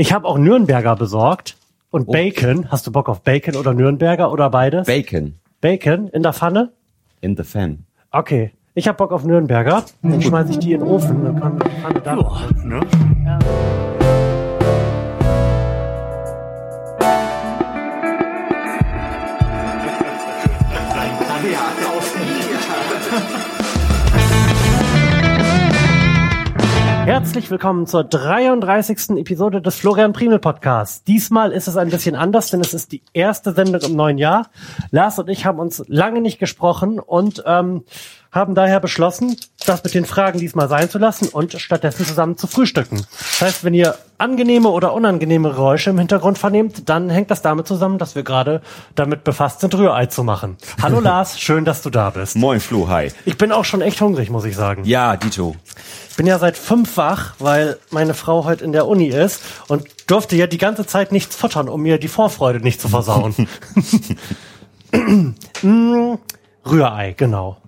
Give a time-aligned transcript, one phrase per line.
[0.00, 1.58] Ich habe auch Nürnberger besorgt
[1.90, 2.70] und Bacon.
[2.70, 4.86] Hast du Bock auf Bacon oder Nürnberger oder beides?
[4.86, 6.72] Bacon Bacon in der Pfanne?
[7.20, 7.84] in the fan.
[8.10, 8.52] Okay.
[8.72, 9.84] Ich habe Bock auf Nürnberger.
[10.00, 11.22] Dann schmeiße ich die in den Ofen.
[11.22, 12.16] Dann kann die Pfanne da.
[12.64, 12.80] Ne?
[27.10, 29.18] Herzlich willkommen zur 33.
[29.18, 31.02] Episode des Florian Primel Podcasts.
[31.02, 34.48] Diesmal ist es ein bisschen anders, denn es ist die erste Sendung im neuen Jahr.
[34.92, 37.82] Lars und ich haben uns lange nicht gesprochen und ähm,
[38.32, 42.46] haben daher beschlossen, das mit den Fragen diesmal sein zu lassen und stattdessen zusammen zu
[42.46, 43.04] frühstücken.
[43.18, 47.66] Das heißt, wenn ihr angenehme oder unangenehme Geräusche im Hintergrund vernehmt, dann hängt das damit
[47.66, 48.62] zusammen, dass wir gerade
[48.94, 50.58] damit befasst sind, Rührei zu machen.
[50.80, 52.36] Hallo Lars, schön, dass du da bist.
[52.36, 53.10] Moin Flo, hi.
[53.24, 54.84] Ich bin auch schon echt hungrig, muss ich sagen.
[54.84, 55.56] Ja, Dito.
[56.10, 59.84] Ich bin ja seit fünf wach, weil meine Frau heute in der Uni ist und
[60.06, 63.34] durfte ja die ganze Zeit nichts futtern, um mir die Vorfreude nicht zu versauen.
[65.62, 66.14] Mm,
[66.64, 67.58] Rührei, genau.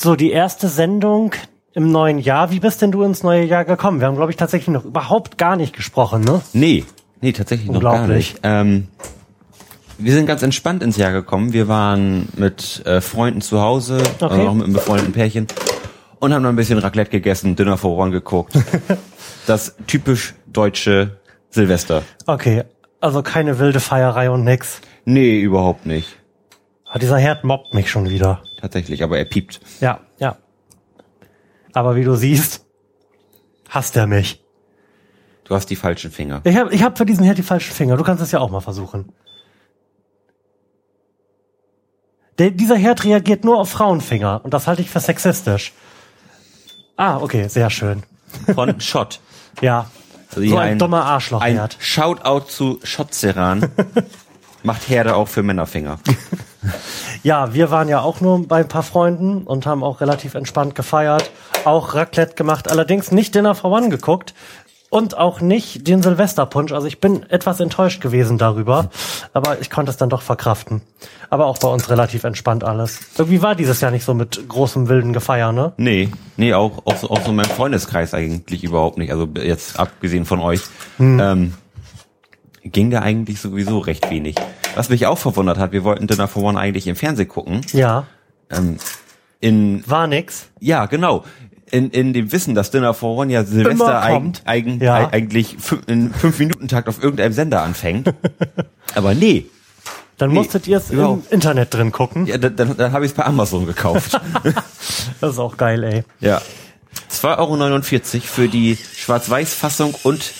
[0.00, 1.32] So, die erste Sendung
[1.74, 2.50] im neuen Jahr.
[2.52, 4.00] Wie bist denn du ins neue Jahr gekommen?
[4.00, 6.40] Wir haben, glaube ich, tatsächlich noch überhaupt gar nicht gesprochen, ne?
[6.52, 6.84] Nee,
[7.20, 8.38] nee, tatsächlich noch gar nicht.
[8.44, 8.86] Ähm,
[9.98, 11.52] wir sind ganz entspannt ins Jahr gekommen.
[11.52, 14.34] Wir waren mit äh, Freunden zu Hause, Okay.
[14.34, 15.48] also auch mit einem befreundeten Pärchen
[16.20, 18.52] und haben dann ein bisschen Raclette gegessen, Dinner for One geguckt.
[19.48, 21.18] das typisch deutsche
[21.50, 22.02] Silvester.
[22.26, 22.62] Okay,
[23.00, 24.80] also keine wilde Feierei und nix.
[25.04, 26.16] Nee, überhaupt nicht.
[26.86, 28.42] Ah, dieser Herd mobbt mich schon wieder.
[28.60, 29.60] Tatsächlich, aber er piept.
[29.80, 30.36] Ja, ja.
[31.72, 32.64] Aber wie du siehst,
[33.68, 34.42] hasst er mich.
[35.44, 36.40] Du hast die falschen Finger.
[36.44, 37.96] Ich habe ich hab für diesen Herd die falschen Finger.
[37.96, 39.12] Du kannst es ja auch mal versuchen.
[42.38, 45.72] Der, dieser Herd reagiert nur auf Frauenfinger und das halte ich für sexistisch.
[46.96, 48.02] Ah, okay, sehr schön.
[48.54, 49.20] Von Schott.
[49.60, 49.90] Ja,
[50.28, 51.76] Also so hier ein, dummer Ein Arschlochherd.
[51.80, 53.70] Shoutout zu Schottzeran.
[54.62, 55.98] Macht Herde auch für Männerfinger.
[57.22, 60.74] Ja, wir waren ja auch nur bei ein paar Freunden und haben auch relativ entspannt
[60.74, 61.30] gefeiert,
[61.64, 64.34] auch Raclette gemacht, allerdings nicht Dinner for One geguckt
[64.90, 66.72] und auch nicht den Silvesterpunsch.
[66.72, 68.90] Also ich bin etwas enttäuscht gewesen darüber,
[69.32, 70.82] aber ich konnte es dann doch verkraften.
[71.30, 73.00] Aber auch bei uns relativ entspannt alles.
[73.16, 75.72] Irgendwie war dieses Jahr nicht so mit großem wilden Gefeier, ne?
[75.76, 79.10] Nee, nee, auch, auch, so, auch so in meinem Freundeskreis eigentlich überhaupt nicht.
[79.12, 80.60] Also jetzt abgesehen von euch,
[80.98, 81.20] Hm.
[81.20, 81.54] ähm,
[82.72, 84.36] ging da eigentlich sowieso recht wenig.
[84.74, 87.60] Was mich auch verwundert hat, wir wollten Dinner for One eigentlich im Fernsehen gucken.
[87.72, 88.06] Ja,
[88.50, 88.76] Ähm,
[89.40, 90.48] in, war nix.
[90.60, 91.24] ja, genau.
[91.70, 94.94] In, in dem Wissen, dass Dinner for One ja Silvester eig, eigen, Ja.
[94.94, 95.56] eig, eigentlich
[95.86, 98.12] in fünf Minuten Takt auf irgendeinem Sender anfängt.
[98.94, 99.46] Aber nee.
[100.16, 101.22] Dann Nee, musstet ihr es im.
[101.30, 102.26] Internet drin gucken.
[102.26, 104.18] Ja, dann, dann, dann habe ich es bei Amazon gekauft.
[105.20, 106.04] Das ist auch geil, ey.
[106.20, 106.40] Ja.
[107.10, 110.32] 2,49 Euro für die Schwarz-Weiß-Fassung und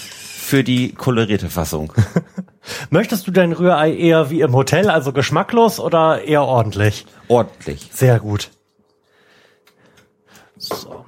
[0.48, 1.92] für die kolorierte Fassung.
[2.90, 7.04] Möchtest du dein Rührei eher wie im Hotel, also geschmacklos oder eher ordentlich?
[7.28, 7.90] Ordentlich.
[7.92, 8.50] Sehr gut.
[10.56, 11.04] So.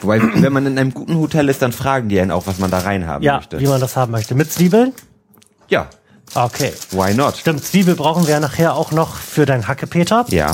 [0.00, 2.70] Wobei, wenn man in einem guten Hotel ist, dann fragen die einen auch, was man
[2.70, 3.58] da reinhaben Ja, möchte.
[3.58, 4.34] wie man das haben möchte.
[4.36, 4.92] Mit Zwiebeln?
[5.68, 5.88] Ja,
[6.34, 6.72] Okay.
[6.90, 7.36] why not?
[7.38, 10.26] Stimmt, Zwiebel brauchen wir ja nachher auch noch für dein Hackepeter.
[10.28, 10.52] Ja,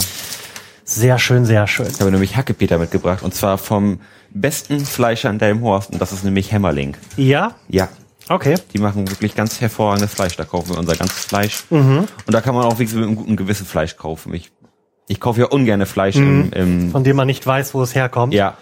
[0.85, 1.89] Sehr schön, sehr schön.
[1.89, 6.25] ich habe nämlich Hackepeter mitgebracht und zwar vom besten Fleischer in Delmhorst und das ist
[6.25, 6.97] nämlich Hämmerling.
[7.17, 7.55] Ja?
[7.69, 7.89] Ja,
[8.29, 8.55] Okay.
[8.73, 10.37] die machen wirklich ganz hervorragendes Fleisch.
[10.37, 11.65] Da kaufen wir unser ganzes Fleisch.
[11.71, 12.07] Mhm.
[12.27, 14.33] Und da kann man auch wirklich mit einem guten Gewissen Fleisch kaufen.
[14.35, 14.51] Ich,
[15.09, 18.33] ich kaufe ja ungerne Fleisch im, im Von dem man nicht weiß, wo es herkommt.
[18.35, 18.57] ja,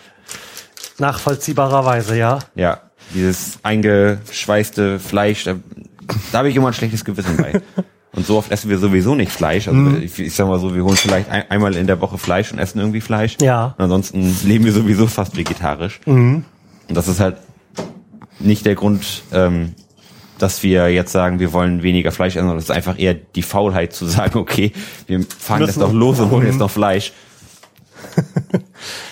[0.98, 2.38] Nachvollziehbarerweise, ja.
[2.54, 2.80] Ja,
[3.14, 5.54] dieses eingeschweißte Fleisch, da,
[6.30, 7.60] da habe ich immer ein schlechtes Gewissen bei.
[8.14, 9.68] Und so oft essen wir sowieso nicht Fleisch.
[9.68, 10.02] Also Mhm.
[10.02, 12.58] ich, ich sag mal so, wir holen vielleicht ein, einmal in der Woche Fleisch und
[12.58, 13.38] essen irgendwie Fleisch.
[13.40, 13.74] Ja.
[13.78, 15.98] Und ansonsten leben wir sowieso fast vegetarisch.
[16.04, 16.44] Mhm.
[16.88, 17.36] Und das ist halt
[18.42, 19.74] nicht der Grund, ähm,
[20.38, 23.42] dass wir jetzt sagen, wir wollen weniger Fleisch essen, sondern das ist einfach eher die
[23.42, 24.72] Faulheit zu sagen, okay,
[25.06, 27.12] wir fahren jetzt Müssen- noch los und holen jetzt noch Fleisch.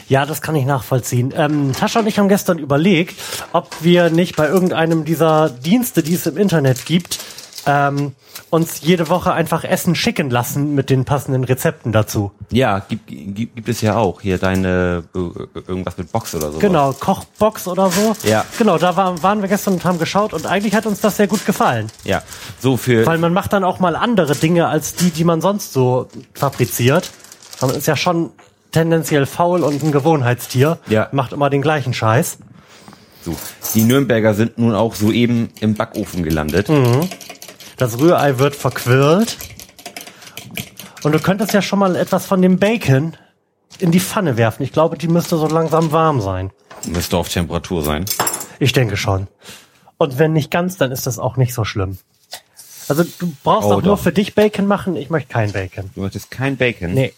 [0.09, 1.33] Ja, das kann ich nachvollziehen.
[1.37, 3.15] Ähm, Tascha und ich haben gestern überlegt,
[3.53, 7.21] ob wir nicht bei irgendeinem dieser Dienste, die es im Internet gibt,
[7.67, 8.13] ähm,
[8.49, 12.33] uns jede Woche einfach Essen schicken lassen mit den passenden Rezepten dazu.
[12.51, 14.21] Ja, gibt, gibt, gibt es ja auch.
[14.21, 15.19] Hier deine, äh,
[15.69, 16.59] irgendwas mit Box oder so.
[16.59, 18.17] Genau, Kochbox oder so.
[18.25, 18.45] Ja.
[18.59, 21.27] Genau, da war, waren wir gestern und haben geschaut und eigentlich hat uns das sehr
[21.27, 21.89] gut gefallen.
[22.05, 22.23] Ja,
[22.61, 25.73] so für Weil man macht dann auch mal andere Dinge als die, die man sonst
[25.73, 27.11] so fabriziert.
[27.61, 28.31] Man ist ja schon
[28.73, 30.79] tendenziell faul und ein Gewohnheitstier.
[30.89, 31.09] Ja.
[31.13, 32.39] Macht immer den gleichen Scheiß.
[33.25, 33.37] so.
[33.75, 36.69] Die Nürnberger sind nun auch soeben im Backofen gelandet.
[36.69, 37.09] Mhm.
[37.81, 39.39] Das Rührei wird verquirlt.
[41.03, 43.17] Und du könntest ja schon mal etwas von dem Bacon
[43.79, 44.63] in die Pfanne werfen.
[44.63, 46.51] Ich glaube, die müsste so langsam warm sein.
[46.87, 48.05] Müsste auf Temperatur sein.
[48.59, 49.29] Ich denke schon.
[49.97, 51.97] Und wenn nicht ganz, dann ist das auch nicht so schlimm.
[52.89, 54.03] Also du brauchst Oh, auch nur doch.
[54.03, 54.95] für dich Bacon machen.
[54.97, 55.91] Ich möchte kein Bacon.
[55.95, 56.93] Du möchtest kein Bacon?
[56.93, 57.15] Nee.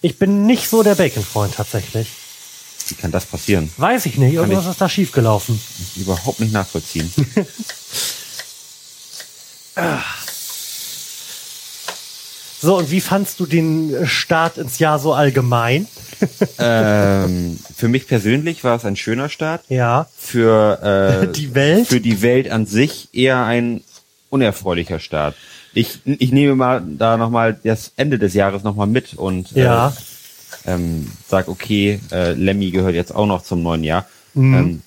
[0.00, 2.08] Ich bin nicht so der Bacon-Freund tatsächlich.
[2.88, 3.70] Wie kann das passieren?
[3.76, 4.32] Weiß ich nicht.
[4.32, 5.60] Irgendwas ich- ist da schiefgelaufen.
[5.96, 7.12] Überhaupt nicht nachvollziehen.
[12.60, 15.86] So, und wie fandst du den Start ins Jahr so allgemein?
[16.58, 19.62] ähm, für mich persönlich war es ein schöner Start.
[19.68, 20.06] Ja.
[20.16, 21.86] Für äh, Die Welt?
[21.88, 23.82] Für die Welt an sich eher ein
[24.30, 25.34] unerfreulicher Start.
[25.74, 29.88] Ich, ich nehme mal da nochmal das Ende des Jahres nochmal mit und Ja.
[30.66, 34.06] äh, ähm, sag, okay, äh, Lemmy gehört jetzt auch noch zum neuen Jahr.
[34.34, 34.54] Mhm.
[34.54, 34.82] Ähm,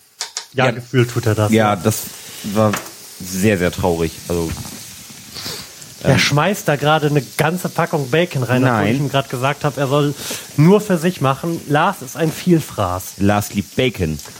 [0.53, 0.71] Ja, Ja.
[0.71, 1.51] gefühlt tut er das.
[1.51, 2.05] ja, das
[2.55, 2.71] war
[3.19, 4.13] sehr, sehr traurig.
[4.29, 4.49] Also
[6.03, 8.93] Er schmeißt da gerade eine ganze Packung Bacon rein, obwohl Nein.
[8.95, 10.13] ich ihm gerade gesagt habe, er soll
[10.55, 11.59] nur für sich machen.
[11.67, 13.13] Lars ist ein Vielfraß.
[13.17, 14.19] Lars liebt Bacon.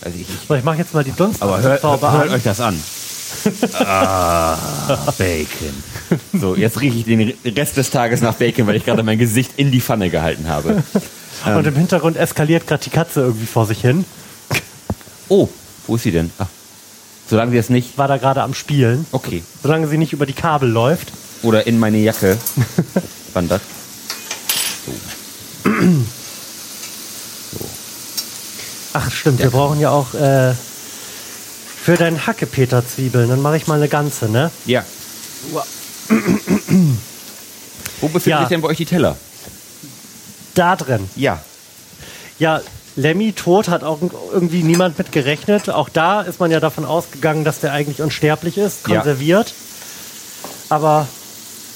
[0.00, 2.30] also ich, So, ich mache jetzt mal die Dunst aber hört, hört an.
[2.30, 2.82] euch das an.
[3.84, 4.56] ah,
[5.18, 5.82] Bacon.
[6.38, 9.52] So, jetzt rieche ich den Rest des Tages nach Bacon, weil ich gerade mein Gesicht
[9.56, 10.82] in die Pfanne gehalten habe.
[11.44, 14.04] Und im Hintergrund eskaliert gerade die Katze irgendwie vor sich hin.
[15.28, 15.48] Oh,
[15.86, 16.30] wo ist sie denn?
[16.38, 16.46] Ach,
[17.32, 17.96] solange sie jetzt nicht.
[17.96, 19.06] War da gerade am Spielen.
[19.10, 19.42] Okay.
[19.62, 21.12] Solange sie nicht über die Kabel läuft.
[21.42, 22.36] Oder in meine Jacke
[23.32, 23.62] wandert.
[28.92, 33.30] Ach stimmt, wir brauchen ja auch äh, für deinen Hackepeter-Zwiebeln.
[33.30, 34.50] Dann mache ich mal eine ganze, ne?
[34.66, 34.84] Ja.
[38.00, 38.40] Wo befinden Ja.
[38.40, 39.16] sich denn bei euch die Teller?
[40.54, 41.08] Da drin.
[41.16, 41.40] Ja.
[42.38, 42.60] Ja,
[42.96, 43.98] Lemmy tot hat auch
[44.32, 45.70] irgendwie niemand mit gerechnet.
[45.70, 48.96] Auch da ist man ja davon ausgegangen, dass der eigentlich unsterblich ist, Ja.
[48.96, 49.54] konserviert.
[50.68, 51.06] Aber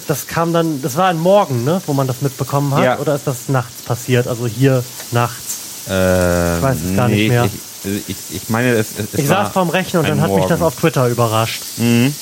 [0.09, 2.85] das kam dann, das war ein Morgen, ne, wo man das mitbekommen hat.
[2.85, 2.99] Ja.
[2.99, 4.27] Oder ist das nachts passiert?
[4.29, 5.89] Also hier nachts.
[5.89, 7.45] Äh, Ich weiß es gar nicht mehr.
[7.85, 10.61] Ich, ich, ich meine, es, es, Ich saß vorm Rechner und dann hat mich das
[10.61, 10.63] Morgen.
[10.65, 11.63] auf Twitter überrascht.
[11.79, 12.15] Mhm.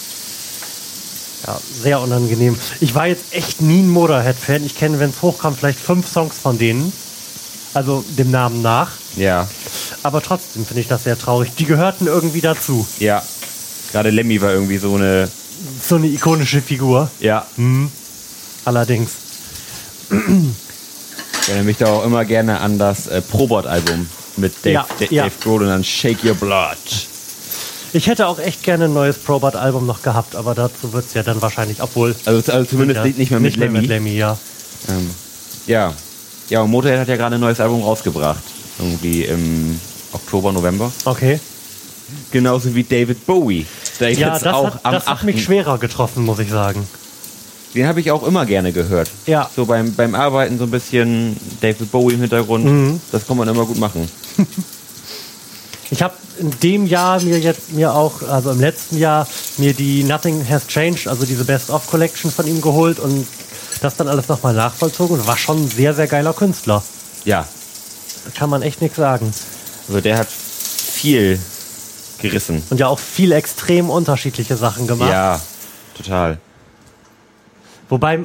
[1.47, 2.59] Ja, sehr unangenehm.
[2.81, 4.65] Ich war jetzt echt nie ein Motorhead-Fan.
[4.65, 6.93] Ich kenne, wenn es hochkommt, vielleicht fünf Songs von denen.
[7.75, 8.93] Also dem Namen nach.
[9.17, 9.49] Ja,
[10.03, 11.53] Aber trotzdem finde ich das sehr traurig.
[11.59, 12.87] Die gehörten irgendwie dazu.
[12.99, 13.23] ja.
[13.93, 15.29] Gerade Lemmy war irgendwie so eine.
[15.81, 17.11] So eine ikonische Figur.
[17.21, 17.47] Ja.
[18.65, 19.11] Allerdings.
[20.11, 25.07] Ich erinnere mich da auch immer gerne an das äh, Probot-Album mit Dave, Ja, Da-
[25.11, 25.23] ja.
[25.25, 26.77] Dave Grohl und dann Shake Your Blood.
[27.93, 31.23] Ich hätte auch echt gerne ein neues Probot-Album noch gehabt, aber dazu wird es ja
[31.23, 32.17] dann wahrscheinlich, obwohl.
[32.25, 33.81] Also, also zumindest ja, nicht mehr mit nicht mehr Lemmy.
[33.81, 34.37] mit Lemmy, ja.
[34.89, 35.11] Ähm,
[35.67, 35.95] ja.
[36.49, 38.43] Ja, und Motorhead hat ja gerade ein neues Album rausgebracht.
[38.79, 39.81] Irgendwie im
[40.13, 40.93] Oktober, November.
[41.05, 41.41] Okay.
[42.31, 43.67] Genauso wie David Bowie.
[44.01, 45.25] Der Ja, jetzt das, auch hat, am das hat 8.
[45.25, 46.87] mich schwerer getroffen, muss ich sagen.
[47.75, 49.11] Den habe ich auch immer gerne gehört.
[49.27, 49.51] Ja.
[49.55, 52.65] So beim, beim Arbeiten so ein bisschen David Bowie im Hintergrund.
[52.65, 53.01] Mhm.
[53.11, 54.09] Das kann man immer gut machen.
[55.91, 60.03] Ich habe in dem Jahr mir jetzt mir auch, also im letzten Jahr, mir die
[60.03, 63.27] Nothing Has Changed, also diese Best-of-Collection von ihm geholt und
[63.81, 66.83] das dann alles nochmal nachvollzogen und war schon ein sehr, sehr geiler Künstler.
[67.25, 67.47] Ja.
[68.37, 69.33] Kann man echt nichts sagen.
[69.89, 71.39] Also der hat viel
[72.21, 72.63] gerissen.
[72.71, 75.11] Und ja auch viel extrem unterschiedliche Sachen gemacht.
[75.11, 75.41] Ja,
[75.97, 76.39] total.
[77.89, 78.21] Wobei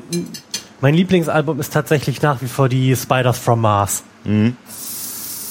[0.81, 4.03] mein Lieblingsalbum ist tatsächlich nach wie vor die Spiders from Mars.
[4.23, 4.55] Mhm.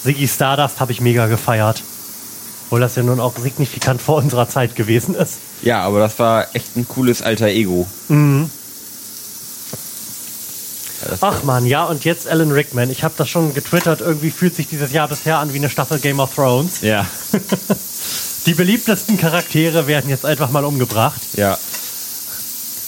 [0.02, 1.82] Ziggy Stardust habe ich mega gefeiert.
[2.66, 5.34] Obwohl das ja nun auch signifikant vor unserer Zeit gewesen ist.
[5.62, 7.86] Ja, aber das war echt ein cooles alter Ego.
[8.08, 8.50] Das-
[11.20, 12.90] Ach man, ja, und jetzt Alan Rickman.
[12.90, 14.00] Ich habe das schon getwittert.
[14.00, 16.80] Irgendwie fühlt sich dieses Jahr bisher an wie eine Staffel Game of Thrones.
[16.82, 17.06] Ja,
[18.46, 21.20] Die beliebtesten Charaktere werden jetzt einfach mal umgebracht.
[21.36, 21.58] ja.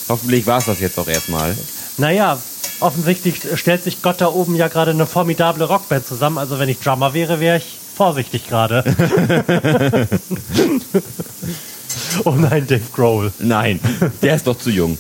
[0.09, 1.57] Hoffentlich war es das jetzt auch erstmal.
[1.97, 2.37] Naja,
[2.81, 6.39] offensichtlich stellt sich Gott da oben ja gerade eine formidable Rockband zusammen.
[6.39, 8.83] Also wenn ich Drummer wäre, wäre ich vorsichtig gerade.
[12.25, 13.33] oh nein, Dave Grohl.
[13.39, 13.79] Nein,
[14.23, 14.99] der ist doch zu jung.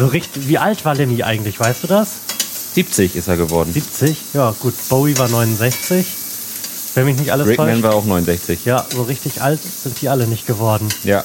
[0.00, 2.20] So richtig, wie alt war Lemmy eigentlich, weißt du das?
[2.72, 3.70] 70 ist er geworden.
[3.70, 4.16] 70?
[4.32, 4.72] Ja, gut.
[4.88, 6.06] Bowie war 69.
[6.94, 7.82] Wenn mich nicht alles Rickman täuscht.
[7.82, 8.64] war auch 69.
[8.64, 10.88] Ja, so richtig alt sind die alle nicht geworden.
[11.04, 11.22] Ja,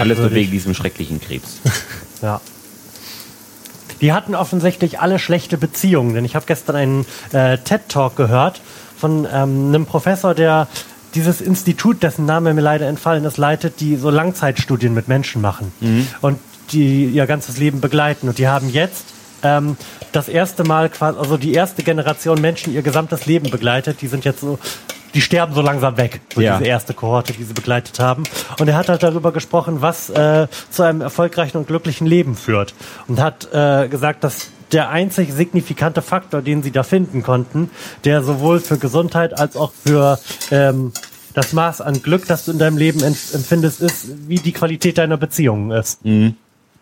[0.00, 1.58] alles nur wegen diesem schrecklichen Krebs.
[2.22, 2.40] Ja.
[4.00, 8.62] Die hatten offensichtlich alle schlechte Beziehungen, denn ich habe gestern einen äh, TED-Talk gehört
[8.98, 10.68] von ähm, einem Professor, der
[11.14, 15.72] dieses Institut, dessen Name mir leider entfallen ist, leitet, die so Langzeitstudien mit Menschen machen
[16.20, 16.38] und
[16.72, 18.28] die ihr ganzes Leben begleiten.
[18.28, 19.06] Und die haben jetzt
[19.42, 19.76] ähm,
[20.12, 24.02] das erste Mal quasi, also die erste Generation Menschen ihr gesamtes Leben begleitet.
[24.02, 24.58] Die sind jetzt so,
[25.14, 26.58] die sterben so langsam weg, so Ja.
[26.58, 28.24] diese erste Kohorte, die sie begleitet haben.
[28.60, 32.74] Und er hat halt darüber gesprochen, was äh, zu einem erfolgreichen und glücklichen Leben führt.
[33.06, 37.70] Und hat äh, gesagt, dass der einzig signifikante Faktor, den sie da finden konnten,
[38.04, 40.18] der sowohl für Gesundheit als auch für
[40.50, 40.92] ähm,
[41.34, 45.16] das Maß an Glück, das du in deinem Leben empfindest, ist, wie die Qualität deiner
[45.16, 46.04] Beziehungen ist.
[46.04, 46.36] Mhm.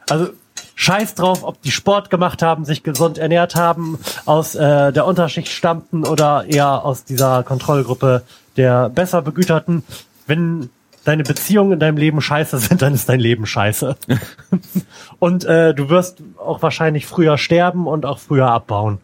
[0.09, 0.29] Also
[0.75, 5.49] Scheiß drauf, ob die Sport gemacht haben, sich gesund ernährt haben, aus äh, der Unterschicht
[5.49, 8.23] stammten oder eher aus dieser Kontrollgruppe
[8.57, 9.85] der besser begüterten.
[10.27, 10.71] Wenn
[11.07, 13.97] deine Beziehungen in deinem Leben scheiße sind, dann ist dein Leben scheiße.
[15.21, 18.99] und äh, du wirst auch wahrscheinlich früher sterben und auch früher abbauen.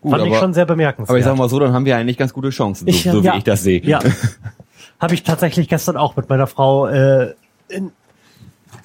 [0.00, 1.10] Gut, Fand aber, ich schon sehr bemerkenswert.
[1.10, 3.20] Aber ich sag mal so, dann haben wir eigentlich ganz gute Chancen, so, ich, so
[3.20, 3.80] ja, wie ich das sehe.
[3.82, 4.00] Ja.
[5.00, 7.34] Habe ich tatsächlich gestern auch mit meiner Frau äh,
[7.68, 7.92] in,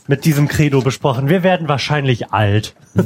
[0.07, 1.29] mit diesem Credo besprochen.
[1.29, 2.75] Wir werden wahrscheinlich alt.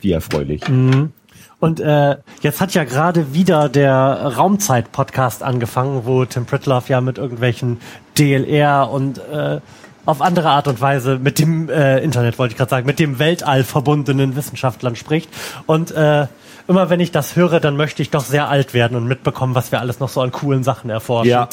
[0.00, 0.68] Wie erfreulich.
[0.68, 1.12] Mhm.
[1.60, 7.18] Und äh, jetzt hat ja gerade wieder der Raumzeit-Podcast angefangen, wo Tim Pritloff ja mit
[7.18, 7.80] irgendwelchen
[8.16, 9.60] DLR und äh,
[10.06, 13.18] auf andere Art und Weise mit dem äh, Internet, wollte ich gerade sagen, mit dem
[13.18, 15.28] Weltall verbundenen Wissenschaftlern spricht.
[15.66, 16.28] Und äh,
[16.68, 19.72] immer wenn ich das höre, dann möchte ich doch sehr alt werden und mitbekommen, was
[19.72, 21.30] wir alles noch so an coolen Sachen erforschen.
[21.30, 21.48] Ja.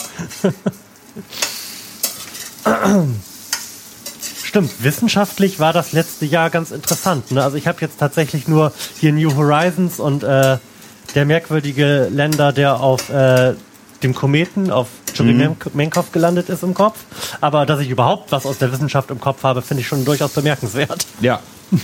[4.56, 7.30] Stimmt, wissenschaftlich war das letzte Jahr ganz interessant.
[7.32, 7.44] Ne?
[7.44, 10.60] Also ich habe jetzt tatsächlich nur hier New Horizons und äh,
[11.14, 13.56] der merkwürdige Länder, der auf äh,
[14.02, 16.12] dem Kometen auf Churymenkov mhm.
[16.14, 17.00] gelandet ist im Kopf.
[17.42, 20.32] Aber dass ich überhaupt was aus der Wissenschaft im Kopf habe, finde ich schon durchaus
[20.32, 21.06] bemerkenswert.
[21.20, 21.42] Ja.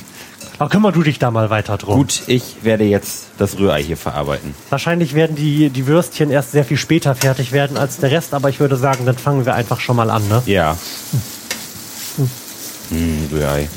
[0.57, 1.97] Aber kümmer du dich da mal weiter drum.
[1.97, 4.55] Gut, ich werde jetzt das Rührei hier verarbeiten.
[4.69, 8.47] Wahrscheinlich werden die, die Würstchen erst sehr viel später fertig werden als der Rest, aber
[8.47, 10.41] ich würde sagen, dann fangen wir einfach schon mal an, ne?
[10.45, 10.77] Ja.
[12.91, 13.67] Hm, Rührei.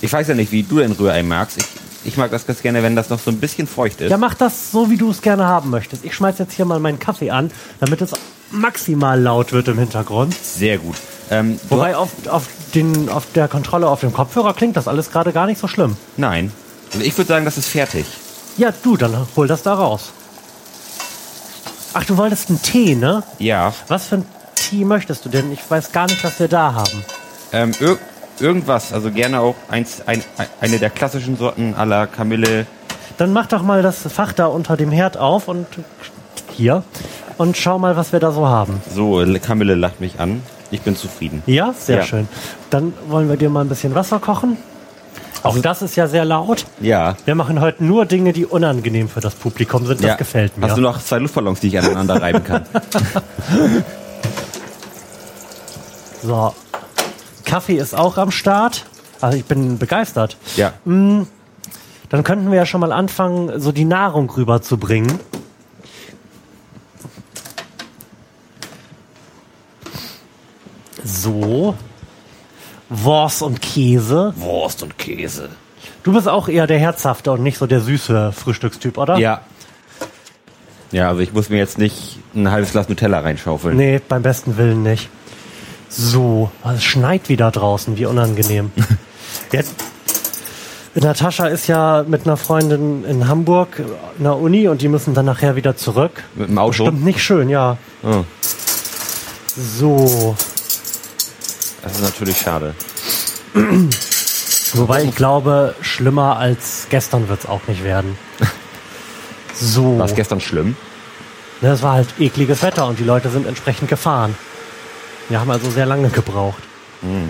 [0.00, 1.58] Ich weiß ja nicht, wie du denn Rührei magst.
[1.58, 1.66] Ich,
[2.04, 4.10] ich mag das ganz gerne, wenn das noch so ein bisschen feucht ist.
[4.10, 6.04] Ja, mach das so, wie du es gerne haben möchtest.
[6.04, 8.12] Ich schmeiß jetzt hier mal meinen Kaffee an, damit es
[8.50, 10.34] maximal laut wird im Hintergrund.
[10.42, 10.96] Sehr gut.
[11.30, 15.32] Ähm, Wobei auf, auf, den, auf der Kontrolle auf dem Kopfhörer klingt das alles gerade
[15.32, 15.96] gar nicht so schlimm.
[16.16, 16.52] Nein.
[16.92, 18.06] Also ich würde sagen, das ist fertig.
[18.56, 20.10] Ja, du, dann hol das da raus.
[21.92, 23.22] Ach, du wolltest einen Tee, ne?
[23.38, 23.72] Ja.
[23.88, 25.52] Was für einen Tee möchtest du denn?
[25.52, 27.04] Ich weiß gar nicht, was wir da haben.
[27.52, 27.98] Ähm, ir
[28.38, 30.22] irgendwas, also gerne auch eins, ein,
[30.60, 32.66] eine der klassischen Sorten aller Kamille.
[33.18, 35.66] Dann mach doch mal das Fach da unter dem Herd auf und
[36.50, 36.82] hier
[37.36, 38.80] und schau mal, was wir da so haben.
[38.94, 40.42] So, Kamille lacht mich an.
[40.70, 41.42] Ich bin zufrieden.
[41.46, 42.04] Ja, sehr ja.
[42.04, 42.28] schön.
[42.70, 44.56] Dann wollen wir dir mal ein bisschen Wasser kochen.
[45.42, 46.66] Auch also, das ist ja sehr laut.
[46.80, 47.16] Ja.
[47.24, 50.00] Wir machen heute nur Dinge, die unangenehm für das Publikum sind.
[50.00, 50.16] Das ja.
[50.16, 50.66] gefällt mir.
[50.66, 52.64] Hast du noch zwei Luftballons, die ich aneinander reiben kann?
[56.22, 56.54] so,
[57.50, 58.86] Kaffee ist auch am Start.
[59.20, 60.36] Also ich bin begeistert.
[60.54, 60.72] Ja.
[60.84, 61.22] Mm,
[62.08, 65.18] dann könnten wir ja schon mal anfangen, so die Nahrung rüberzubringen.
[71.02, 71.74] So.
[72.88, 74.32] Wurst und Käse.
[74.36, 75.48] Wurst und Käse.
[76.04, 79.18] Du bist auch eher der Herzhafte und nicht so der süße Frühstückstyp, oder?
[79.18, 79.40] Ja.
[80.92, 83.76] Ja, also ich muss mir jetzt nicht ein halbes Glas Nutella reinschaufeln.
[83.76, 85.08] Nee, beim besten Willen nicht.
[85.90, 88.70] So, es schneit wieder draußen, wie unangenehm.
[89.52, 89.74] Jetzt,
[90.94, 93.80] Natascha ist ja mit einer Freundin in Hamburg
[94.18, 96.24] in der Uni und die müssen dann nachher wieder zurück.
[96.34, 96.84] Mit dem Auto?
[96.84, 97.76] Stimmt nicht schön, ja.
[98.02, 98.24] Oh.
[99.56, 100.36] So.
[101.82, 102.74] Das ist natürlich schade.
[104.74, 108.16] Wobei ich glaube, schlimmer als gestern wird es auch nicht werden.
[109.62, 109.98] So.
[109.98, 110.74] War es gestern schlimm?
[111.60, 114.34] Das war halt ekliges Wetter und die Leute sind entsprechend gefahren.
[115.30, 116.60] Wir haben also sehr lange gebraucht.
[117.02, 117.28] Mm.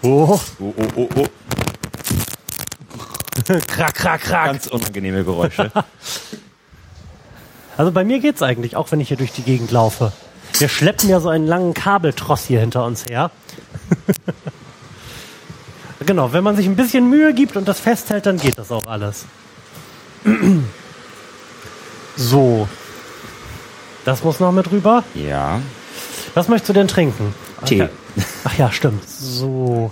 [0.00, 0.40] Oh.
[0.58, 1.26] Oh, oh, oh, oh.
[3.66, 4.46] krack, krack, krack.
[4.46, 5.70] Ganz unangenehme Geräusche.
[7.76, 10.12] also bei mir geht's eigentlich, auch wenn ich hier durch die Gegend laufe.
[10.58, 13.30] Wir schleppen ja so einen langen Kabeltross hier hinter uns her.
[16.06, 18.86] genau, wenn man sich ein bisschen Mühe gibt und das festhält, dann geht das auch
[18.86, 19.26] alles.
[22.16, 22.66] so,
[24.06, 25.02] das muss noch mit rüber.
[25.14, 25.60] Ja.
[26.34, 27.34] Was möchtest du denn trinken?
[27.64, 27.88] Tee.
[28.44, 29.06] Ach ja, stimmt.
[29.08, 29.90] So.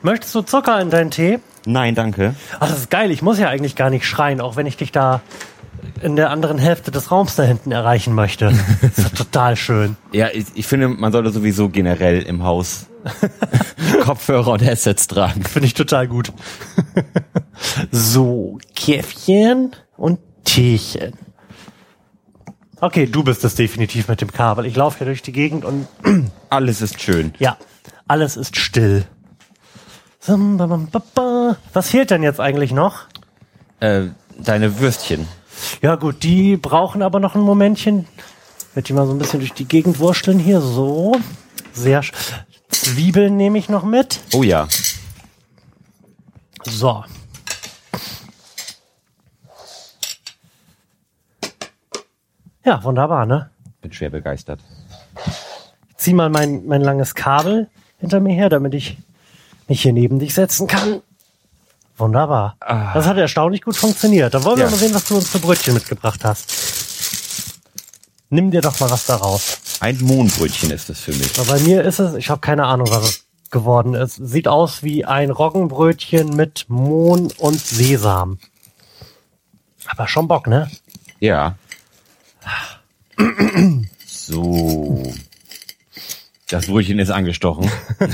[0.00, 1.40] Möchtest du Zucker in deinen Tee?
[1.66, 2.34] Nein, danke.
[2.60, 3.10] Ach, das ist geil.
[3.10, 5.20] Ich muss ja eigentlich gar nicht schreien, auch wenn ich dich da
[6.02, 8.52] in der anderen Hälfte des Raums da hinten erreichen möchte.
[8.80, 9.96] Das ist total schön.
[10.12, 12.86] Ja, ich, ich, finde, man sollte sowieso generell im Haus
[14.02, 15.42] Kopfhörer und Headsets tragen.
[15.42, 16.32] Finde ich total gut.
[17.90, 21.14] so, Käffchen und Teechen.
[22.82, 24.66] Okay, du bist es definitiv mit dem Kabel.
[24.66, 25.86] Ich laufe hier durch die Gegend und
[26.50, 27.32] alles ist schön.
[27.38, 27.56] Ja,
[28.08, 29.04] alles ist still.
[30.26, 33.04] Was fehlt denn jetzt eigentlich noch?
[33.78, 35.28] Äh, deine Würstchen.
[35.80, 38.08] Ja gut, die brauchen aber noch ein Momentchen.
[38.58, 40.60] Ich werde die mal so ein bisschen durch die Gegend wursteln hier.
[40.60, 41.14] So.
[41.72, 42.02] Sehr
[42.68, 44.18] Zwiebeln nehme ich noch mit.
[44.34, 44.66] Oh ja.
[46.64, 47.04] So.
[52.64, 53.50] Ja, wunderbar, ne?
[53.80, 54.60] Bin schwer begeistert.
[55.90, 58.98] Ich zieh mal mein, mein langes Kabel hinter mir her, damit ich
[59.68, 61.00] mich hier neben dich setzen kann.
[61.96, 62.56] Wunderbar.
[62.60, 62.92] Ah.
[62.94, 64.34] Das hat erstaunlich gut funktioniert.
[64.34, 64.70] Dann wollen wir Ja.
[64.70, 66.52] mal sehen, was du uns für Brötchen mitgebracht hast.
[68.30, 69.58] Nimm dir doch mal was daraus.
[69.80, 71.38] Ein Mohnbrötchen ist das für mich.
[71.38, 74.14] Aber bei mir ist es, ich habe keine Ahnung, was es geworden ist.
[74.16, 78.38] Sieht aus wie ein Roggenbrötchen mit Mohn und Sesam.
[79.86, 80.70] Aber schon Bock, ne?
[81.20, 81.56] Ja.
[84.06, 85.12] So.
[86.48, 87.70] Das Brötchen ist angestochen.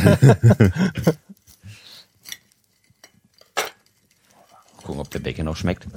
[4.76, 5.86] Gucken, ob der Bacon noch schmeckt.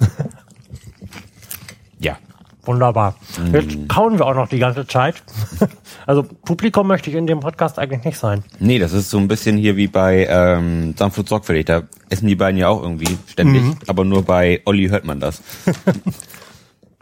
[2.00, 2.18] Ja.
[2.64, 3.16] Wunderbar.
[3.38, 3.54] Mm.
[3.54, 5.22] Jetzt kauen wir auch noch die ganze Zeit.
[6.08, 8.44] Also Publikum möchte ich in dem Podcast eigentlich nicht sein.
[8.58, 11.68] Nee, das ist so ein bisschen hier wie bei ähm, Sanft und Sorgfältig.
[11.68, 13.62] Da essen die beiden ja auch irgendwie ständig.
[13.86, 15.44] Aber nur bei Olli hört man das.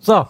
[0.02, 0.28] So,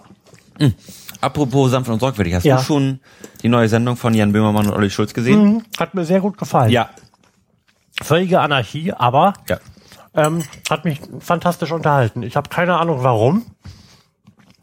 [1.21, 2.57] Apropos Sanft und Sorgfältig, hast Ja.
[2.57, 2.99] du schon
[3.43, 5.41] die neue Sendung von Jan Böhmermann und Olli Schulz gesehen?
[5.55, 5.63] Mhm.
[5.79, 6.69] hat mir sehr gut gefallen.
[6.71, 6.89] Ja.
[8.01, 9.57] Völlige Anarchie, aber Ja.
[10.15, 12.23] ähm, hat mich fantastisch unterhalten.
[12.23, 13.45] Ich habe keine Ahnung warum,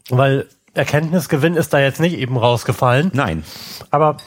[0.09, 3.11] weil Erkenntnisgewinn ist da jetzt nicht eben rausgefallen.
[3.13, 3.43] Nein.
[3.91, 4.17] Aber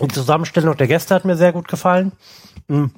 [0.00, 2.12] die Zusammenstellung der Gäste hat mir sehr gut gefallen.
[2.68, 2.90] Hm.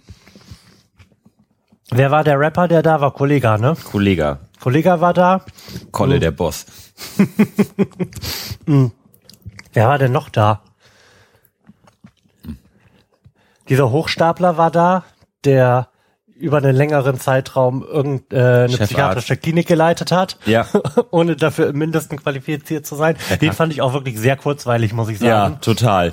[1.90, 3.12] Wer war der Rapper, der da war?
[3.12, 3.76] Kollega, ne?
[3.90, 4.38] Kollege.
[4.60, 5.44] Kollega war da.
[5.92, 6.66] Kolle, der Boss.
[8.66, 10.62] Wer war denn noch da?
[13.68, 15.04] Dieser Hochstapler war da,
[15.44, 15.88] der
[16.38, 18.90] über einen längeren Zeitraum irgendeine äh, Chefarzt.
[18.90, 20.66] psychiatrische Klinik geleitet hat, Ja.
[21.10, 23.16] ohne dafür im Mindesten qualifiziert zu sein.
[23.40, 25.58] Den fand ich auch wirklich sehr kurzweilig, muss ich Ja, sagen.
[25.62, 26.12] total.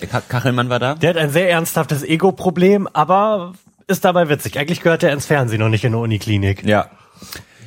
[0.00, 0.94] Der Ka- Kachelmann war da?
[0.94, 3.52] Der hat ein sehr ernsthaftes Ego-Problem, aber
[3.86, 4.58] ist dabei witzig.
[4.58, 6.64] Eigentlich gehört er ins Fernsehen und nicht in eine Uniklinik.
[6.64, 6.86] Ja.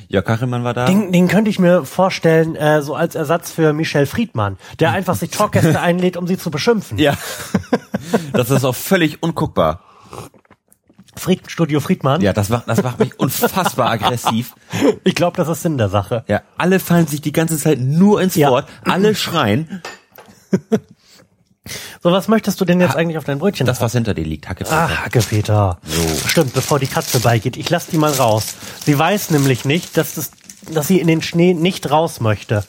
[0.08, 0.86] Ja, Kachelmann war da.
[0.86, 5.14] Den, den könnte ich mir vorstellen, äh, so als Ersatz für Michel Friedmann, der einfach
[5.14, 6.98] sich Talkgäste einlädt, um sie zu beschimpfen.
[6.98, 7.14] Ja.
[8.32, 9.82] Das ist auch völlig unguckbar.
[11.14, 12.20] Fried, Studio Friedmann.
[12.22, 14.54] Ja, das macht, das macht mich unfassbar aggressiv.
[15.04, 16.24] Ich glaube, das ist Sinn der Sache.
[16.28, 18.50] Ja, alle fallen sich die ganze Zeit nur ins Ja.
[18.50, 19.82] Wort, alle schreien.
[22.02, 23.66] So, was möchtest du denn jetzt eigentlich auf dein Brötchen?
[23.66, 24.64] Das, was hinter dir liegt, Hacke.
[24.70, 25.78] Ah, Hackepeter.
[25.84, 26.28] So.
[26.28, 27.56] Stimmt, bevor die Katze beigeht.
[27.56, 28.54] Ich lass die mal raus.
[28.84, 30.30] Sie weiß nämlich nicht, dass, das,
[30.70, 32.64] dass sie in den Schnee nicht raus möchte.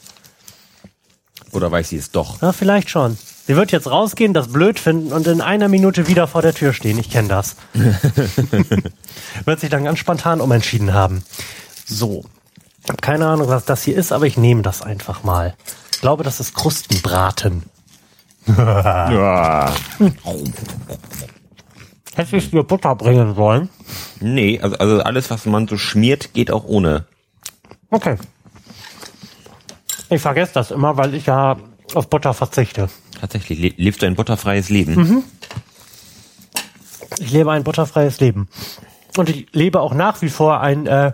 [1.52, 2.42] Oder weiß sie es doch?
[2.42, 3.18] Ja, vielleicht schon.
[3.48, 6.72] Sie wird jetzt rausgehen, das blöd finden und in einer Minute wieder vor der Tür
[6.72, 7.00] stehen.
[7.00, 7.56] Ich kenne das.
[9.46, 11.24] wird sich dann ganz spontan umentschieden haben.
[11.86, 12.26] So.
[12.84, 15.56] Ich habe keine Ahnung, was das hier ist, aber ich nehme das einfach mal.
[15.92, 17.64] Ich glaube, das ist Krustenbraten.
[18.58, 19.72] Ja.
[22.16, 23.70] Hätte ich dir Butter bringen sollen?
[24.20, 27.06] Nee, also, also alles, was man so schmiert, geht auch ohne.
[27.92, 28.18] Okay.
[30.10, 31.58] Ich vergesse das immer, weil ich ja
[31.94, 32.90] auf Butter verzichte.
[33.20, 35.24] Tatsächlich, le lebst du ein butterfreies Leben?
[37.20, 38.48] Ich lebe ein butterfreies Leben.
[39.18, 41.14] Und ich lebe auch nach wie vor ein äh,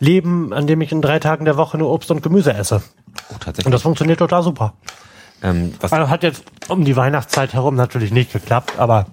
[0.00, 2.82] Leben, an dem ich in drei Tagen der Woche nur Obst und Gemüse esse.
[3.30, 3.72] Oh, Und tatsächlich.
[3.72, 4.74] das funktioniert total super.
[5.42, 9.06] Ähm, was, Also hat jetzt um die Weihnachtszeit herum natürlich nicht geklappt, aber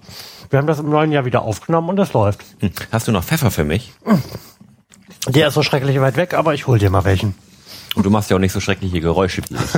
[0.50, 2.44] wir haben das im neuen Jahr wieder aufgenommen und es läuft.
[2.60, 3.92] hm, hast du noch Pfeffer für mich?
[5.28, 7.34] Der ist so schrecklich weit weg, aber ich hol dir mal welchen.
[7.94, 9.60] Und du machst ja auch nicht so schreckliche Geräusche wie ich.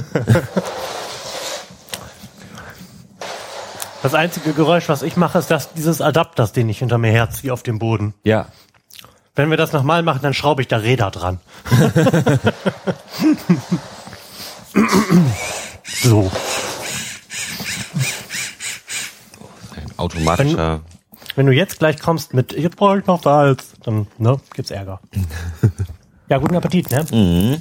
[4.02, 7.52] Das einzige Geräusch, was ich mache, ist das, dieses Adapters, den ich hinter mir herziehe
[7.52, 8.14] auf dem Boden.
[8.24, 8.46] Ja.
[9.36, 11.38] Wenn wir das nochmal machen, dann schraube ich da Räder dran.
[16.02, 16.30] so.
[19.76, 20.80] Ein automatischer.
[21.34, 25.00] Wenn du jetzt gleich kommst mit, jetzt brauche ich noch Salz, dann ne, gibt's Ärger.
[26.28, 27.60] ja, guten Appetit, ne?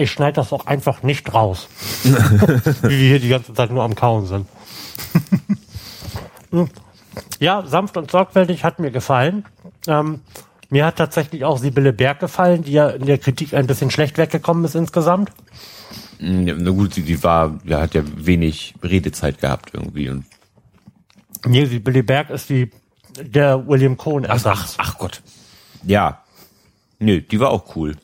[0.00, 1.68] Ich schneide das auch einfach nicht raus.
[2.04, 4.48] Wie wir hier die ganze Zeit nur am Kauen sind.
[7.38, 9.44] Ja, sanft und sorgfältig hat mir gefallen.
[9.86, 10.20] Ähm,
[10.68, 14.18] mir hat tatsächlich auch Sibylle Berg gefallen, die ja in der Kritik ein bisschen schlecht
[14.18, 15.30] weggekommen ist insgesamt.
[16.18, 20.08] Hm, Ja, na gut, sie, die war, ja, hat ja wenig Redezeit gehabt irgendwie.
[20.08, 20.24] Und
[21.46, 22.70] Nee, Sibylle Berg ist die
[23.20, 24.74] der William Cohn ach, Ersatz.
[24.78, 25.22] ach Gott.
[25.84, 26.22] Ja.
[26.98, 27.96] Nö, die war auch cool.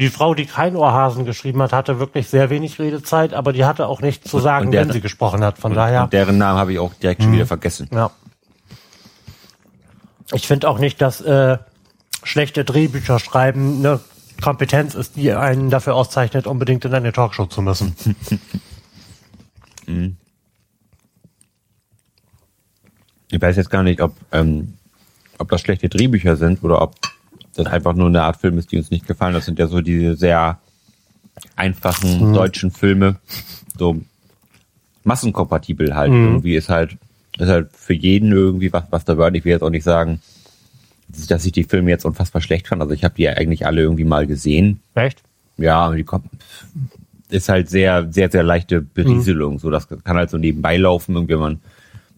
[0.00, 3.86] Die Frau, die kein Ohrhasen geschrieben hat, hatte wirklich sehr wenig Redezeit, aber die hatte
[3.88, 5.58] auch nichts zu sagen, und der- wenn sie gesprochen hat.
[5.58, 6.04] Von Und, daher.
[6.04, 7.88] und deren Namen habe ich auch direkt schon wieder vergessen.
[7.92, 8.10] Ja.
[10.32, 11.58] Ich finde auch nicht, dass äh,
[12.22, 13.98] schlechte Drehbücher schreiben eine
[14.42, 17.96] Kompetenz ist, die einen dafür auszeichnet, unbedingt in eine Talkshow zu müssen.
[23.30, 24.74] Ich weiß jetzt gar nicht, ob, ähm,
[25.38, 26.94] ob das schlechte Drehbücher sind oder ob
[27.58, 29.34] das einfach nur eine Art Film ist, die uns nicht gefallen.
[29.34, 30.58] Das sind ja so diese sehr
[31.56, 33.16] einfachen deutschen Filme,
[33.76, 34.00] so
[35.04, 36.12] massenkompatibel halt.
[36.12, 36.96] Irgendwie ist halt,
[37.38, 39.28] ist halt für jeden irgendwie was, was dabei.
[39.28, 40.20] Und ich will jetzt auch nicht sagen,
[41.28, 42.82] dass ich die Filme jetzt unfassbar schlecht fand.
[42.82, 44.80] Also ich habe die ja eigentlich alle irgendwie mal gesehen.
[44.94, 45.22] Echt?
[45.56, 46.26] Ja, die kommt,
[47.28, 49.58] ist halt sehr, sehr, sehr leichte Berieselung.
[49.58, 51.60] So, das kann halt so nebenbei laufen, irgendwie wenn man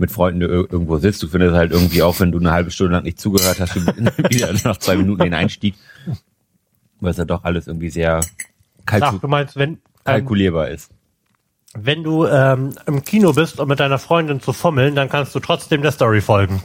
[0.01, 1.23] mit Freunden ir- irgendwo sitzt.
[1.23, 3.77] Du findest halt irgendwie auch, wenn du eine halbe Stunde lang nicht zugehört hast,
[4.31, 5.75] wieder nach zwei Minuten den Einstieg.
[7.01, 10.91] Weil es ja doch alles irgendwie sehr Ach, kalku du meinst, wenn, ähm, kalkulierbar ist.
[11.75, 15.41] wenn du ähm, im Kino bist, um mit deiner Freundin zu fummeln, dann kannst du
[15.41, 16.63] trotzdem der Story folgen.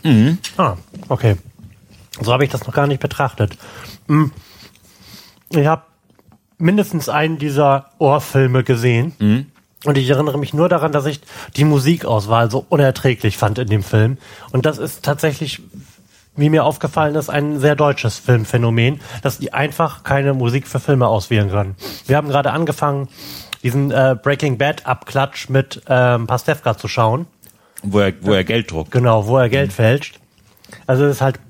[0.58, 0.76] Ah,
[1.10, 1.36] okay.
[2.21, 3.58] So habe ich das noch gar nicht betrachtet.
[4.08, 4.32] Hm.
[5.50, 5.84] Ich habe
[6.58, 9.52] mindestens einen dieser Ohrfilme gesehen.
[9.86, 11.21] Und ich erinnere mich nur daran, dass ich
[11.56, 14.17] die Musikauswahl so unerträglich fand in dem Film.
[14.52, 15.62] Und das ist tatsächlich,
[16.36, 21.08] wie mir aufgefallen ist, ein sehr deutsches Filmphänomen, dass die einfach keine Musik für Filme
[21.08, 21.76] auswählen können.
[22.08, 23.08] Wir haben gerade angefangen,
[23.63, 27.28] diesen äh, Breaking Bad Abklatsch mit ähm, Pastewka zu schauen.
[27.84, 28.91] Wo er, wo er Geld druckt.
[28.91, 30.19] Genau, wo er Geld fälscht.
[30.88, 31.44] Also es ist halt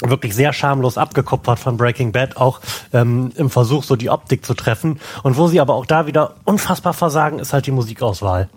[0.00, 2.60] wirklich sehr schamlos abgekupfert von Breaking Bad, auch
[2.92, 5.00] ähm, im Versuch, so die Optik zu treffen.
[5.22, 8.48] Und wo sie aber auch da wieder unfassbar versagen, ist halt die Musikauswahl.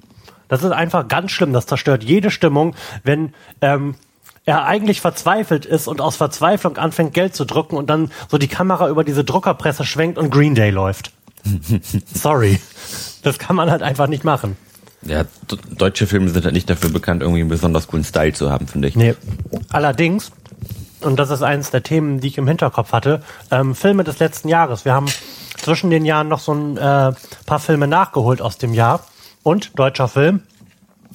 [0.47, 1.53] Das ist einfach ganz schlimm.
[1.53, 3.95] Das zerstört jede Stimmung, wenn ähm,
[4.45, 8.47] er eigentlich verzweifelt ist und aus Verzweiflung anfängt, Geld zu drucken und dann so die
[8.47, 11.11] Kamera über diese Druckerpresse schwenkt und Green Day läuft.
[12.13, 12.59] Sorry.
[13.23, 14.55] Das kann man halt einfach nicht machen.
[15.03, 15.25] Ja,
[15.77, 18.87] deutsche Filme sind halt nicht dafür bekannt, irgendwie einen besonders coolen Style zu haben, finde
[18.87, 18.95] ich.
[18.95, 19.15] Nee.
[19.69, 20.31] Allerdings,
[21.01, 24.49] und das ist eines der Themen, die ich im Hinterkopf hatte, ähm, Filme des letzten
[24.49, 24.85] Jahres.
[24.85, 25.07] Wir haben
[25.57, 27.11] zwischen den Jahren noch so ein äh,
[27.45, 29.01] paar Filme nachgeholt aus dem Jahr.
[29.43, 30.41] Und deutscher Film.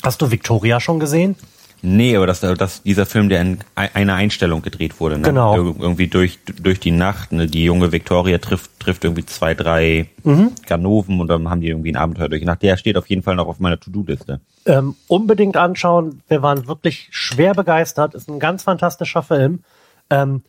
[0.03, 1.37] Hast du Victoria schon gesehen?
[1.85, 5.23] Nee, aber das, das, dieser Film, der in ei- einer Einstellung gedreht wurde, ne?
[5.29, 5.57] Genau.
[5.57, 7.49] Ir irgendwie durch, durch die Nacht, ne?
[7.49, 10.53] Die junge Victoria trifft, trifft irgendwie zwei, drei Mhm.
[10.67, 12.63] Ganoven und dann haben die irgendwie ein Abenteuer durch die Nacht.
[12.63, 14.41] Der steht auf jeden Fall noch auf meiner To-Do-Liste.
[14.65, 16.23] Ähm, unbedingt anschauen.
[16.29, 18.15] Wir waren wirklich schwer begeistert.
[18.15, 19.65] Ist ein ganz fantastischer Film.
[20.13, 20.43] Ähm,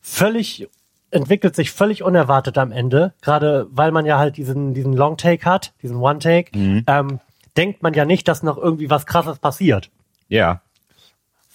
[0.00, 0.68] völlig
[1.10, 5.44] entwickelt sich völlig unerwartet am Ende, gerade weil man ja halt diesen diesen Long Take
[5.44, 6.50] hat, diesen One Take.
[6.86, 7.20] Ähm,
[7.56, 9.90] denkt man ja nicht, dass noch irgendwie was Krasses passiert.
[10.28, 10.60] Ja.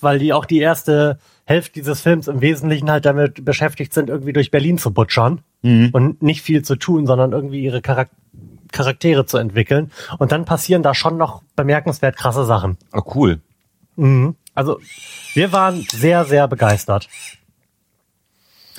[0.01, 4.31] weil die auch die erste Hälfte dieses Films im Wesentlichen halt damit beschäftigt sind, irgendwie
[4.31, 5.41] durch Berlin zu butchern
[5.93, 8.09] und nicht viel zu tun, sondern irgendwie ihre Charak
[8.71, 9.91] Charaktere zu entwickeln.
[10.19, 12.77] Und dann passieren da schon noch bemerkenswert krasse Sachen.
[12.93, 13.39] Oh, cool.
[14.59, 14.81] Also
[15.35, 17.07] wir waren sehr, sehr begeistert.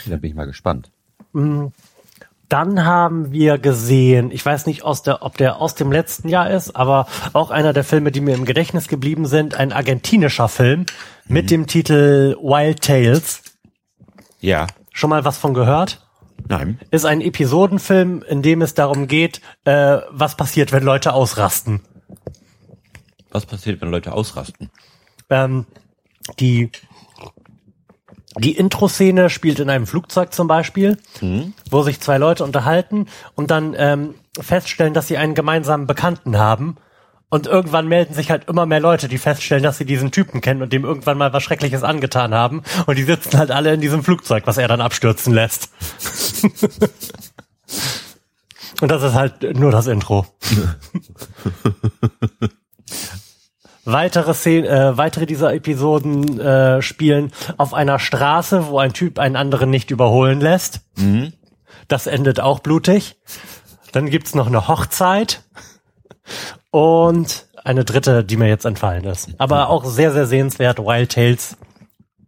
[0.05, 0.91] Da bin ich mal gespannt.
[1.33, 6.51] Dann haben wir gesehen, ich weiß nicht, aus der, ob der aus dem letzten Jahr
[6.51, 10.85] ist, aber auch einer der Filme, die mir im Gedächtnis geblieben sind, ein argentinischer Film
[11.29, 13.41] mit dem Titel Wild Tales.
[14.39, 14.67] Ja.
[14.93, 16.07] Schon mal was von gehört?
[16.47, 16.79] Nein.
[16.91, 21.81] ist ein Episodenfilm, in dem es darum geht, äh, was passiert, wenn Leute ausrasten.
[23.31, 24.69] Was passiert, wenn Leute ausrasten?
[25.31, 25.67] Ähm,
[26.39, 26.71] die
[28.39, 30.99] die Intro-Szene spielt in einem Flugzeug zum Beispiel,
[31.71, 36.77] wo sich zwei Leute unterhalten und dann ähm, feststellen, dass sie einen gemeinsamen Bekannten haben.
[37.29, 40.63] Und irgendwann melden sich halt immer mehr Leute, die feststellen, dass sie diesen Typen kennen
[40.63, 42.63] und dem irgendwann mal was Schreckliches angetan haben.
[42.87, 45.71] Und die sitzen halt alle in diesem Flugzeug, was er dann abstürzen lässt.
[48.81, 50.27] und das ist halt nur das Intro.
[53.93, 59.37] Weitere Szenen, äh, weitere dieser Episoden äh, spielen auf einer Straße, wo ein Typ einen
[59.37, 60.81] anderen nicht überholen lässt.
[61.89, 63.17] Das endet auch blutig.
[63.93, 65.43] Dann gibt's noch eine Hochzeit
[66.71, 69.31] und eine dritte, die mir jetzt entfallen ist.
[69.39, 70.79] Aber auch sehr, sehr sehenswert.
[70.79, 71.57] Wild Tales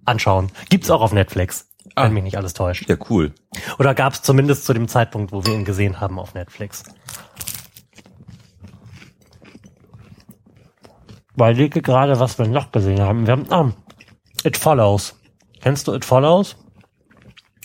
[0.04, 0.50] anschauen.
[0.68, 2.08] Gibt's auch auf Netflix, wenn Ah.
[2.08, 2.88] mich nicht alles täuscht.
[2.88, 3.32] Ja, cool.
[3.78, 6.82] Oder gab's zumindest zu dem Zeitpunkt, wo wir ihn gesehen haben auf Netflix.
[11.34, 13.26] Weil ich gerade, was wir noch gesehen haben.
[13.26, 13.72] Wir haben ah,
[14.44, 15.18] It Follows.
[15.60, 16.56] Kennst du It Follows?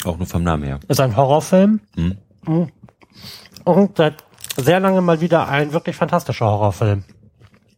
[0.06, 0.80] Auch nur vom Namen her.
[0.88, 1.82] Ist ein Horrorfilm.
[1.96, 2.72] Mhm.
[3.64, 4.24] Und seit
[4.56, 7.04] sehr lange mal wieder ein wirklich fantastischer Horrorfilm.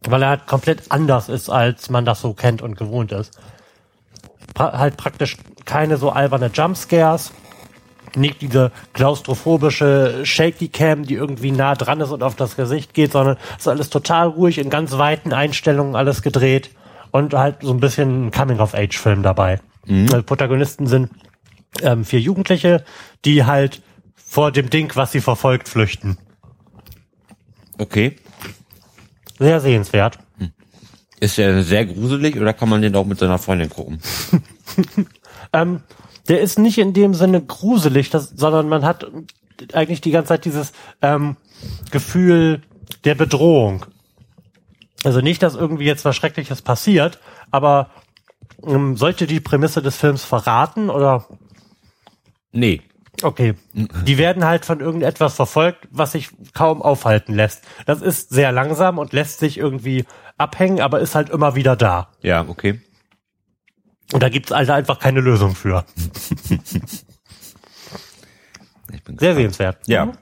[0.06, 3.38] Weil er halt komplett anders ist, als man das so kennt und gewohnt ist.
[4.54, 7.32] Pra halt praktisch keine so alberne Jumpscares.
[8.16, 13.12] Nicht diese klaustrophobische Shaky Cam, die irgendwie nah dran ist und auf das Gesicht geht,
[13.12, 16.70] sondern es ist alles total ruhig, in ganz weiten Einstellungen alles gedreht
[17.10, 19.60] und halt so ein bisschen ein Coming-of-Age-Film dabei.
[19.86, 21.10] Die Protagonisten sind
[21.82, 22.84] ähm, vier Jugendliche,
[23.24, 23.82] die halt
[24.14, 26.18] vor dem Ding, was sie verfolgt, flüchten.
[27.78, 28.16] Okay.
[29.38, 30.18] Sehr sehenswert.
[31.18, 34.00] Ist der sehr gruselig oder kann man den auch mit seiner Freundin gucken?
[35.52, 35.80] Ähm,
[36.28, 39.06] der ist nicht in dem Sinne gruselig, das, sondern man hat
[39.72, 41.36] eigentlich die ganze Zeit dieses ähm,
[41.90, 42.62] Gefühl
[43.04, 43.86] der Bedrohung.
[45.04, 47.18] Also nicht, dass irgendwie jetzt was Schreckliches passiert,
[47.50, 47.90] aber
[48.66, 51.26] ähm, sollte die Prämisse des Films verraten oder
[52.52, 52.82] Nee.
[53.22, 57.64] okay, die werden halt von irgendetwas verfolgt, was sich kaum aufhalten lässt.
[57.86, 60.04] Das ist sehr langsam und lässt sich irgendwie
[60.36, 62.08] abhängen, aber ist halt immer wieder da.
[62.22, 62.80] Ja, okay.
[64.12, 65.84] Und da gibt's also einfach keine Lösung für.
[68.92, 69.78] Ich bin Sehr sehenswert.
[69.86, 70.12] Ja.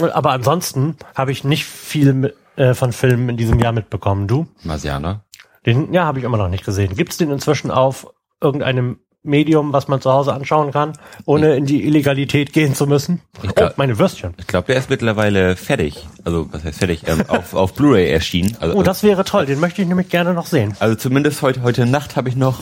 [0.00, 4.26] Aber ansonsten habe ich nicht viel mit, äh, von Filmen in diesem Jahr mitbekommen.
[4.26, 4.46] Du?
[4.64, 5.24] Marsianer.
[5.64, 6.96] Den, ja, habe ich immer noch nicht gesehen.
[6.96, 8.08] Gibt's den inzwischen auf
[8.40, 10.92] irgendeinem Medium, was man zu Hause anschauen kann,
[11.24, 13.20] ohne in die Illegalität gehen zu müssen?
[13.42, 14.34] Ich Oh, glaub- meine Würstchen.
[14.38, 16.06] Ich glaube, der ist mittlerweile fertig.
[16.24, 17.02] Also, was heißt fertig?
[17.06, 18.56] Ähm, auf auf Blu-ray erschienen.
[18.60, 19.46] Also, Oh, das wäre toll.
[19.46, 20.74] Den möchte ich nämlich gerne noch sehen.
[20.78, 22.60] also zumindest heute, heute Nacht habe ich noch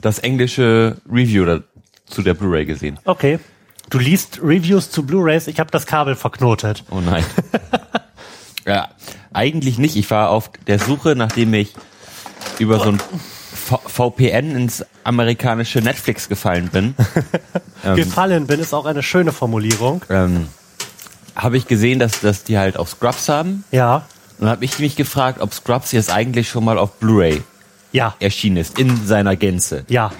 [0.00, 1.60] das englische Review da,
[2.06, 2.98] zu der Blu-ray gesehen.
[3.04, 3.38] Okay.
[3.90, 5.46] Du liest Reviews zu Blu-rays.
[5.46, 6.84] Ich habe das Kabel verknotet.
[6.90, 7.24] Oh nein.
[8.66, 8.88] ja,
[9.32, 9.96] eigentlich nicht.
[9.96, 11.74] Ich war auf der Suche, nachdem ich
[12.58, 16.94] über so ein V VPN ins amerikanische Netflix gefallen bin.
[17.94, 20.02] Gefallen bin ist auch eine schöne Formulierung.
[20.08, 20.48] ähm,
[21.36, 23.64] habe ich gesehen, dass, dass die halt auch Scrubs haben.
[23.72, 24.06] Ja.
[24.38, 27.42] Und habe ich mich gefragt, ob Scrubs jetzt eigentlich schon mal auf Blu-ray
[27.92, 28.14] Ja.
[28.20, 29.84] erschienen ist, in seiner Gänze.
[29.88, 30.12] Ja.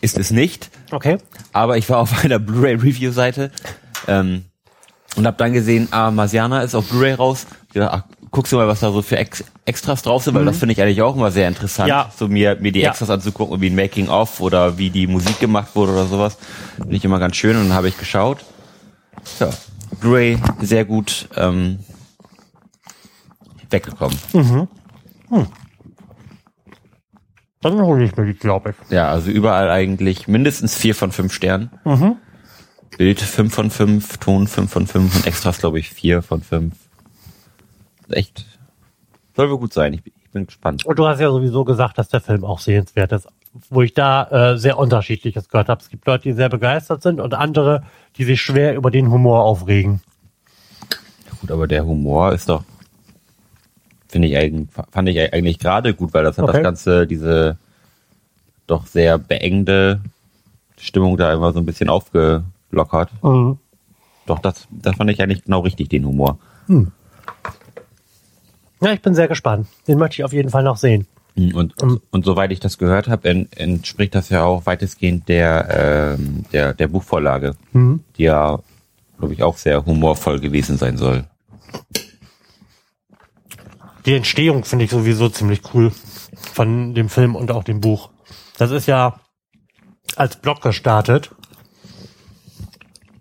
[0.00, 1.18] Ist es nicht, Okay.
[1.52, 3.50] aber ich war auf einer Blu-ray-Review-Seite
[4.06, 4.44] ähm,
[5.16, 7.46] und habe dann gesehen, ah, Marsiana ist auf Blu-ray raus.
[7.68, 10.44] Ich dachte, ach, guckst du mal, was da so für Ex Extras drauf sind, weil
[10.44, 12.10] das finde ich eigentlich auch immer sehr interessant, Ja.
[12.16, 12.90] so mir, mir die Ja.
[12.90, 16.38] Extras anzugucken, wie ein Making-of oder wie die Musik gemacht wurde oder sowas.
[16.76, 18.44] Finde ich immer ganz schön und dann habe ich geschaut.
[19.38, 19.50] Ja,
[20.00, 21.78] Blu-ray sehr gut ähm,
[23.70, 24.16] weggekommen.
[27.60, 28.90] Dann hole ich mir die, glaube ich.
[28.92, 31.70] Ja, also überall eigentlich mindestens vier von fünf Sternen.
[32.96, 36.74] Bild fünf von fünf, Ton fünf von fünf und Extras, glaube ich, vier von fünf.
[38.10, 38.46] Echt.
[39.38, 39.92] Soll wohl gut sein.
[39.94, 40.84] Ich bin, ich bin gespannt.
[40.84, 43.28] Und du hast ja sowieso gesagt, dass der Film auch sehenswert ist.
[43.70, 44.24] Wo ich da
[44.54, 45.80] äh, sehr unterschiedliches gehört habe.
[45.80, 47.84] Es gibt Leute, die sehr begeistert sind und andere,
[48.16, 50.00] die sich schwer über den Humor aufregen.
[51.40, 52.64] Gut, aber der Humor ist doch,
[54.08, 56.54] finde ich eigentlich, fand ich eigentlich gerade gut, weil das hat Okay.
[56.54, 57.58] das Ganze, diese
[58.66, 60.00] doch sehr beengende
[60.80, 63.10] Stimmung da immer so ein bisschen aufgelockert.
[63.22, 66.38] Doch, das, das fand ich eigentlich genau richtig, den Humor.
[68.80, 69.66] Ja, ich bin sehr gespannt.
[69.86, 71.06] Den möchte ich auf jeden Fall noch sehen.
[71.36, 76.16] Und, und, und soweit ich das gehört habe, en, entspricht das ja auch weitestgehend der,
[76.18, 77.54] ähm, der, der Buchvorlage,
[78.16, 78.58] die ja,
[79.18, 81.24] glaube ich, auch sehr humorvoll gewesen sein soll.
[84.04, 85.92] Die Entstehung finde ich sowieso ziemlich cool
[86.52, 88.10] von dem Film und auch dem Buch.
[88.56, 89.20] Das ist ja
[90.16, 91.30] als Blog gestartet,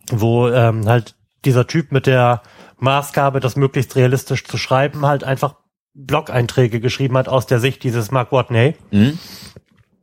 [0.09, 1.15] wo ähm, halt
[1.45, 2.41] dieser Typ mit der
[2.79, 5.55] Maßgabe, das möglichst realistisch zu schreiben, halt einfach
[5.93, 8.75] Blog-Einträge geschrieben hat aus der Sicht dieses Mark Watney.
[8.91, 9.17] Mhm.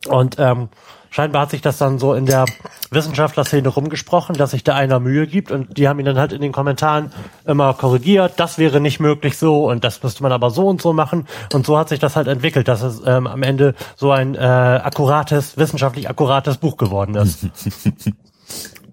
[0.08, 0.68] Und ähm,
[1.08, 2.44] scheinbar hat sich das dann so in der
[2.90, 6.42] Wissenschaftlerszene rumgesprochen, dass sich da einer Mühe gibt und die haben ihn dann halt in
[6.42, 7.12] den Kommentaren
[7.46, 10.92] immer korrigiert, das wäre nicht möglich so und das müsste man aber so und so
[10.92, 14.34] machen und so hat sich das halt entwickelt, dass es ähm, am Ende so ein
[14.34, 17.46] äh, akkurates, wissenschaftlich akkurates Buch geworden ist.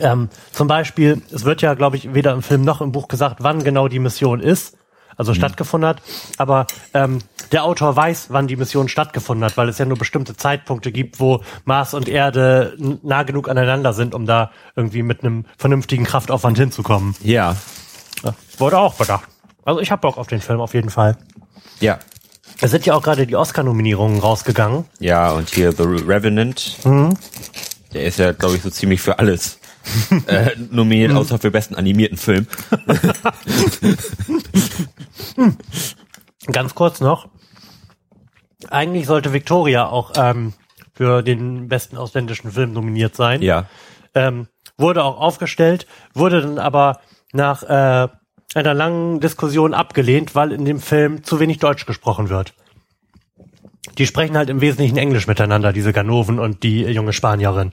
[0.00, 3.36] ähm, zum Beispiel, es wird ja, glaube ich, weder im Film noch im Buch gesagt,
[3.40, 4.76] wann genau die Mission ist,
[5.16, 6.00] also stattgefunden hat,
[6.36, 7.18] aber ähm,
[7.50, 11.18] der Autor weiß, wann die Mission stattgefunden hat, weil es ja nur bestimmte Zeitpunkte gibt,
[11.18, 16.58] wo Mars und Erde nah genug aneinander sind, um da irgendwie mit einem vernünftigen Kraftaufwand
[16.58, 17.16] hinzukommen.
[17.22, 17.56] Ja,
[18.22, 19.28] Ja, wurde auch bedacht.
[19.64, 21.16] Also ich hab Bock auf den Film auf jeden Fall.
[21.80, 21.98] ja.
[22.60, 24.84] Es sind ja auch gerade die Oscar-Nominierungen rausgegangen.
[24.98, 26.76] Ja, und hier The Revenant,
[27.92, 29.60] der ist ja, glaube ich, so ziemlich für alles
[30.26, 32.46] äh, nominiert, außer für besten animierten Film.
[36.52, 37.28] Ganz kurz noch.
[38.70, 40.54] Eigentlich sollte Victoria auch ähm,
[40.94, 43.42] für den besten ausländischen Film nominiert sein.
[43.42, 43.66] Ja.
[44.14, 47.00] ähm, wurde auch aufgestellt, wurde dann aber
[47.32, 48.08] nach äh,
[48.54, 52.54] einer langen Diskussion abgelehnt, weil in dem Film zu wenig Deutsch gesprochen wird.
[53.96, 57.72] Die sprechen halt im Wesentlichen Englisch miteinander, diese Ganoven und die junge Spanierin.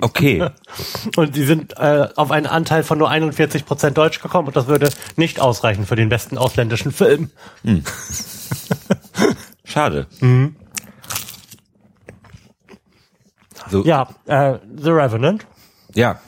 [0.00, 0.48] Okay.
[1.16, 4.66] Und die sind äh, auf einen Anteil von nur 41 Prozent Deutsch gekommen und das
[4.68, 7.30] würde nicht ausreichen für den besten ausländischen Film.
[9.64, 10.06] Schade.
[13.68, 15.46] So, Ja, äh, The Revenant.
[15.94, 16.20] ja.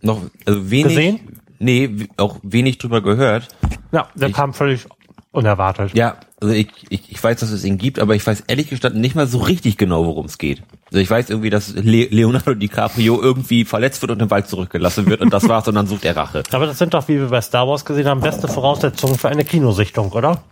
[0.00, 0.94] Noch, also wenig.
[0.94, 1.40] Gesehen?
[1.58, 3.48] Nee, auch wenig drüber gehört.
[3.90, 4.86] Ja, der Ich- kam völlig
[5.32, 5.92] unerwartet.
[5.94, 9.00] Ja, also ich, ich, ich weiß, dass es ihn gibt, aber ich weiß ehrlich gestanden
[9.00, 10.62] nicht mal so richtig genau, worum es geht.
[10.86, 15.06] Also ich weiß irgendwie, dass Le Leonardo DiCaprio irgendwie verletzt wird und im Wald zurückgelassen
[15.06, 16.44] wird und das war's und dann sucht er Rache.
[16.52, 19.44] Aber das sind doch, wie wir bei Star Wars gesehen haben, beste Voraussetzungen für eine
[19.44, 20.42] Kinosichtung, oder?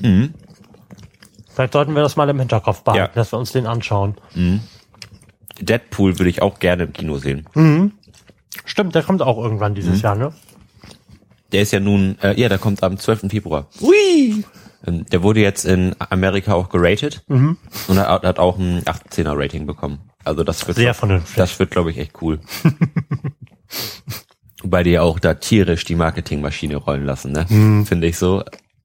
[0.00, 0.34] Mhm.
[1.54, 3.14] Vielleicht sollten wir das mal im Hinterkopf behalten, Ja.
[3.14, 4.16] dass wir uns den anschauen.
[5.60, 7.46] Deadpool würde ich auch gerne im Kino sehen.
[8.64, 10.32] Stimmt, der kommt auch irgendwann dieses Jahr, ne?
[11.52, 13.28] Der ist ja nun, äh, ja, der kommt am 12.
[13.30, 13.66] Februar.
[13.80, 14.42] Ui!
[14.86, 19.66] Ähm, der wurde jetzt in Amerika auch geratet und hat, hat auch ein 18er Rating
[19.66, 20.00] bekommen.
[20.24, 21.36] Also das wird Sehr vernünftig.
[21.36, 22.40] Das wird, glaube ich, echt cool.
[24.62, 27.46] Wobei die ja auch da tierisch die Marketingmaschine rollen lassen, ne?
[27.84, 28.44] Finde ich so.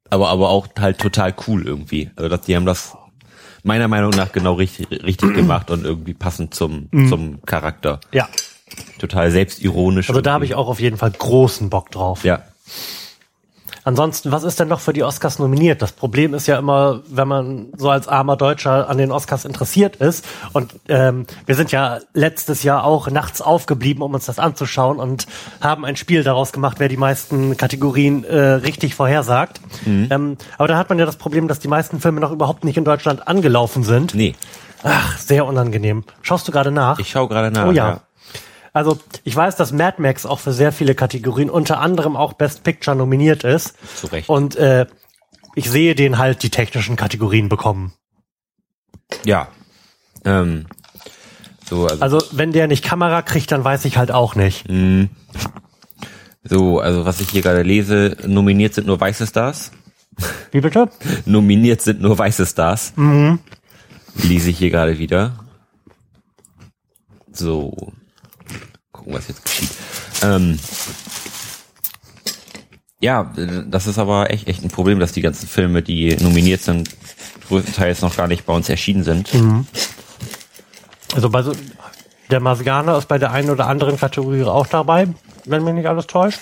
[0.09, 2.09] Aber, aber auch halt total cool irgendwie.
[2.15, 2.97] Also dass die haben das
[3.63, 7.99] meiner Meinung nach genau richtig, richtig gemacht und irgendwie passend zum, zum Charakter.
[8.11, 8.27] Ja,
[8.99, 10.09] Total selbstironisch.
[10.09, 12.23] also da habe ich auch auf jeden Fall großen Bock drauf.
[12.23, 12.43] Ja.
[13.87, 15.81] Ansonsten, was ist denn noch für die Oscars nominiert?
[15.81, 19.95] Das Problem ist ja immer, wenn man so als armer Deutscher an den Oscars interessiert
[19.95, 20.25] ist.
[20.51, 25.25] Und ähm, wir sind ja letztes Jahr auch nachts aufgeblieben, um uns das anzuschauen und
[25.61, 29.61] haben ein Spiel daraus gemacht, wer die meisten Kategorien äh, richtig vorhersagt.
[30.11, 32.75] Ähm, aber da hat man ja das Problem, dass die meisten Filme noch überhaupt nicht
[32.75, 34.13] in Deutschland angelaufen sind.
[34.13, 34.35] Nee,
[34.83, 36.03] Ach, sehr unangenehm.
[36.21, 36.99] Schaust du gerade nach?
[36.99, 37.67] ich schaue gerade nach.
[37.67, 38.01] Oh ja.
[38.77, 42.61] Also ich weiß, dass Mad Max auch für sehr viele Kategorien, unter anderem auch Best
[42.63, 43.73] Picture nominiert ist.
[43.95, 44.29] Zu Recht.
[44.29, 44.85] Und äh,
[45.55, 47.93] ich sehe den halt die technischen Kategorien bekommen.
[49.25, 49.47] Ja.
[50.25, 50.67] Ähm,
[51.67, 54.67] so, also, Also wenn der nicht Kamera kriegt, dann weiß ich halt auch nicht.
[56.43, 59.71] so, also was ich hier gerade lese, nominiert sind nur weiße Stars.
[60.51, 60.91] Wie bitte?
[61.25, 62.93] Nominiert sind nur weiße Stars.
[62.95, 63.39] Mhm.
[64.21, 65.47] Lese ich hier gerade wieder.
[67.31, 67.91] So.
[69.07, 69.69] Gucken, was jetzt geschieht.
[70.21, 70.59] Ähm,
[72.99, 73.31] ja,
[73.67, 76.89] das ist aber echt, echt ein Problem, dass die ganzen Filme, die nominiert sind,
[77.47, 79.29] größtenteils noch gar nicht bei uns erschienen sind.
[81.15, 81.53] Also bei so,
[82.29, 85.07] der Marsianer ist bei der einen oder anderen Kategorie auch dabei,
[85.45, 86.39] wenn mich nicht alles täuscht.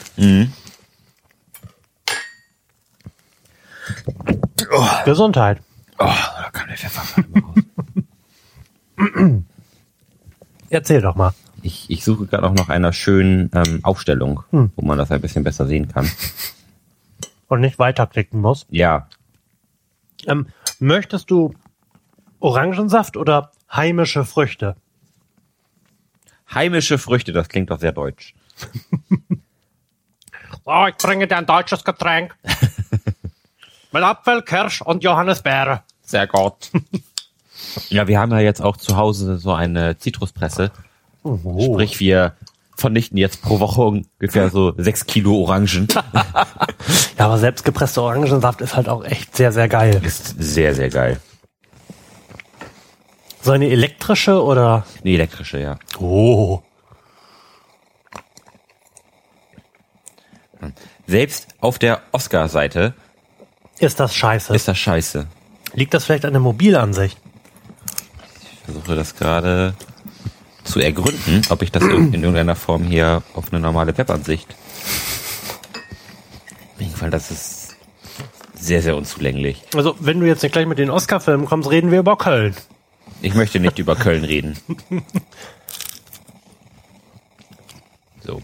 [5.06, 5.62] Gesundheit.
[6.00, 7.24] Oh, da kam der Pfeffer.
[10.70, 11.34] Erzähl doch mal.
[11.66, 15.44] Ich, ich suche gerade auch nach einer schönen ähm, Aufstellung, wo man das ein bisschen
[15.44, 16.08] besser sehen kann.
[17.48, 18.66] Und nicht weiterklicken muss.
[18.70, 19.08] Ja,
[20.28, 20.48] Ähm,
[20.80, 21.54] möchtest du
[22.40, 24.76] Orangensaft oder heimische Früchte?
[26.54, 28.34] heimische Früchte, das klingt doch sehr deutsch.
[30.68, 32.36] Oh, ich bringe dir ein deutsches Getränk.
[33.92, 35.84] Mit Apfel, Kirsch und Johannisbeere.
[36.02, 36.72] Sehr gut.
[37.90, 40.72] ja, wir haben ja jetzt auch zu Hause so eine Zitruspresse.
[41.26, 41.74] Oh.
[41.74, 42.34] Sprich, wir
[42.78, 45.88] vernichten jetzt pro Woche ungefähr so sechs Kilo Orangen.
[47.18, 50.02] Ja, aber selbstgepresster Orangensaft ist halt auch echt sehr, sehr geil.
[50.04, 51.20] Ist sehr, sehr geil.
[53.42, 54.86] So eine elektrische oder?
[55.02, 55.80] Eine elektrische, ja.
[55.98, 56.62] Oh.
[61.08, 62.94] Selbst auf der Oscar-Seite
[63.80, 64.54] Ist das scheiße?
[64.54, 65.26] ist das scheiße.
[65.74, 67.18] Liegt das vielleicht an der Mobilansicht?
[68.52, 69.74] Ich versuche das gerade
[70.76, 74.54] zu ergründen, ob ich das in irgendeiner Form hier auf eine normale Webansicht.
[76.74, 77.78] Auf jeden Fall, das ist
[78.56, 79.64] sehr, sehr unzulänglich.
[79.74, 82.58] Also, wenn du jetzt nicht gleich mit den Oscar-Filmen kommst, reden wir über Köln.
[83.22, 84.58] Ich möchte nicht über Köln reden.
[88.24, 88.42] So.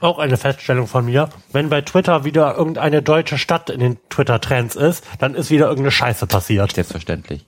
[0.00, 1.28] Auch eine Feststellung von mir.
[1.52, 5.90] Wenn bei Twitter wieder irgendeine deutsche Stadt in den Twitter-Trends ist, dann ist wieder irgendeine
[5.90, 6.72] Scheiße passiert.
[6.72, 7.44] Selbstverständlich.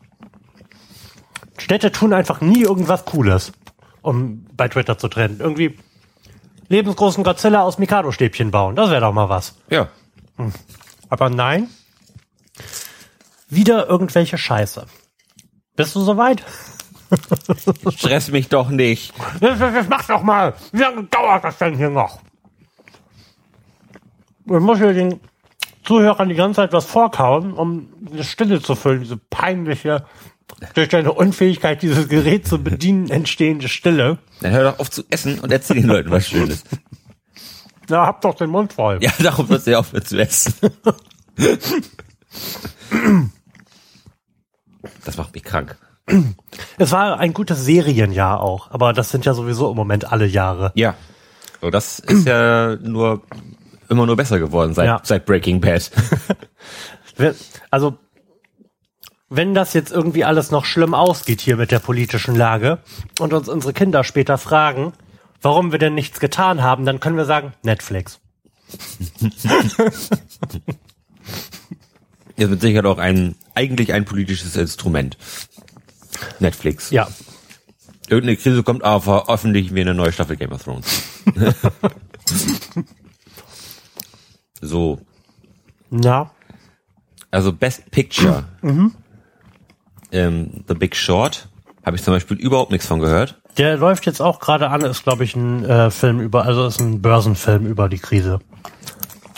[1.60, 3.52] Städte tun einfach nie irgendwas Cooles,
[4.02, 5.38] um bei Twitter zu trennen.
[5.40, 5.78] Irgendwie
[6.68, 8.76] lebensgroßen Godzilla aus Mikado-Stäbchen bauen.
[8.76, 9.56] Das wäre doch mal was.
[9.68, 9.88] Ja.
[11.08, 11.68] Aber nein.
[13.48, 14.86] Wieder irgendwelche Scheiße.
[15.76, 16.44] Bist du soweit?
[17.96, 19.12] Stress mich doch nicht.
[19.88, 20.54] Mach doch mal!
[20.72, 22.20] Wie lange dauert das denn hier noch?
[24.46, 25.20] Ich muss hier den
[25.84, 30.06] Zuhörern die ganze Zeit was vorkauen, um eine Stille zu füllen, diese peinliche,
[30.74, 34.18] durch deine Unfähigkeit, dieses Gerät zu bedienen, entstehende Stille.
[34.40, 36.64] Dann hör doch auf zu essen und erzähl den Leuten was Schönes.
[37.88, 38.98] Na, hab doch den Mund voll.
[39.02, 40.54] Ja, darum wird sie aufhören zu essen.
[45.04, 45.76] Das macht mich krank.
[46.78, 50.72] Es war ein gutes Serienjahr auch, aber das sind ja sowieso im Moment alle Jahre.
[50.74, 50.94] Ja.
[51.60, 53.22] So, das ist ja nur
[53.88, 55.00] immer nur besser geworden seit, Ja.
[55.02, 55.90] seit Breaking Bad.
[57.70, 57.98] Also,
[59.30, 62.78] wenn das jetzt irgendwie alles noch schlimm ausgeht hier mit der politischen Lage
[63.20, 64.92] und uns unsere Kinder später fragen,
[65.40, 68.20] warum wir denn nichts getan haben, dann können wir sagen, Netflix.
[72.36, 75.16] Ist mit Sicherheit auch ein, eigentlich ein politisches Instrument.
[76.40, 76.90] Netflix.
[76.90, 77.08] Ja.
[78.08, 81.02] Irgendeine Krise kommt, aber veröffentlichen wir eine neue Staffel Game of Thrones.
[84.60, 85.00] so.
[85.90, 86.32] Na,
[87.30, 88.48] Also Best Picture.
[90.12, 91.48] Ähm, The Big Short.
[91.84, 93.40] Habe ich zum Beispiel überhaupt nichts von gehört.
[93.56, 96.78] der läuft jetzt auch gerade an, ist glaube ich ein äh, Film über, also ist
[96.80, 98.40] ein Börsenfilm über die Krise.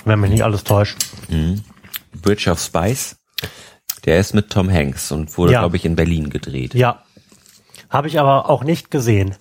[0.05, 0.99] Wenn mich nicht alles täuscht.
[2.21, 3.17] Bridge of Spice.
[4.05, 5.61] Der ist mit Tom Hanks und wurde, Ja.
[5.61, 6.75] glaube ich, in Berlin gedreht.
[6.75, 7.03] Ja.
[7.89, 9.37] Habe ich aber auch nicht gesehen.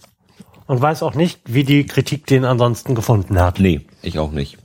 [0.68, 3.60] Und weiß auch nicht, wie die Kritik den ansonsten gefunden hat.
[3.60, 4.60] Nee, ich auch nicht.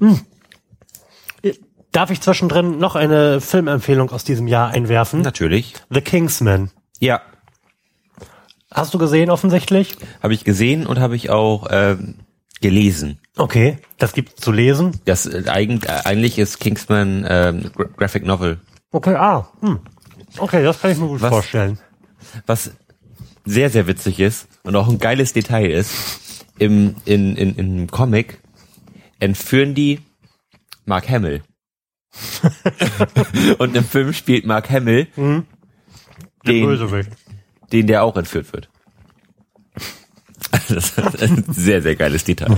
[1.97, 5.23] Darf ich zwischendrin noch eine Filmempfehlung aus diesem Jahr einwerfen?
[5.23, 5.73] Natürlich.
[5.89, 6.71] The Kingsman.
[7.01, 7.23] Ja,
[8.71, 9.97] Hast du gesehen offensichtlich?
[10.23, 12.17] habe ich gesehen und habe ich auch ähm,
[12.61, 13.19] gelesen.
[13.39, 15.01] Okay, das gibt's zu lesen.
[15.07, 18.61] Das äh, eigentlich, äh, eigentlich ist Kingsman ähm, Gra Graphic Novel.
[18.93, 19.81] Okay, ah, hm.
[20.37, 21.31] Okay, das kann ich mir gut Was?
[21.31, 21.79] vorstellen.
[22.45, 22.73] Was
[23.47, 28.43] sehr, sehr witzig ist und auch ein geiles Detail ist, im, in, in, im Comic
[29.19, 30.01] entführen die
[30.85, 31.41] Mark Hamill.
[33.59, 35.43] und im Film spielt Mark Hamill Der
[36.45, 37.11] den, Bösewicht.
[37.73, 38.69] den, der auch entführt wird.
[40.69, 42.57] Das ist ein sehr, sehr geiles Detail.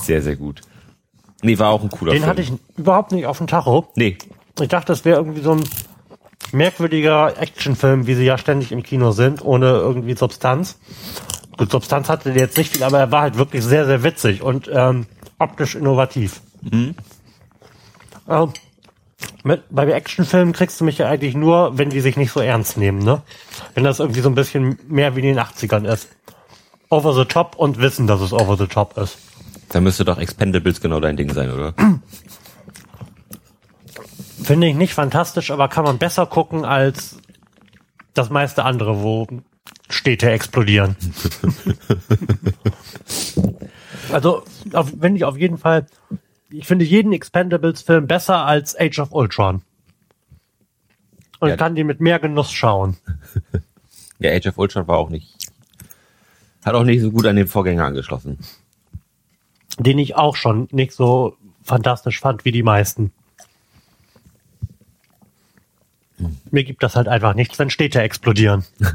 [0.00, 0.60] Sehr, sehr gut.
[1.42, 2.30] Nee, war auch ein cooler Den Film.
[2.30, 3.88] hatte ich überhaupt nicht auf dem Tacho.
[3.96, 4.16] Nee,
[4.60, 5.64] Ich dachte, das wäre irgendwie so ein
[6.52, 10.78] merkwürdiger Actionfilm, wie sie ja ständig im Kino sind, ohne irgendwie Substanz.
[11.56, 14.42] Gut, Substanz hatte der jetzt nicht viel, aber er war halt wirklich sehr, sehr witzig
[14.42, 15.06] und ähm,
[15.38, 16.40] optisch innovativ.
[18.28, 18.52] Ähm,
[19.44, 22.76] mit, bei Actionfilmen kriegst du mich ja eigentlich nur, wenn die sich nicht so ernst
[22.76, 23.22] nehmen, ne?
[23.74, 26.08] Wenn das irgendwie so ein bisschen mehr wie in den 80ern ist.
[26.88, 29.18] Over the top und wissen, dass es over the top ist.
[29.70, 31.74] da müsste doch Expendables genau dein Ding sein, oder?
[34.42, 37.16] Finde ich nicht fantastisch, aber kann man besser gucken als
[38.14, 39.26] das meiste andere, wo
[39.88, 40.96] Städte explodieren.
[44.12, 45.86] also, auf, wenn ich auf jeden Fall,
[46.50, 49.62] ich finde jeden Expendables-Film besser als Age of Ultron.
[51.40, 51.56] Und Ja.
[51.56, 52.96] kann die mit mehr Genuss schauen.
[54.18, 55.36] Ja, Age of Ultron war auch nicht,
[56.64, 58.38] hat auch nicht so gut an den Vorgänger angeschlossen.
[59.78, 63.12] Den ich auch schon nicht so fantastisch fand wie die meisten.
[66.50, 68.64] Mir gibt das halt einfach nichts, wenn Städte explodieren.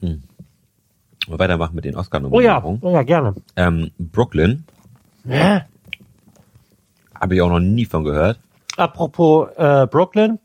[0.00, 2.78] Wir weitermachen mit den Oh ja, Oscar-Nominierungen.
[2.82, 3.34] oh ja, gerne.
[3.56, 4.64] Ähm, Brooklyn,
[5.24, 5.66] Ja.
[7.18, 8.38] habe ich auch noch nie von gehört.
[8.76, 10.38] Apropos äh, Brooklyn,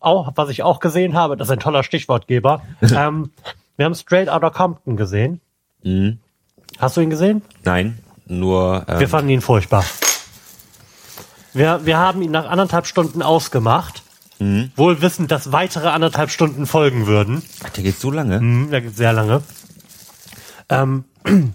[0.00, 2.62] auch was ich auch gesehen habe, das ist ein toller Stichwortgeber.
[2.82, 3.32] ähm,
[3.76, 5.40] wir haben Straight Outta Compton gesehen.
[5.82, 6.18] Mhm.
[6.78, 7.42] Hast du ihn gesehen?
[7.64, 9.84] Nein, nur Wir ähm, fanden ihn furchtbar.
[11.52, 14.02] Wir, wir haben ihn nach anderthalb Stunden ausgemacht,
[14.74, 17.42] wohl wissend, dass weitere anderthalb Stunden folgen würden.
[17.64, 18.40] ach, der geht so lange.
[18.40, 19.42] Mhm, der geht sehr lange.
[20.68, 21.04] Ähm,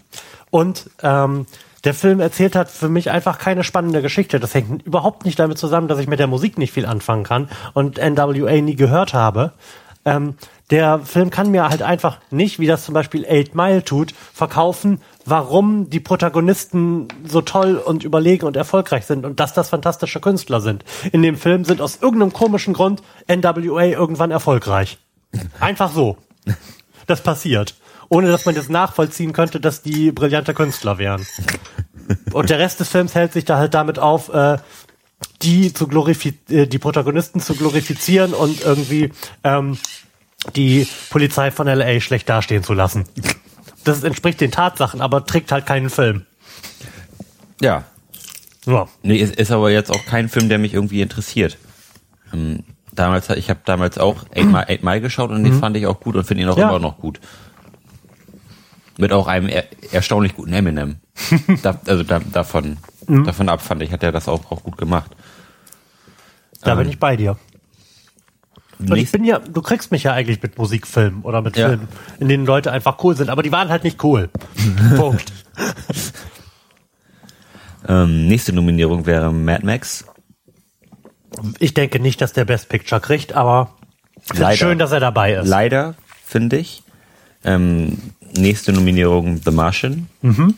[0.52, 1.48] und ähm,
[1.88, 4.42] der Film erzählt hat für mich einfach keine spannende Geschichte.
[4.42, 7.48] Das hängt überhaupt nicht damit zusammen, dass ich mit der Musik nicht viel anfangen kann
[7.74, 9.54] und NWA nie gehört habe.
[10.04, 10.36] Ähm,
[10.70, 15.00] der Film kann mir halt einfach nicht, wie das zum Beispiel Eight Mile tut, verkaufen,
[15.24, 20.60] warum die Protagonisten so toll und überlegen und erfolgreich sind und dass das fantastische Künstler
[20.60, 20.84] sind.
[21.14, 24.98] In dem Film sind aus irgendeinem komischen Grund NWA irgendwann erfolgreich.
[25.62, 26.18] Einfach so.
[27.06, 27.76] Das passiert.
[28.10, 31.26] Ohne dass man jetzt nachvollziehen könnte, dass die brillante Künstler wären.
[32.32, 34.58] Und der Rest des Films hält sich da halt damit auf, äh,
[35.42, 39.12] die zu glorifi äh, die Protagonisten zu glorifizieren und irgendwie
[39.44, 39.78] ähm,
[40.56, 43.06] die Polizei von LA schlecht dastehen zu lassen.
[43.84, 46.26] Das entspricht den Tatsachen, aber trägt halt keinen Film.
[47.62, 47.84] Ja.
[48.66, 48.88] Ja.
[49.02, 51.58] Nee, ist, ist aber jetzt auch kein Film, der mich irgendwie interessiert.
[52.34, 55.88] Ähm, damals, ich habe damals auch Eight Mile, Eight Mile geschaut und den fand ich
[55.88, 56.62] auch gut und finde ihn auch Mhm.
[56.62, 56.70] Ja.
[56.70, 57.20] immer noch gut.
[58.98, 60.98] Mit auch einem er, erstaunlich guten Eminem.
[61.64, 62.78] da, also da, davon,
[63.08, 63.26] Mhm.
[63.26, 65.12] davon ab fand ich, hat er das auch, auch gut gemacht.
[66.62, 67.38] Da Ähm, bin ich bei dir.
[68.80, 71.70] Und ich bin ja, du kriegst mich ja eigentlich mit Musikfilmen oder mit Ja.
[71.70, 71.88] Filmen,
[72.20, 74.30] in denen Leute einfach cool sind, aber die waren halt nicht cool.
[74.98, 75.32] Punkt.
[77.88, 80.06] ähm, nächste Nominierung wäre Mad Max.
[81.60, 83.74] Ich denke nicht, dass der Best Picture kriegt, aber
[84.30, 84.54] es Leider.
[84.54, 85.48] ist schön, dass er dabei ist.
[85.48, 85.96] Leider,
[86.26, 86.84] finde ich.
[87.44, 87.98] Ähm,
[88.38, 90.08] nächste Nominierung The Martian.
[90.22, 90.56] Mhm.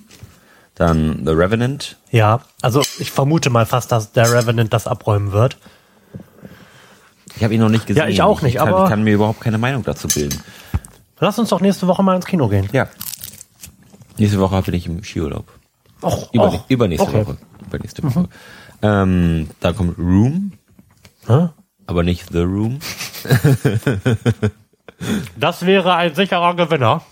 [0.76, 1.98] Dann The Revenant.
[2.12, 5.58] Ja, also ich vermute mal fast, dass der Revenant das abräumen wird.
[7.36, 8.04] Ich habe ihn noch nicht gesehen.
[8.04, 10.40] Ja, ich auch nicht, ich kann, aber- Ich kann mir überhaupt keine Meinung dazu bilden.
[11.20, 12.70] Lass uns doch nächste Woche mal ins Kino gehen.
[12.72, 12.88] Ja.
[14.18, 15.48] Nächste Woche bin ich im Skiurlaub.
[16.02, 17.26] Och, Über, och, übernächste okay.
[17.26, 17.38] Woche.
[17.68, 18.30] Übernächste Woche.
[18.82, 20.54] Ähm, da kommt Room,
[21.28, 21.50] Hä?
[21.88, 22.80] aber nicht The Room.
[25.38, 27.02] Das wäre ein sicherer Gewinner.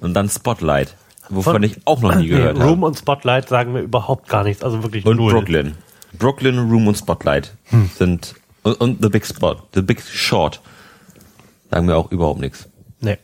[0.00, 0.94] Und dann Spotlight,
[1.28, 2.86] wovon Von- ich auch noch nie Nee, gehört Room habe.
[2.86, 4.62] und Spotlight sagen mir überhaupt gar nichts.
[4.62, 5.32] Also wirklich Und null.
[5.32, 5.74] Brooklyn.
[6.18, 7.52] Brooklyn, Room und Spotlight
[7.98, 10.60] sind und, und The Big Spot, The Big Short
[11.70, 12.68] sagen mir auch überhaupt nichts.
[13.00, 13.18] Nee.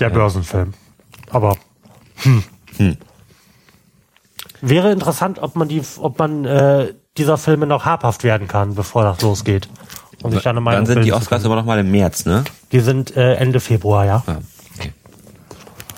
[0.00, 0.74] Der Börsenfilm.
[1.30, 1.56] Aber
[2.16, 2.42] hm.
[2.78, 2.96] Hm.
[4.60, 9.04] wäre interessant, ob man die, ob man äh, dieser Filme noch habhaft werden kann, bevor
[9.04, 9.68] das losgeht.
[10.24, 12.44] Und sich dann eine Meinung Dann sind die Oscars aber noch mal im März, ne?
[12.72, 14.22] Die sind äh, Ende Februar, ja.
[14.26, 14.38] Ah,
[14.78, 14.90] okay.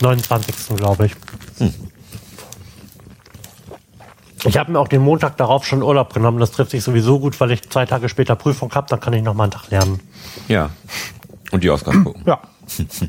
[0.01, 0.77] 29.
[0.77, 1.13] glaube ich.
[1.59, 1.73] Hm.
[4.45, 6.41] Ich habe mir auch den Montag darauf schon Urlaub genommen.
[6.41, 8.89] Das trifft sich sowieso gut, weil ich zwei Tage später Prüfung habe.
[8.91, 10.01] Dann kann ich noch mal einen Tag lernen.
[10.49, 10.71] Ja.
[11.53, 12.25] Und die Oscars gucken.
[12.27, 12.41] Ja.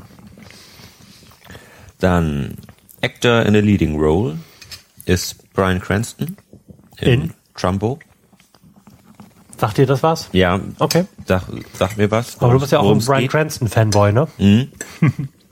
[1.99, 2.57] Dann
[3.01, 4.37] Actor in a Leading Role
[5.05, 6.37] ist Brian Cranston
[6.99, 7.33] In?
[7.55, 7.97] Trumbo.
[9.57, 10.29] Sagt ihr das was?
[10.33, 11.05] Ja, Okay.
[11.25, 11.43] sag,
[11.73, 12.39] sag mir was.
[12.39, 13.31] Aber du bist ja auch ein Brian geht.
[13.31, 14.27] Cranston Fanboy, ne?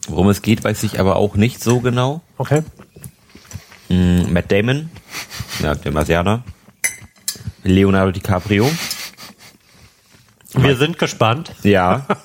[0.07, 2.21] Worum es geht, weiß ich aber auch nicht so genau.
[2.37, 2.61] Okay.
[3.89, 4.89] Mm, Matt Damon,
[5.61, 6.43] ja, der Marsianer.
[7.63, 8.69] Leonardo DiCaprio,
[10.53, 11.51] Wir sind gespannt.
[11.63, 12.05] ja.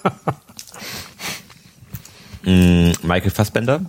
[2.42, 3.82] mm, Michael Fassbender,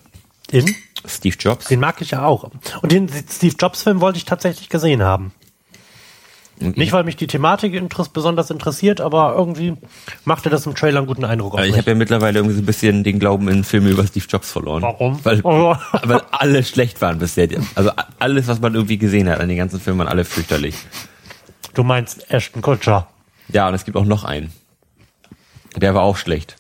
[0.51, 0.75] In?
[1.05, 1.65] Steve Jobs.
[1.65, 2.49] Den mag ich ja auch.
[2.81, 5.33] Und den Steve Jobs Film wollte ich tatsächlich gesehen haben.
[6.61, 9.75] Und Nicht, weil mich die Thematik interess besonders interessiert, aber irgendwie
[10.25, 12.61] machte das im Trailer einen guten Eindruck auf Also ich habe ja mittlerweile irgendwie so
[12.61, 14.81] ein bisschen den Glauben in Filme über Steve Jobs verloren.
[14.81, 15.19] Warum?
[15.23, 17.47] Weil, weil alle schlecht waren bisher.
[17.75, 20.75] Also alles, was man irgendwie gesehen hat an den ganzen Filmen, waren alle fürchterlich.
[21.73, 23.07] Du meinst Ashton Kutcher.
[23.49, 24.51] Ja, und es gibt auch noch einen.
[25.75, 26.57] Der war auch schlecht.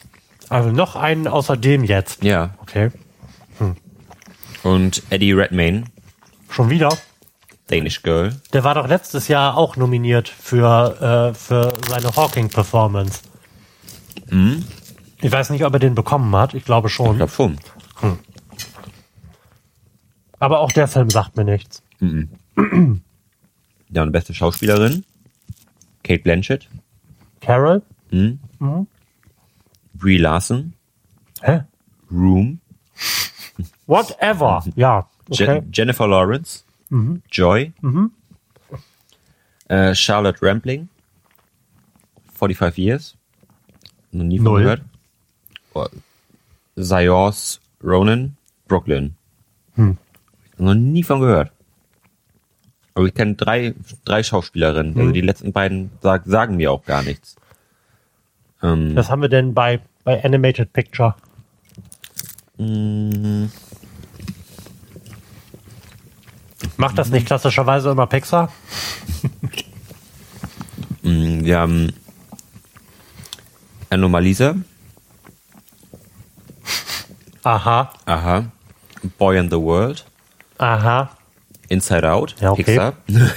[0.49, 2.23] Also noch einen außer dem jetzt.
[2.23, 2.51] Ja.
[2.61, 2.91] Okay.
[4.63, 5.85] Und Eddie Redmayne,
[6.51, 6.89] Schon wieder?
[7.71, 8.35] Danish Girl.
[8.53, 13.21] Der war doch letztes Jahr auch nominiert für, äh, für seine Hawking-Performance.
[15.21, 16.53] Ich weiß nicht, ob er den bekommen hat.
[16.53, 17.17] Ich glaube Ich schon.
[17.17, 17.57] glaube schon.
[20.39, 21.83] Aber auch der Film sagt mir nichts.
[23.89, 25.03] Ja, und beste Schauspielerin.
[26.03, 26.67] Kate Blanchett.
[27.41, 27.81] Carol?
[29.93, 30.73] Brie Larson.
[31.41, 31.61] Hä?
[32.11, 32.59] Room.
[33.85, 34.63] Whatever.
[34.75, 35.07] Ja.
[35.29, 35.61] Je Okay.
[35.71, 36.63] Jennifer Lawrence.
[37.31, 37.71] Joy.
[39.67, 40.89] Äh, Charlotte Rampling.
[42.35, 43.17] 45 Years.
[44.11, 44.61] Noch nie von Null.
[44.63, 44.81] gehört.
[45.73, 45.87] Oh.
[46.75, 48.35] Sayors Ronan.
[48.67, 49.15] Brooklyn.
[50.57, 51.51] Noch nie von gehört.
[52.93, 53.73] Aber ich kenne drei,
[54.05, 54.97] drei Schauspielerinnen.
[54.99, 57.35] Also die letzten beiden sag, sagen mir auch gar nichts.
[58.61, 61.15] Ähm, Was haben wir denn bei, bei Animated Picture?
[66.77, 68.51] Macht das nicht klassischerweise immer Pixar?
[71.03, 71.93] mh, wir haben
[73.89, 74.55] Anomalisa.
[77.43, 78.45] Aha, Aha.
[79.17, 80.05] Boy in the World.
[80.59, 81.09] aha.
[81.69, 82.35] Inside Out.
[82.39, 82.63] Ja, okay.
[82.63, 82.93] Pixar.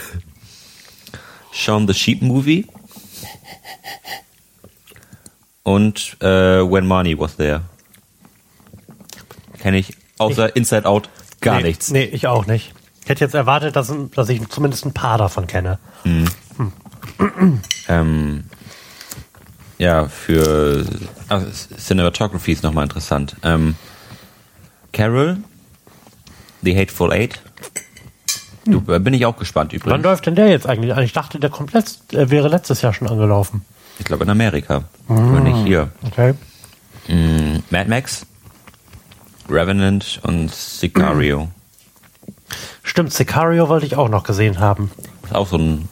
[1.53, 2.67] Shaun the Sheep Movie.
[5.63, 7.63] Und äh, When Money Was There.
[9.59, 11.09] Kenne ich außer Inside Out
[11.41, 11.91] gar nee, nichts.
[11.91, 12.74] Nee, ich auch nicht.
[13.05, 15.79] Ich hätte jetzt erwartet, dass, dass ich zumindest ein paar davon kenne.
[17.89, 18.45] Ähm,
[19.79, 20.87] ja, für
[21.29, 21.43] ah,
[21.77, 23.37] Cinematography ist nochmal interessant.
[23.43, 23.75] Ähm,
[24.93, 25.37] Carol,
[26.63, 27.41] The Hateful Eight.
[28.65, 30.05] Du, äh, bin ich auch gespannt Wann übrigens.
[30.05, 31.03] läuft denn der jetzt eigentlich an?
[31.03, 33.67] Ich dachte, der komplett äh, wäre letztes Jahr schon angelaufen.
[33.99, 34.85] Ich glaube in Amerika.
[35.09, 35.91] Aber nicht hier.
[36.07, 36.35] Okay.
[37.09, 38.27] Mm, Mad Max,
[39.51, 41.51] Revenant und Sicario.
[42.83, 44.91] Stimmt, Sicario wollte ich auch noch gesehen haben.
[45.25, 45.89] Ist auch so ein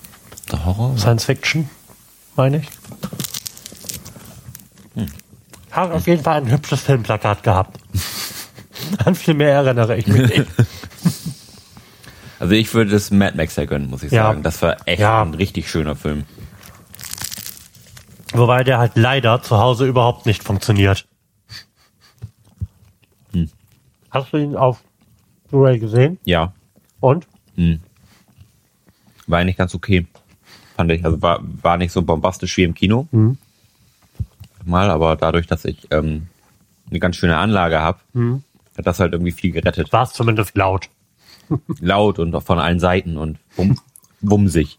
[0.64, 0.96] Horror.
[0.98, 1.68] Science Fiction,
[2.36, 2.68] meine ich.
[5.70, 7.78] Hat auf jeden Fall ein hübsches Filmplakat gehabt.
[9.04, 10.46] An viel mehr erinnere ich mich nicht.
[12.38, 14.24] Also ich würde das Mad Max ja gönnen, muss ich Ja.
[14.24, 14.42] sagen.
[14.42, 15.22] Das war echt Ja.
[15.22, 16.24] ein richtig schöner Film.
[18.32, 21.06] Wobei der halt leider zu Hause überhaupt nicht funktioniert.
[24.10, 24.80] Hast du ihn auf
[25.52, 26.18] Blu-ray gesehen?
[26.24, 26.52] Ja,
[27.00, 27.26] Und?
[29.26, 30.06] war eigentlich ganz okay.
[30.76, 31.04] Fand ich.
[31.04, 33.06] Also war, war nicht so bombastisch wie im Kino.
[34.64, 36.28] Mal, aber dadurch, dass ich ähm,
[36.88, 37.98] eine ganz schöne Anlage habe,
[38.76, 39.92] hat das halt irgendwie viel gerettet.
[39.92, 40.88] War es zumindest laut.
[41.80, 43.78] Laut und auch von allen Seiten und wum,
[44.20, 44.78] wumsig.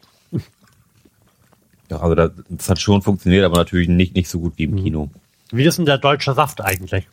[1.91, 4.77] Ja, also das, das hat schon funktioniert, aber natürlich nicht, nicht so gut wie im
[4.77, 5.09] Kino.
[5.51, 7.07] Wie ist denn der deutsche Saft eigentlich?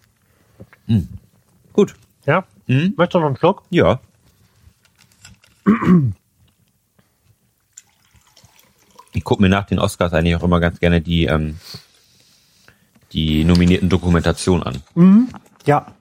[1.75, 1.95] Gut.
[2.25, 2.45] Ja?
[2.71, 2.95] Mhm.
[2.97, 3.65] Möchtest du noch einen Schluck?
[3.71, 3.99] Ja.
[9.13, 11.59] Ich gucke mir nach den Oscars eigentlich auch immer ganz gerne die, ähm,
[13.13, 15.35] die nominierten Dokumentationen an.
[15.67, 15.95] Ja.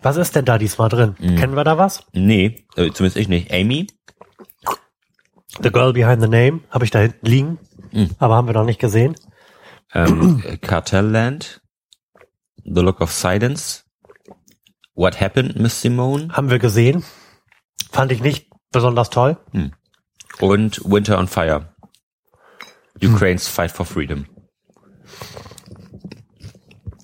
[0.00, 1.16] Was ist denn da diesmal drin?
[1.18, 2.04] Kennen wir da was?
[2.12, 3.52] Nee, äh, zumindest ich nicht.
[3.52, 3.86] Amy?
[5.62, 7.58] The Girl Behind the Name habe ich da hinten liegen,
[8.18, 9.14] aber haben wir noch nicht gesehen.
[9.92, 11.60] ähm, Cartelland,
[12.64, 13.83] The Look of Silence,
[14.94, 17.04] What Happened, Miss Simone Haben wir gesehen.
[17.90, 19.36] Fand ich nicht besonders toll.
[20.40, 21.74] und Winter on Fire.
[23.02, 24.26] Ukraine's Fight for Freedom.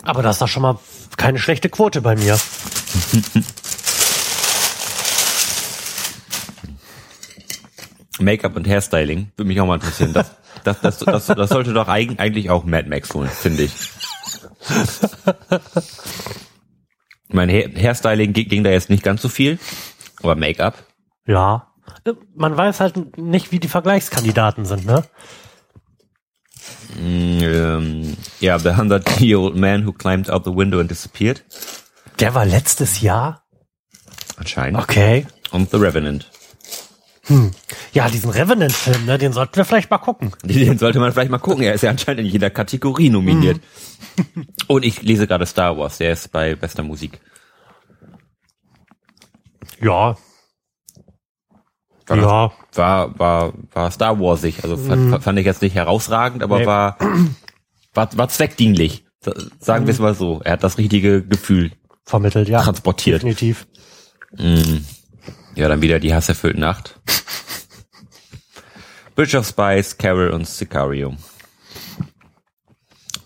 [0.02, 0.78] Aber das ist doch schon mal
[1.16, 2.38] keine schlechte Quote bei mir.
[8.18, 10.12] Make-up und Hairstyling würde mich auch mal interessieren.
[10.12, 10.30] Das,
[10.64, 13.72] das, das, das, das sollte doch eig- eigentlich auch Mad Max holen, finde ich.
[17.32, 19.58] Mein Hair Hairstyling ging, da jetzt nicht ganz so viel,
[20.22, 20.82] aber Make-up.
[21.26, 21.66] Ja.
[22.34, 25.04] Man weiß halt nicht, wie die Vergleichskandidaten sind, ne?
[26.98, 31.44] Ähm, ja, The 100-Year-Old Man Who Climbed Out the Window and Disappeared.
[32.18, 33.44] Der war letztes Jahr.
[34.36, 34.80] Anscheinend.
[34.80, 35.26] Okay.
[35.50, 36.30] Und The Revenant.
[37.92, 40.32] Ja, diesen Revenant-Film, ne, den sollten wir vielleicht mal gucken.
[40.44, 41.62] Den sollte man vielleicht mal gucken.
[41.62, 43.60] Er ist ja anscheinend in jeder Kategorie nominiert.
[44.66, 45.98] Und ich lese gerade Star Wars.
[45.98, 47.20] Der ist bei bester Musik.
[49.80, 50.16] Ja.
[52.06, 52.52] War, Ja.
[52.74, 54.62] war, war, war Star Warsig.
[54.64, 56.66] Also fand, fand ich jetzt nicht herausragend, aber Nee.
[56.66, 56.96] war,
[57.94, 59.04] war, war zweckdienlich.
[59.60, 60.40] Sagen wir es mal so.
[60.42, 61.72] Er hat das richtige Gefühl
[62.04, 62.62] Vermittelt, ja.
[62.62, 63.22] transportiert.
[63.22, 63.66] Definitiv.
[65.60, 66.98] Ja, dann wieder die hasserfüllte Nacht.
[69.14, 71.14] Bridge of Spies, Carol und Sicario.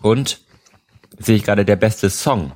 [0.01, 0.41] Und
[1.17, 2.51] sehe ich gerade der beste Song.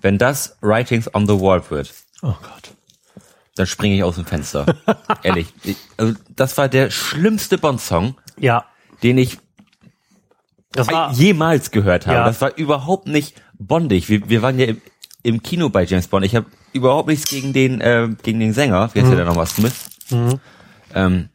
[0.00, 1.92] Wenn das Writings on the Wall wird,
[2.22, 2.74] Oh Gott.
[3.54, 4.64] dann springe ich aus dem Fenster.
[5.22, 5.52] Ehrlich.
[5.64, 8.64] Ich, also das war der schlimmste Bond-Song, Ja.
[9.02, 9.36] den ich
[10.74, 12.16] war, jemals gehört habe.
[12.16, 12.24] Ja.
[12.24, 14.08] Das war überhaupt nicht bondig.
[14.08, 14.80] Wir, wir waren ja im,
[15.22, 16.24] im Kino bei James Bond.
[16.24, 18.90] Ich habe überhaupt nichts gegen den äh, gegen den Sänger.
[18.94, 19.46] Wie heißt der nochmal?
[19.46, 19.74] Smith.
[20.94, 21.28] Ähm,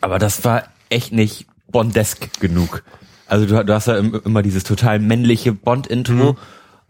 [0.00, 2.82] aber das war echt nicht bondesk genug.
[3.26, 6.36] Also du, du hast ja im- immer dieses total männliche Bond-Intro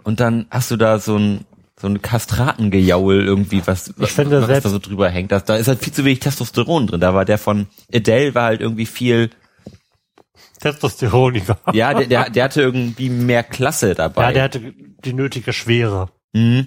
[0.05, 1.45] und dann hast du da so ein
[1.81, 4.11] so ein Kastratengejaul irgendwie, was, was
[4.47, 5.31] selbst- da so drüber hängt.
[5.31, 7.01] Das, da ist halt viel zu wenig Testosteron drin.
[7.01, 9.31] Da war der von Adele war halt irgendwie viel
[10.61, 11.59] Testosteroniker.
[11.73, 14.23] ja, der, der, der hatte irgendwie mehr Klasse dabei.
[14.25, 14.61] Ja, der hatte
[15.05, 16.09] die nötige Schwere.
[16.33, 16.67] Mhm.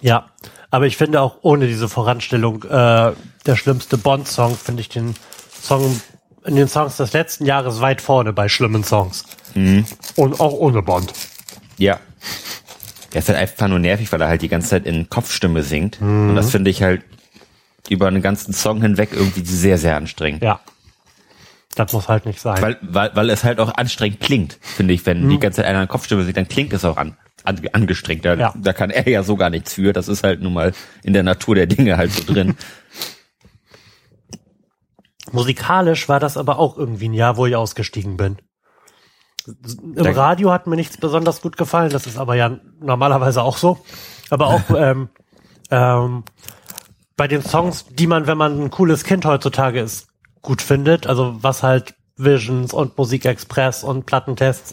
[0.00, 0.26] Ja,
[0.70, 3.12] aber ich finde auch ohne diese Voranstellung äh,
[3.46, 5.14] der schlimmste Bond-Song finde ich den
[5.62, 6.00] Song
[6.44, 9.24] in den Songs des letzten Jahres weit vorne bei schlimmen Songs.
[9.54, 9.84] Mhm.
[10.16, 11.12] Und auch ohne Bond.
[11.78, 11.98] ja.
[13.12, 16.02] Der ist halt einfach nur nervig, weil er halt die ganze Zeit in Kopfstimme singt.
[16.02, 17.02] Und das finde ich halt
[17.88, 20.42] über einen ganzen Song hinweg irgendwie sehr, sehr anstrengend.
[20.42, 20.60] Ja.
[21.76, 22.60] Das muss halt nicht sein.
[22.60, 25.06] Weil, weil, weil es halt auch anstrengend klingt, finde ich.
[25.06, 28.24] Wenn die ganze Zeit einer in Kopfstimme singt, dann klingt es auch an, an, angestrengt.
[28.24, 28.54] Da, Ja.
[28.56, 29.92] da kann er ja so gar nichts für.
[29.92, 30.72] Das ist halt nun mal
[31.04, 32.56] in der Natur der Dinge halt so drin.
[35.32, 38.38] Musikalisch war das aber auch irgendwie ein Jahr, wo ich ausgestiegen bin.
[39.46, 43.56] Im Da- Radio hat mir nichts besonders gut gefallen, das ist aber ja normalerweise auch
[43.56, 43.78] so.
[44.30, 45.08] Aber auch ähm,
[45.70, 46.24] ähm,
[47.16, 50.08] bei den Songs, die man, wenn man ein cooles Kind heutzutage ist,
[50.46, 54.72] gut findet, also was halt Visions und Musikexpress und Plattentests,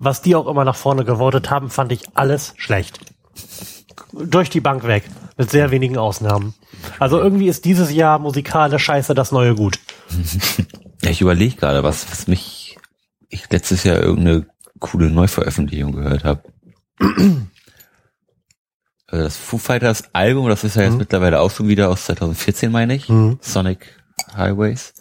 [0.00, 2.98] was die auch immer nach vorne gewotet haben, fand ich alles schlecht.
[4.12, 5.04] Durch die Bank weg,
[5.36, 6.54] mit sehr wenigen Ausnahmen.
[6.98, 9.78] Also irgendwie ist dieses Jahr musikalisch scheiße das neue Gut.
[11.02, 12.76] Ja, ich überlege gerade, was, was mich
[13.30, 14.46] ich letztes Jahr irgendeine
[14.80, 16.42] coole Neuveröffentlichung gehört habe.
[19.06, 22.70] Also das Foo Fighters Album, das ist ja jetzt mittlerweile auch schon wieder aus 2014,
[22.70, 23.06] meine ich.
[23.40, 23.99] Sonic
[24.36, 24.94] Highways.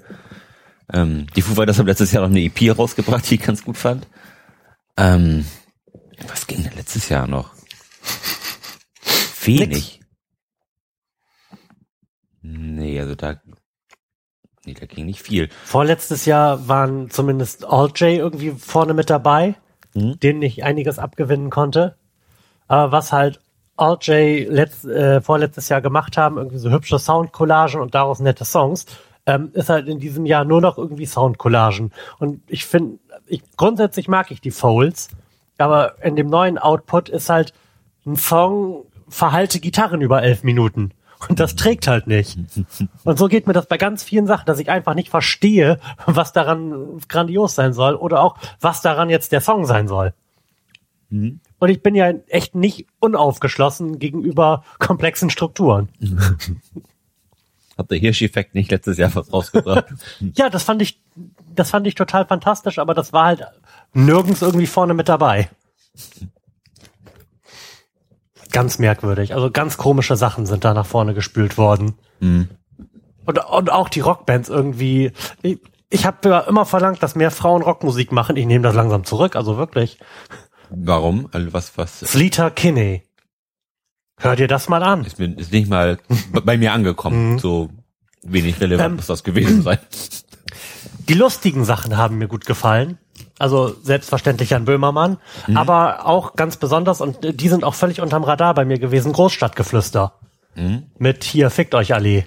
[0.91, 3.77] Ähm, die Foo Fighters haben letztes Jahr noch eine EP rausgebracht, die ich ganz gut
[3.77, 4.07] fand.
[4.97, 5.45] Ähm,
[6.27, 7.51] was ging denn letztes Jahr noch?
[9.43, 10.01] Wenig.
[12.41, 13.35] Nee, also da,
[14.65, 15.49] nee, da ging nicht viel.
[15.65, 19.55] Vorletztes Jahr waren zumindest Alt J irgendwie vorne mit dabei,
[19.95, 20.19] Mhm.
[20.19, 21.97] denen ich einiges abgewinnen konnte.
[22.67, 23.39] Aber was halt
[23.75, 28.45] Alt J letzt, äh, vorletztes Jahr gemacht haben, irgendwie so hübsche Soundcollagen und daraus nette
[28.45, 28.85] Songs,
[29.29, 31.91] ähm, ist halt in diesem Jahr nur noch irgendwie Soundcollagen.
[32.17, 35.09] Und ich finde, ich, grundsätzlich mag ich die Folds,
[35.59, 37.53] aber in dem neuen Output ist halt
[38.05, 40.91] ein Song verhalte Gitarren über elf Minuten.
[41.27, 42.39] Und das trägt halt nicht.
[43.03, 46.33] Und so geht mir das bei ganz vielen Sachen, dass ich einfach nicht verstehe, was
[46.33, 50.13] daran grandios sein soll oder auch, was daran jetzt der Song sein soll.
[51.11, 55.89] Und ich bin ja echt nicht unaufgeschlossen gegenüber komplexen Strukturen.
[57.79, 59.85] Hat der Hirsch-Effekt nicht letztes Jahr was rausgebracht?
[60.35, 61.01] Ja, das fand ich,
[61.55, 63.47] das fand ich total fantastisch, aber das war halt
[63.93, 65.49] nirgends irgendwie vorne mit dabei.
[68.51, 69.33] Ganz merkwürdig.
[69.33, 71.95] Also ganz komische Sachen sind da nach vorne gespült worden.
[73.25, 75.13] Und, und auch die Rockbands irgendwie.
[75.41, 75.59] Ich,
[75.89, 78.35] ich habe ja immer verlangt, dass mehr Frauen Rockmusik machen.
[78.35, 79.99] Ich nehme das langsam zurück, also wirklich.
[80.69, 81.29] Warum?
[81.31, 83.03] Also was, was Sleater Kinney.
[84.19, 85.05] Hör dir das mal an.
[85.05, 85.97] ist mir ist nicht mal
[86.45, 87.39] bei mir angekommen.
[87.39, 87.69] So
[88.21, 88.95] wenig relevant Ähm.
[88.97, 89.79] muss das gewesen sein.
[91.07, 92.97] Die lustigen Sachen haben mir gut gefallen.
[93.39, 95.17] Also selbstverständlich Jan Böhmermann,
[95.55, 100.13] aber auch ganz besonders, und die sind auch völlig unterm Radar bei mir gewesen, Großstadtgeflüster.
[100.97, 102.25] Mit hier, fickt euch alle.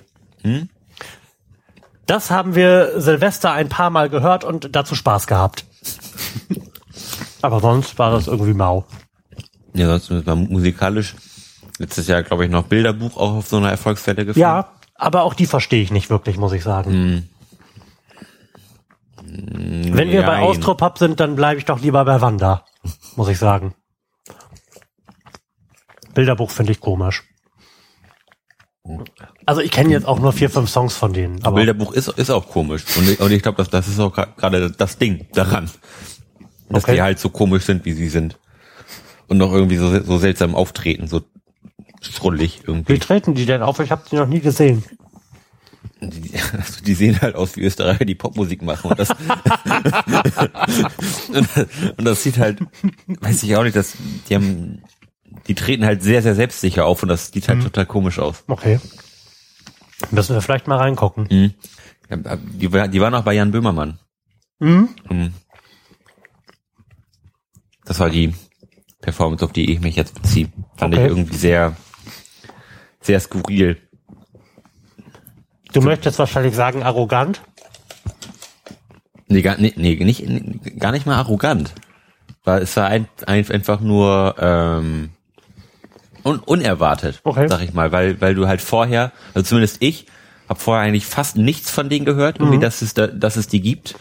[2.07, 5.67] Das haben wir Silvester ein paar Mal gehört und dazu Spaß gehabt.
[7.43, 8.87] aber sonst war das irgendwie mau.
[9.75, 11.15] Ja, sonst war musikalisch
[11.79, 14.41] letztes Jahr, glaube ich, noch Bilderbuch auch auf so einer Erfolgswelle gefunden.
[14.41, 17.29] Ja, aber auch die verstehe ich nicht wirklich, muss ich sagen.
[19.25, 20.45] Wenn wir bei Nein.
[20.45, 22.65] Austropop sind, dann bleibe ich doch lieber bei Wanda,
[23.17, 23.75] muss ich sagen.
[26.15, 27.25] Bilderbuch finde ich komisch.
[29.47, 31.43] Also ich kenne jetzt auch nur vier, fünf Songs von denen.
[31.45, 32.85] Aber Bilderbuch ist, ist auch komisch.
[32.97, 35.71] Und ich, und ich glaube, das, das ist auch gerade das Ding daran.
[36.69, 36.95] Dass Okay.
[36.95, 38.39] die halt so komisch sind, wie sie sind.
[39.29, 41.23] Und noch irgendwie so, so seltsam auftreten, so
[42.03, 42.99] schrullig wie irgendwie.
[42.99, 43.79] treten die denn auf?
[43.81, 44.85] Ich habe die noch nie gesehen.
[46.01, 48.91] Die, also die sehen halt aus wie Österreicher, die Popmusik machen.
[48.91, 49.09] Und das,
[51.97, 52.59] und, das sieht halt,
[53.07, 53.95] weiß ich auch nicht, dass
[54.29, 54.83] die haben,
[55.47, 58.45] die treten halt sehr, sehr selbstsicher auf und das sieht halt total komisch aus.
[58.49, 58.81] Okay.
[60.11, 61.29] Müssen wir vielleicht mal reingucken.
[61.31, 61.55] Mhm.
[62.55, 63.99] Die, war- die waren auch bei Jan Böhmermann.
[64.59, 64.89] Mhm.
[65.09, 65.33] Mhm.
[67.85, 68.35] Das war die
[69.01, 70.49] Performance, auf die ich mich jetzt beziehe.
[70.77, 71.05] Fand Okay.
[71.05, 71.77] ich irgendwie sehr,
[73.03, 73.77] sehr skurril.
[75.73, 77.43] Du möchtest wahrscheinlich sagen arrogant.
[79.29, 81.73] Nee, gar, nee, nee, nicht, nee, gar nicht mal arrogant.
[82.45, 85.11] War, es war ein, ein, einfach nur ähm,
[86.25, 87.49] un, unerwartet, Okay.
[87.49, 90.07] sag ich mal, weil, weil du halt vorher, also zumindest ich,
[90.49, 92.47] habe vorher eigentlich fast nichts von denen gehört, Mhm.
[92.47, 93.95] irgendwie, dass es da, dass es die gibt.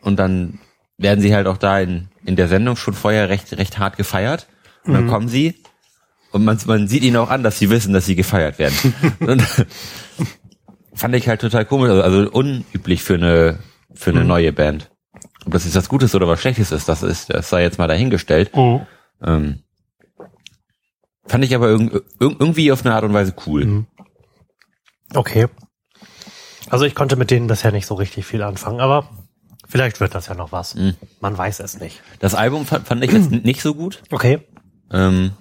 [0.00, 0.58] Und dann
[0.96, 4.48] werden sie halt auch da in, in der Sendung schon vorher recht, recht hart gefeiert.
[4.84, 4.94] Und Mhm.
[4.96, 5.54] dann kommen sie
[6.32, 8.94] und man, man sieht ihnen auch an, dass sie wissen, dass sie gefeiert werden.
[9.20, 9.42] und
[10.94, 13.58] fand ich halt total komisch, also, also unüblich für eine,
[13.94, 14.18] für Mhm.
[14.18, 14.90] eine neue Band.
[15.46, 17.88] Ob das jetzt was Gutes oder was Schlechtes ist, das ist, das sei jetzt mal
[17.88, 18.50] dahingestellt.
[19.22, 19.62] Ähm,
[21.26, 23.64] fand ich aber irg irg irgendwie auf eine Art und Weise cool.
[23.64, 23.86] Mhm.
[25.14, 25.46] Okay.
[26.70, 29.08] Also ich konnte mit denen bisher nicht so richtig viel anfangen, aber
[29.66, 30.74] vielleicht wird das ja noch was.
[30.74, 30.94] Mhm.
[31.20, 32.02] Man weiß es nicht.
[32.18, 34.02] Das Album fand, fand ich jetzt nicht so gut.
[34.10, 34.40] Okay.
[34.92, 35.32] Ähm,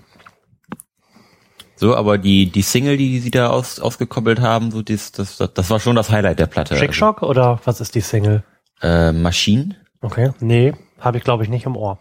[1.77, 5.53] so, aber die, die Single, die sie da aus, ausgekoppelt haben, so das, das, das,
[5.53, 6.75] das war schon das Highlight der Platte.
[6.75, 8.43] Chick Shock oder was ist die Single?
[8.81, 9.75] Äh, Machine.
[10.01, 10.31] Okay.
[10.39, 11.99] Nee, habe ich glaube ich nicht im Ohr.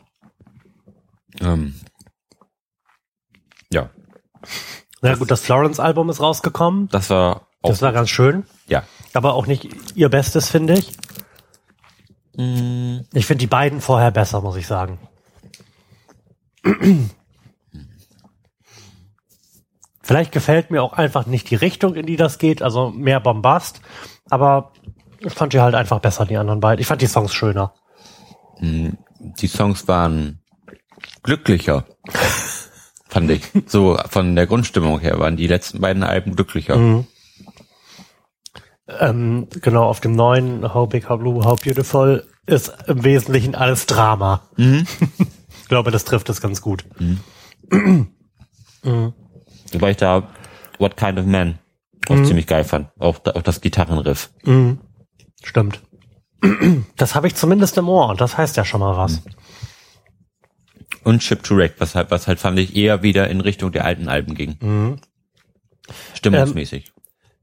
[1.41, 1.75] Ähm,
[3.73, 3.91] ja,
[5.03, 6.89] Na gut, das Florence-Album ist rausgekommen.
[6.89, 8.45] das war auch, Das war ganz schön.
[8.69, 8.83] ja.
[9.13, 10.93] Aber auch nicht ihr Bestes, finde ich.
[12.37, 14.99] Mm, Ich finde die beiden vorher besser, muss ich sagen.
[20.07, 23.81] Vielleicht gefällt mir auch einfach nicht die Richtung, in die das geht, also mehr Bombast.
[24.31, 24.71] Aber
[25.19, 26.81] ich fand die halt einfach besser, die anderen beiden.
[26.81, 27.75] Ich fand die Songs schöner.
[28.61, 30.39] die Songs waren
[31.25, 31.87] glücklicher.
[33.09, 33.43] fand ich.
[33.67, 36.77] So von der Grundstimmung her waren die letzten beiden Alben glücklicher.
[36.77, 37.09] Mhm.
[39.01, 43.87] Ähm, genau, auf dem neuen How Big, How Blue, How Beautiful ist im Wesentlichen alles
[43.87, 44.49] Drama.
[44.57, 46.85] ich glaube, das trifft es ganz gut.
[49.73, 50.29] Wobei ich da
[50.79, 51.59] What Kind of Man
[52.09, 52.89] auch ziemlich geil fand.
[52.99, 54.31] Auch, auch das Gitarrenriff.
[55.43, 55.81] Stimmt.
[56.97, 59.23] Das habe ich zumindest im Ohr und das heißt ja schon mal was.
[61.03, 63.85] Und Ship to Wreck, was halt, was halt fand ich eher wieder in Richtung der
[63.85, 65.01] alten Alben ging.
[66.15, 66.93] Stimmungsmäßig.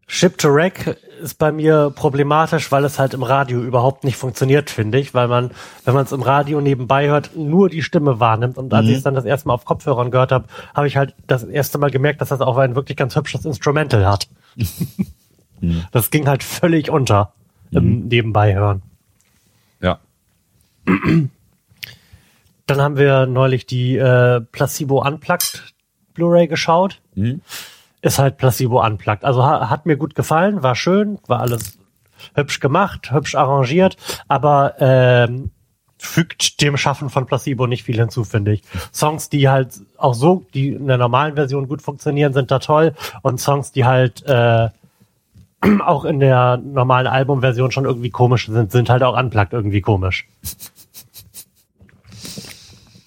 [0.05, 4.69] Ship to Wreck ist bei mir problematisch, weil es halt im Radio überhaupt nicht funktioniert,
[4.69, 5.51] finde ich, weil man,
[5.85, 8.57] wenn man es im Radio nebenbei hört, nur die Stimme wahrnimmt.
[8.57, 10.45] Und als ich es dann das erste Mal auf Kopfhörern gehört habe,
[10.75, 14.05] habe ich halt das erste Mal gemerkt, dass das auch ein wirklich ganz hübsches Instrumental
[14.05, 14.27] hat.
[15.93, 17.31] Das ging halt völlig unter
[17.71, 18.81] im Nebenbei hören.
[19.79, 19.99] ja.
[22.65, 25.73] Dann haben wir neulich die äh, Placebo Unplugged
[26.13, 26.99] Blu-ray geschaut.
[27.15, 27.41] Mhm.
[28.03, 29.23] Ist halt Placebo unplugged.
[29.23, 31.79] Also ha hat mir gut gefallen, war schön, war alles
[32.35, 33.97] hübsch gemacht, hübsch arrangiert,
[34.27, 35.51] aber ähm,
[35.97, 38.63] fügt dem Schaffen von Placebo nicht viel hinzu, finde ich.
[38.93, 42.93] Songs, die halt auch so, die in der normalen Version gut funktionieren, sind da toll
[43.21, 44.67] und Songs, die halt äh,
[45.85, 50.27] auch in der normalen Albumversion schon irgendwie komisch sind, sind halt auch unplugged irgendwie komisch.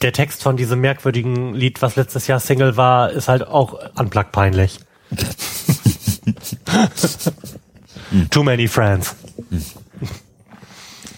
[0.01, 4.32] Der Text von diesem merkwürdigen Lied, was letztes Jahr Single war, ist halt auch unplugged
[4.32, 4.78] peinlich.
[8.30, 9.14] Too many friends.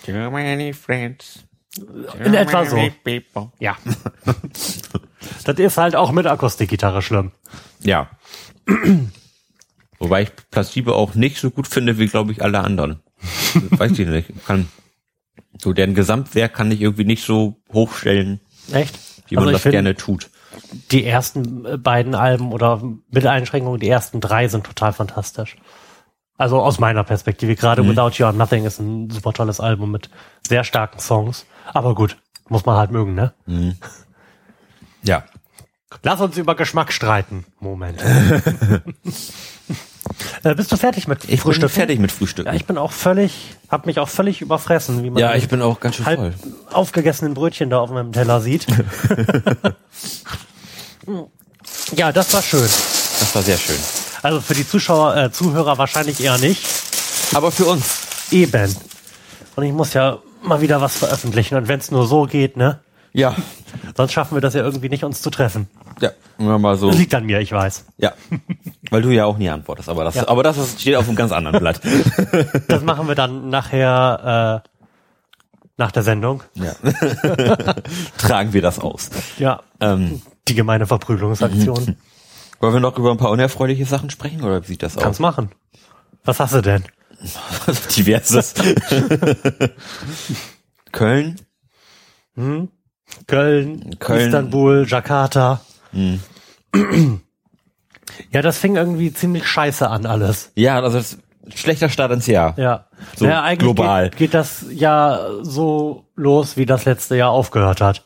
[0.05, 1.44] Too many friends.
[2.24, 2.76] In etwa so.
[3.59, 3.76] Ja.
[5.44, 7.32] das ist halt auch mit Akustikgitarre schlimm.
[7.82, 8.09] Ja.
[9.99, 13.01] Wobei ich Placebo auch nicht so gut finde wie, glaube ich, alle anderen.
[13.70, 14.30] Weiß ich nicht.
[14.46, 14.68] Kann,
[15.61, 18.40] so deren Gesamtwerk kann ich irgendwie nicht so hochstellen,
[18.72, 18.96] Echt?
[19.28, 20.30] wie man Also das find, gerne tut.
[20.90, 25.57] Die ersten äh, beiden Alben oder mit Einschränkungen, die ersten drei sind total fantastisch.
[26.36, 27.55] Also aus meiner Perspektive.
[27.57, 27.90] Gerade Mhm.
[27.90, 30.09] Without You Are Nothing ist ein super tolles Album mit
[30.46, 31.46] sehr starken Songs.
[31.72, 32.16] Aber gut,
[32.49, 33.34] muss man halt mögen, ne?
[35.03, 35.24] Ja.
[36.03, 37.46] Lass uns über Geschmack streiten.
[37.61, 38.03] Moment.
[40.43, 42.47] äh, bist du fertig mit Ich bin fertig mit Frühstück.
[42.47, 45.63] Ja, ich bin auch völlig, hab mich auch völlig überfressen, wie man Ja, ich bin
[45.63, 46.35] auch ganz schön halb voll.
[46.73, 48.67] aufgegessenen Brötchen da auf meinem Teller sieht.
[51.97, 52.63] ja, das war schön.
[52.63, 53.79] Das war sehr schön.
[54.23, 56.65] Also für die Zuschauer, äh, Zuhörer wahrscheinlich eher nicht.
[57.35, 58.03] Aber für uns.
[58.31, 58.75] Eben.
[59.57, 61.57] Und ich muss ja mal wieder was veröffentlichen.
[61.57, 62.81] Und wenn es nur so geht, ne?
[63.13, 63.35] Ja.
[63.97, 65.68] Sonst schaffen wir das ja irgendwie nicht, uns zu treffen.
[66.01, 66.11] Ja.
[66.39, 66.89] Mal so.
[66.91, 67.87] Das liegt an mir, ich weiß.
[67.99, 68.12] Ja.
[68.91, 69.89] Weil du ja auch nie antwortest.
[69.89, 70.29] Aber das, Ja.
[70.29, 71.81] aber das steht auf einem ganz anderen Blatt.
[72.68, 74.68] Das machen wir dann nachher, äh,
[75.76, 76.43] nach der Sendung.
[76.55, 76.74] Ja.
[78.18, 79.11] Tragen wir das aus.
[79.39, 79.61] Ja.
[79.81, 81.97] Ähm, Die gemeine Verprügelungsaktion.
[82.61, 85.18] wollen wir noch über ein paar unerfreuliche Sachen sprechen oder wie sieht das Kannst aus?
[85.20, 85.51] machen.
[86.24, 86.85] Was hast du denn?
[87.97, 88.55] Diverses.
[90.93, 91.37] Köln.
[93.27, 94.27] Köln, Köln.
[94.27, 95.61] Istanbul, Jakarta.
[98.31, 100.53] Ja, das fing irgendwie ziemlich scheiße an alles.
[100.55, 101.19] Ja, also das
[101.55, 102.55] schlechter Start ins Jahr.
[102.59, 102.87] Ja.
[103.16, 104.11] So naja, eigentlich global.
[104.11, 108.05] Geht, geht das Jahr so los, wie das letzte Jahr aufgehört hat.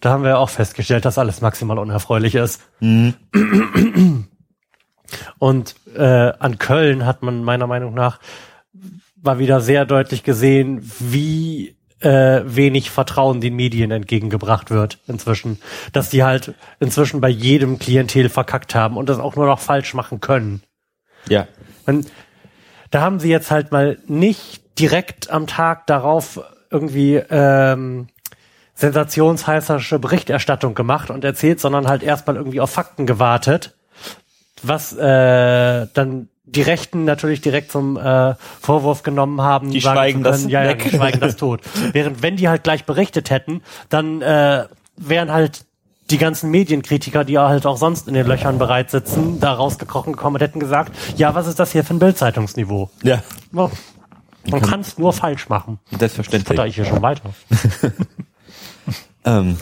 [0.00, 2.62] Da haben wir ja auch festgestellt, dass alles maximal unerfreulich ist.
[5.38, 8.20] Und äh, an Köln hat man meiner Meinung nach
[9.20, 15.60] mal wieder sehr deutlich gesehen, wie äh, wenig Vertrauen den Medien entgegengebracht wird inzwischen.
[15.92, 19.94] Dass die halt inzwischen bei jedem Klientel verkackt haben und das auch nur noch falsch
[19.94, 20.62] machen können.
[21.28, 21.46] Ja.
[21.86, 22.06] Man,
[22.90, 26.40] da haben sie jetzt halt mal nicht direkt am Tag darauf
[26.70, 28.08] irgendwie ähm,
[28.74, 33.76] sensationsheißerische Berichterstattung gemacht und erzählt, sondern halt erstmal irgendwie auf Fakten gewartet,
[34.62, 39.70] was äh, dann die Rechten natürlich direkt zum äh, Vorwurf genommen haben.
[39.70, 41.60] Die sagen schweigen zu das können, ja, ja, die schweigen das tot.
[41.92, 44.64] Während wenn die halt gleich berichtet hätten, dann äh,
[44.96, 45.64] wären halt
[46.10, 50.14] die ganzen Medienkritiker, die ja halt auch sonst in den Löchern bereit sitzen, da rausgekrochen
[50.14, 52.90] gekommen und hätten gesagt, ja, was ist das hier für ein Bildzeitungsniveau?
[53.02, 53.22] Ja.
[53.52, 53.70] Ja,
[54.50, 55.78] Man kann es nur falsch machen.
[55.90, 56.58] Da Selbstverständlich.
[56.60, 57.30] ich hier schon weiter.
[59.28, 59.58] Ähm,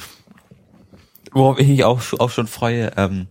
[1.32, 3.26] worauf ich mich auch, auch schon freue, ähm,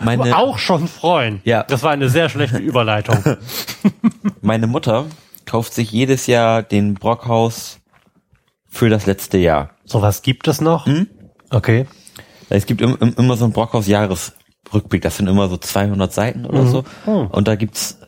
[0.00, 1.40] meine, auch schon freuen.
[1.44, 1.62] Ja.
[1.62, 3.18] Das war eine sehr schlechte Überleitung.
[4.40, 5.06] meine Mutter
[5.44, 7.78] kauft sich jedes Jahr den Brockhaus
[8.68, 9.70] für das letzte Jahr.
[9.84, 10.86] Sowas gibt es noch?
[11.50, 11.86] Okay.
[12.48, 16.46] Es gibt im, im, immer so ein Brockhaus Jahresrückblick, das sind immer so 200 Seiten
[16.46, 16.84] oder so.
[17.06, 17.98] Und da gibt's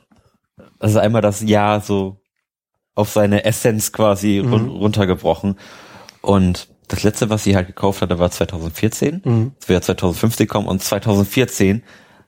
[0.79, 2.21] also einmal das Jahr so
[2.95, 5.57] auf seine Essenz quasi run runtergebrochen.
[6.21, 9.53] Und das letzte, was sie halt gekauft hatte, war 2014.
[9.61, 11.83] Es wird 2015 kommen und 2014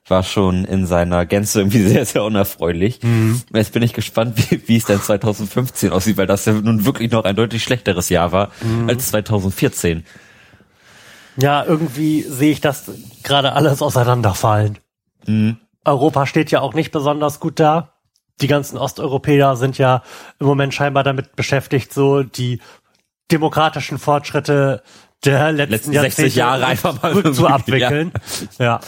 [0.07, 2.99] war schon in seiner Gänze irgendwie sehr, sehr unerfreulich.
[3.53, 7.11] Jetzt bin ich gespannt, wie, wie es denn 2015 aussieht, weil das ja nun wirklich
[7.11, 8.51] noch ein deutlich schlechteres Jahr war
[8.87, 10.03] als 2014.
[11.37, 12.91] Ja, irgendwie sehe ich das
[13.23, 14.79] gerade alles auseinanderfallen.
[15.85, 17.93] Europa steht ja auch nicht besonders gut da.
[18.41, 20.03] Die ganzen Osteuropäer sind ja
[20.39, 22.59] im Moment scheinbar damit beschäftigt, so die
[23.31, 24.83] demokratischen Fortschritte
[25.25, 28.11] der letzten, Letzten 60 Jahrzehnte Jahre einfach mal zu irgendwie, abwickeln.
[28.57, 28.79] Ja.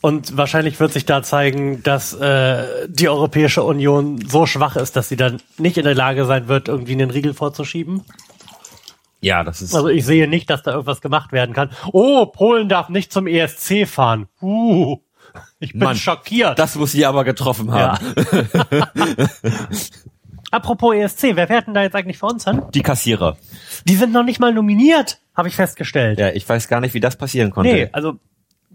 [0.00, 5.08] Und wahrscheinlich wird sich da zeigen, dass äh, die Europäische Union so schwach ist, dass
[5.08, 8.02] sie dann nicht in der Lage sein wird, irgendwie einen Riegel vorzuschieben.
[9.20, 11.70] Ja, das ist Also ich sehe nicht, dass da irgendwas gemacht werden kann.
[11.92, 14.28] Oh, Polen darf nicht zum ESC fahren.
[14.42, 14.98] Uh,
[15.58, 16.58] ich bin Mann, schockiert.
[16.58, 17.98] Das muss sie aber getroffen ja.
[20.54, 22.62] Apropos ESC, wer fährt denn da jetzt eigentlich für uns hin?
[22.72, 23.36] Die Kassierer.
[23.86, 26.18] Die sind noch nicht mal nominiert, habe ich festgestellt.
[26.18, 27.72] Ja, ich weiß gar nicht, wie das passieren konnte.
[27.72, 28.14] nee, also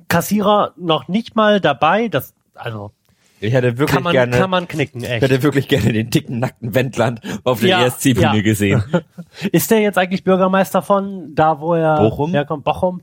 [0.09, 2.07] Kassierer noch nicht mal dabei.
[2.09, 2.91] Das, also
[3.39, 5.21] Ich hätte wirklich kann man, gerne, kann man knicken, ich echt.
[5.21, 8.41] hätte wirklich gerne den dicken, nackten Wendland auf der Ja, ESC-Bühne ja.
[8.41, 8.83] gesehen.
[9.51, 12.31] Ist der jetzt eigentlich Bürgermeister von da, wo er Bochum?
[12.31, 12.63] herkommt?
[12.65, 13.01] Bochum?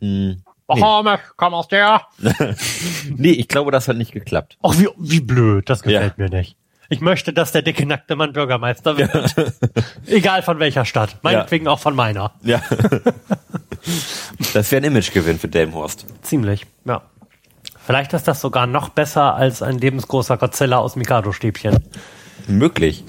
[0.00, 0.42] Hm.
[0.66, 2.02] Bochum, ich komm aus der.
[3.16, 4.56] Nee, ich glaube, das hat nicht geklappt.
[4.62, 6.24] Ach, wie, wie blöd, das gefällt Ja.
[6.24, 6.56] mir nicht.
[6.90, 9.34] Ich möchte, dass der dicke, nackte Mann Bürgermeister wird.
[10.06, 11.18] Egal von welcher Stadt.
[11.22, 12.32] Meinetwegen auch von meiner.
[12.42, 12.62] Ja.
[14.54, 16.06] das wäre ein Imagegewinn für Delmhorst.
[16.22, 17.02] Ziemlich, ja.
[17.84, 21.78] Vielleicht ist das sogar noch besser als ein lebensgroßer Godzilla aus Mikado-Stäbchen.
[22.46, 23.04] Möglich.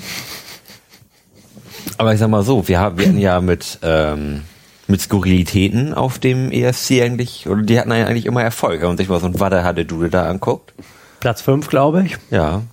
[1.98, 4.44] Aber ich sag mal so, wir, haben, wir hatten ja mit, ähm,
[4.88, 8.82] mit Skurrilitäten auf dem ESC eigentlich, oder die hatten eigentlich immer Erfolg.
[8.82, 10.74] Wenn man sich mal so ein Wadder hatte Dude da anguckt.
[11.20, 12.18] Platz fünf, glaube ich.
[12.30, 12.64] Ja.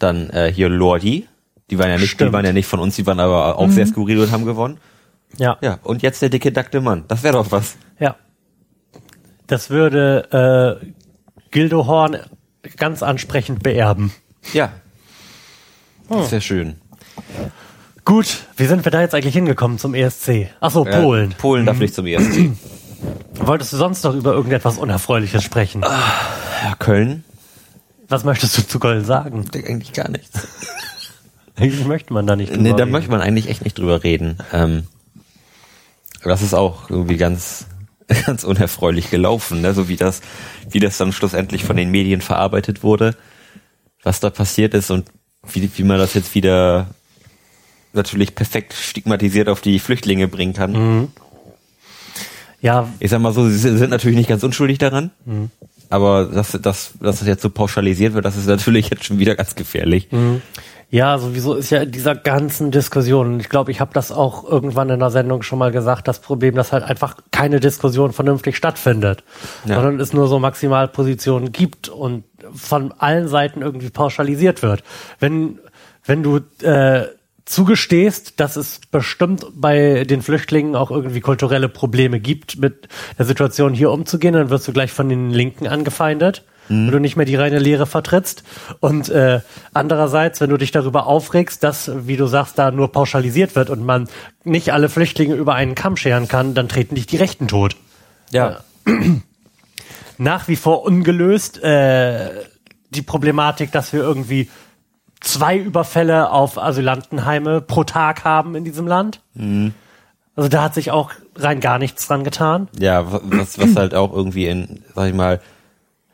[0.00, 1.28] Dann äh, hier Lordi.
[1.70, 2.32] Die waren ja nicht, die Stimmt.
[2.32, 4.78] waren ja nicht von uns, die waren aber auch sehr skurril und haben gewonnen.
[5.38, 5.56] Ja.
[5.60, 7.04] Ja, und jetzt der dicke, nackte Mann.
[7.06, 7.76] Das wäre doch was.
[8.00, 8.16] Ja.
[9.46, 10.86] Das würde äh,
[11.52, 12.16] Gildo Horn
[12.76, 14.12] ganz ansprechend beerben.
[14.52, 14.72] Ja.
[16.08, 16.76] Das wäre schön.
[18.04, 20.48] Gut, wie sind wir da jetzt eigentlich hingekommen zum ESC?
[20.60, 21.34] Ach so, Äh, Polen.
[21.38, 22.50] Polen darf nicht zum ESC.
[23.34, 25.82] Wolltest du sonst noch über irgendetwas Unerfreuliches sprechen?
[25.82, 27.22] Ja, Köln?
[28.10, 29.44] Was möchtest du zu Köln sagen?
[29.54, 30.46] Eigentlich gar nichts.
[31.56, 32.90] Eigentlich möchte man da nicht drüber Nee, da reden.
[32.90, 34.38] möchte man eigentlich echt nicht drüber reden.
[34.52, 34.84] Ähm,
[36.24, 37.66] das ist auch irgendwie ganz,
[38.26, 39.74] ganz unerfreulich gelaufen, ne?
[39.74, 40.22] so wie das,
[40.70, 43.14] wie das dann schlussendlich von den Medien verarbeitet wurde,
[44.02, 45.06] was da passiert ist und
[45.52, 46.88] wie, wie man das jetzt wieder
[47.92, 51.08] natürlich perfekt stigmatisiert auf die Flüchtlinge bringen kann.
[52.62, 55.10] Ja, Ich sag mal so, sie sind natürlich nicht ganz unschuldig daran,
[55.90, 59.34] aber dass, dass, dass das jetzt so pauschalisiert wird, das ist natürlich jetzt schon wieder
[59.34, 60.08] ganz gefährlich.
[60.92, 64.90] Ja, sowieso ist ja in dieser ganzen Diskussion, ich glaube, ich habe das auch irgendwann
[64.90, 69.22] in der Sendung schon mal gesagt, das Problem, dass halt einfach keine Diskussion vernünftig stattfindet,
[69.66, 69.76] Ja.
[69.76, 72.24] sondern es nur so Maximalpositionen gibt und
[72.54, 74.82] von allen Seiten irgendwie pauschalisiert wird.
[75.20, 75.60] Wenn,
[76.04, 77.06] wenn du äh,
[77.50, 82.88] zugestehst, dass es bestimmt bei den Flüchtlingen auch irgendwie kulturelle Probleme gibt, mit
[83.18, 87.16] der Situation hier umzugehen, dann wirst du gleich von den Linken angefeindet, wenn du nicht
[87.16, 88.44] mehr die reine Lehre vertrittst.
[88.78, 89.40] Und äh,
[89.74, 93.84] andererseits, wenn du dich darüber aufregst, dass, wie du sagst, da nur pauschalisiert wird und
[93.84, 94.08] man
[94.44, 97.74] nicht alle Flüchtlinge über einen Kamm scheren kann, dann treten dich die Rechten tot
[98.30, 98.60] Ja.
[100.18, 102.30] nach wie vor ungelöst äh,
[102.90, 104.48] die Problematik, dass wir irgendwie
[105.20, 109.20] zwei Überfälle auf Asylantenheime pro Tag haben in diesem Land.
[110.36, 112.68] Also da hat sich auch rein gar nichts dran getan.
[112.78, 115.40] Ja, wa- was, was halt auch irgendwie in, sag ich mal,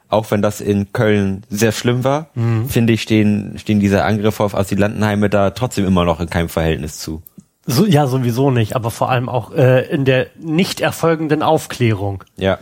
[0.08, 2.28] auch wenn das in Köln sehr schlimm war,
[2.68, 6.98] finde ich, stehen, stehen diese Angriffe auf Asylantenheime da trotzdem immer noch in keinem Verhältnis
[6.98, 7.22] zu.
[7.66, 12.22] So, ja, sowieso nicht, aber vor allem auch äh, in der nicht erfolgenden Aufklärung.
[12.36, 12.58] Ja.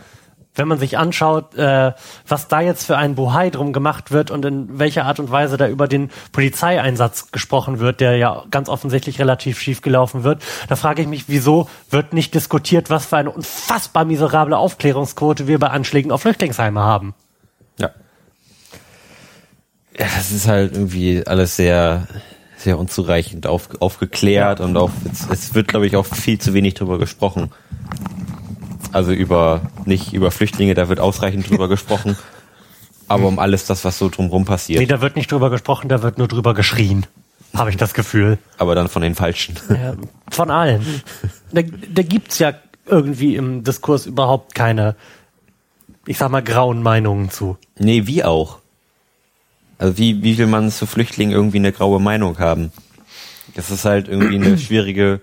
[0.55, 1.91] Wenn man sich anschaut, äh,
[2.27, 5.57] was da jetzt für ein Bohai drum gemacht wird und in welcher Art und Weise
[5.57, 10.75] da über den Polizeieinsatz gesprochen wird, der ja ganz offensichtlich relativ schief gelaufen wird, da
[10.75, 15.69] frage ich mich, wieso wird nicht diskutiert, was für eine unfassbar miserable Aufklärungsquote wir bei
[15.69, 17.13] Anschlägen auf Flüchtlingsheime haben.
[17.77, 17.91] Ja.
[19.97, 22.07] Ja, das ist halt irgendwie alles sehr,
[22.57, 26.73] sehr unzureichend auf, aufgeklärt und auch, es, es wird, glaube ich, auch viel zu wenig
[26.73, 27.51] drüber gesprochen.
[28.95, 32.15] Also über, nicht über Flüchtlinge, da wird ausreichend drüber gesprochen,
[33.09, 34.79] aber um alles das, was so drumherum passiert.
[34.79, 37.05] Nee, da wird nicht drüber gesprochen, da wird nur drüber geschrien.
[37.53, 38.37] Habe ich das Gefühl.
[38.57, 39.59] aber dann von den Falschen.
[39.67, 39.95] Ja,
[40.29, 41.03] von allen.
[41.51, 42.53] Da, da gibt's ja
[42.85, 44.95] irgendwie im Diskurs überhaupt keine,
[46.05, 47.57] ich sag mal, grauen Meinungen zu.
[47.77, 48.59] Nee, wie auch.
[49.77, 52.71] Also wie, wie will man zu Flüchtlingen irgendwie eine graue Meinung haben?
[53.55, 55.19] Das ist halt irgendwie eine schwierige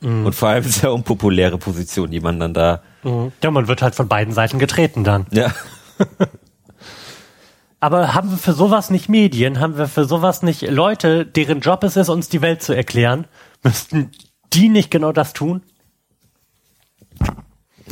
[0.00, 2.82] und vor allem sehr unpopuläre Position, die man dann da.
[3.42, 5.26] Ja, man wird halt von beiden Seiten getreten dann.
[5.30, 5.52] Ja.
[7.80, 9.60] Aber haben wir für sowas nicht Medien?
[9.60, 13.26] Haben wir für sowas nicht Leute, deren Job es ist, uns die Welt zu erklären?
[13.62, 14.10] Müssten
[14.52, 15.62] die nicht genau das tun?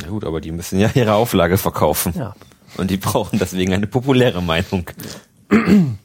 [0.01, 2.13] Na gut, aber die müssen ja ihre Auflage verkaufen.
[2.17, 2.35] Ja.
[2.77, 4.89] Und die brauchen deswegen eine populäre Meinung.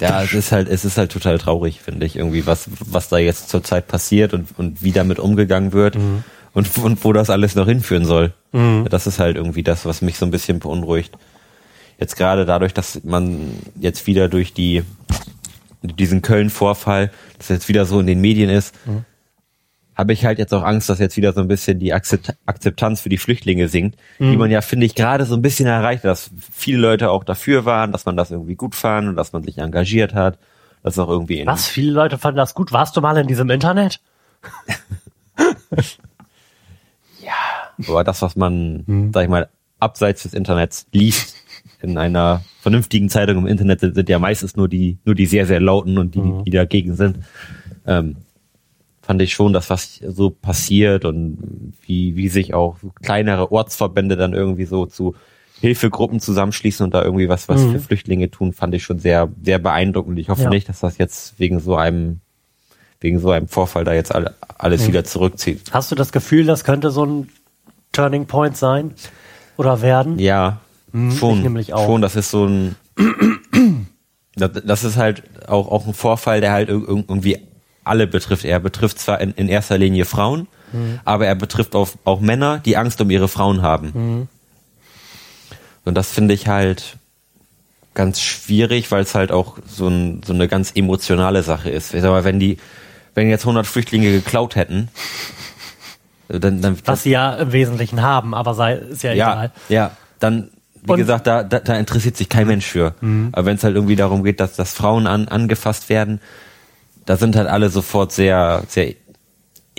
[0.00, 3.18] Ja, es ist halt, es ist halt total traurig, finde ich, irgendwie, was, was da
[3.18, 5.96] jetzt zurzeit passiert und, und wie damit umgegangen wird
[6.54, 8.32] und, und wo das alles noch hinführen soll.
[8.88, 11.16] Das ist halt irgendwie das, was mich so ein bisschen beunruhigt.
[11.98, 14.82] Jetzt gerade dadurch, dass man jetzt wieder durch die,
[15.82, 18.74] diesen Köln-Vorfall, das jetzt wieder so in den Medien ist,
[20.00, 23.02] habe ich halt jetzt auch Angst, dass jetzt wieder so ein bisschen die Akzept Akzeptanz
[23.02, 26.30] für die Flüchtlinge sinkt, die man ja, finde ich, gerade so ein bisschen erreicht, dass
[26.50, 29.58] viele Leute auch dafür waren, dass man das irgendwie gut fand und dass man sich
[29.58, 30.38] engagiert hat,
[30.82, 31.68] dass auch irgendwie Was?
[31.68, 32.72] Viele Leute fanden das gut.
[32.72, 34.00] Warst du mal in diesem Internet?
[37.88, 39.12] Aber das, was man, mhm.
[39.12, 39.48] sag ich mal,
[39.78, 41.36] abseits des Internets liest,
[41.82, 45.46] in einer vernünftigen Zeitung im Internet sind, sind ja meistens nur die, nur die sehr,
[45.46, 46.44] sehr lauten und die, mhm.
[46.44, 47.20] die dagegen sind.
[47.86, 48.16] Ähm,
[49.10, 54.34] fand ich schon, dass was so passiert und wie, wie sich auch kleinere Ortsverbände dann
[54.34, 55.16] irgendwie so zu
[55.60, 57.72] Hilfegruppen zusammenschließen und da irgendwie was, was mhm.
[57.72, 60.16] für Flüchtlinge tun, fand ich schon sehr, sehr beeindruckend.
[60.20, 60.48] Ich hoffe ja.
[60.48, 62.20] nicht, dass das jetzt wegen so einem,
[63.00, 64.88] wegen so einem Vorfall da jetzt alle, alles mhm.
[64.90, 65.72] wieder zurückzieht.
[65.72, 67.30] Hast du das Gefühl, das könnte so ein
[67.90, 68.92] Turning Point sein?
[69.56, 70.20] Oder werden?
[70.20, 70.60] Ja,
[70.92, 71.42] mhm, schon.
[71.42, 71.84] nämlich auch.
[71.84, 72.76] Schon, das ist so ein,
[74.36, 77.49] das, das ist halt auch, auch ein Vorfall, der halt irgendwie
[77.90, 78.44] alle betrifft.
[78.44, 81.00] Er betrifft zwar in, in erster Linie Frauen, mhm.
[81.04, 83.90] aber er betrifft auch, auch Männer, die Angst um ihre Frauen haben.
[83.92, 84.28] Mhm.
[85.84, 86.96] Und das finde ich halt
[87.94, 91.92] ganz schwierig, weil es halt auch so, ein, so eine ganz emotionale Sache ist.
[91.92, 92.58] Mal, wenn die,
[93.14, 94.88] wenn jetzt 100 Flüchtlinge geklaut hätten,
[96.28, 99.52] dann, dann was sie ja im Wesentlichen haben, aber sei ist ja, ja egal.
[99.68, 100.50] Ja, dann
[100.82, 102.94] wie und, gesagt, da, da, da interessiert sich kein Mensch für.
[103.00, 103.30] Mhm.
[103.32, 106.20] Aber wenn es halt irgendwie darum geht, dass, dass Frauen an, angefasst werden,
[107.06, 108.94] da sind halt alle sofort sehr, sehr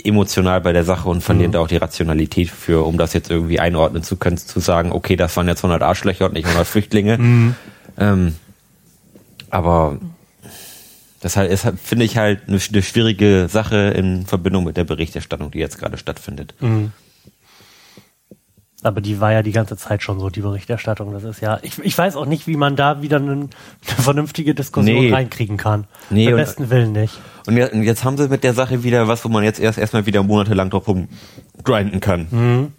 [0.04, 1.52] emotional bei der Sache und verlieren mhm.
[1.52, 5.16] da auch die Rationalität für, um das jetzt irgendwie einordnen zu können, zu sagen, okay,
[5.16, 7.18] das waren jetzt 100 Arschlöcher und nicht 100 Flüchtlinge.
[7.18, 7.54] Mhm.
[7.98, 8.34] Ähm,
[9.50, 9.98] aber
[11.20, 15.50] das halt ist, finde ich halt eine, eine, schwierige Sache in Verbindung mit der Berichterstattung,
[15.52, 16.54] die jetzt gerade stattfindet.
[16.60, 16.92] Mhm.
[18.84, 21.12] Aber die war ja die ganze Zeit schon so, die Berichterstattung.
[21.12, 23.48] Das ist ja, ich, ich weiß auch nicht, wie man da wieder eine, eine
[23.80, 25.12] vernünftige Diskussion nee.
[25.12, 25.86] reinkriegen kann.
[26.10, 27.18] Nee, Am besten Willen nicht.
[27.46, 30.24] Und jetzt haben sie mit der Sache wieder was, wo man jetzt erst erstmal wieder
[30.24, 32.26] monatelang drauf rumgrinden kann.
[32.30, 32.72] Mhm.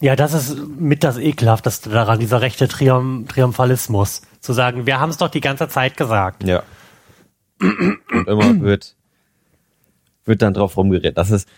[0.00, 4.22] Ja, das ist mit das Ekelhafteste daran, dieser rechte Triumph Triumphalismus.
[4.40, 6.44] Zu sagen, wir haben es doch die ganze Zeit gesagt.
[6.44, 6.62] Ja.
[7.60, 8.96] Und immer wird,
[10.24, 11.16] wird dann drauf rumgeredet.
[11.16, 11.48] Das ist,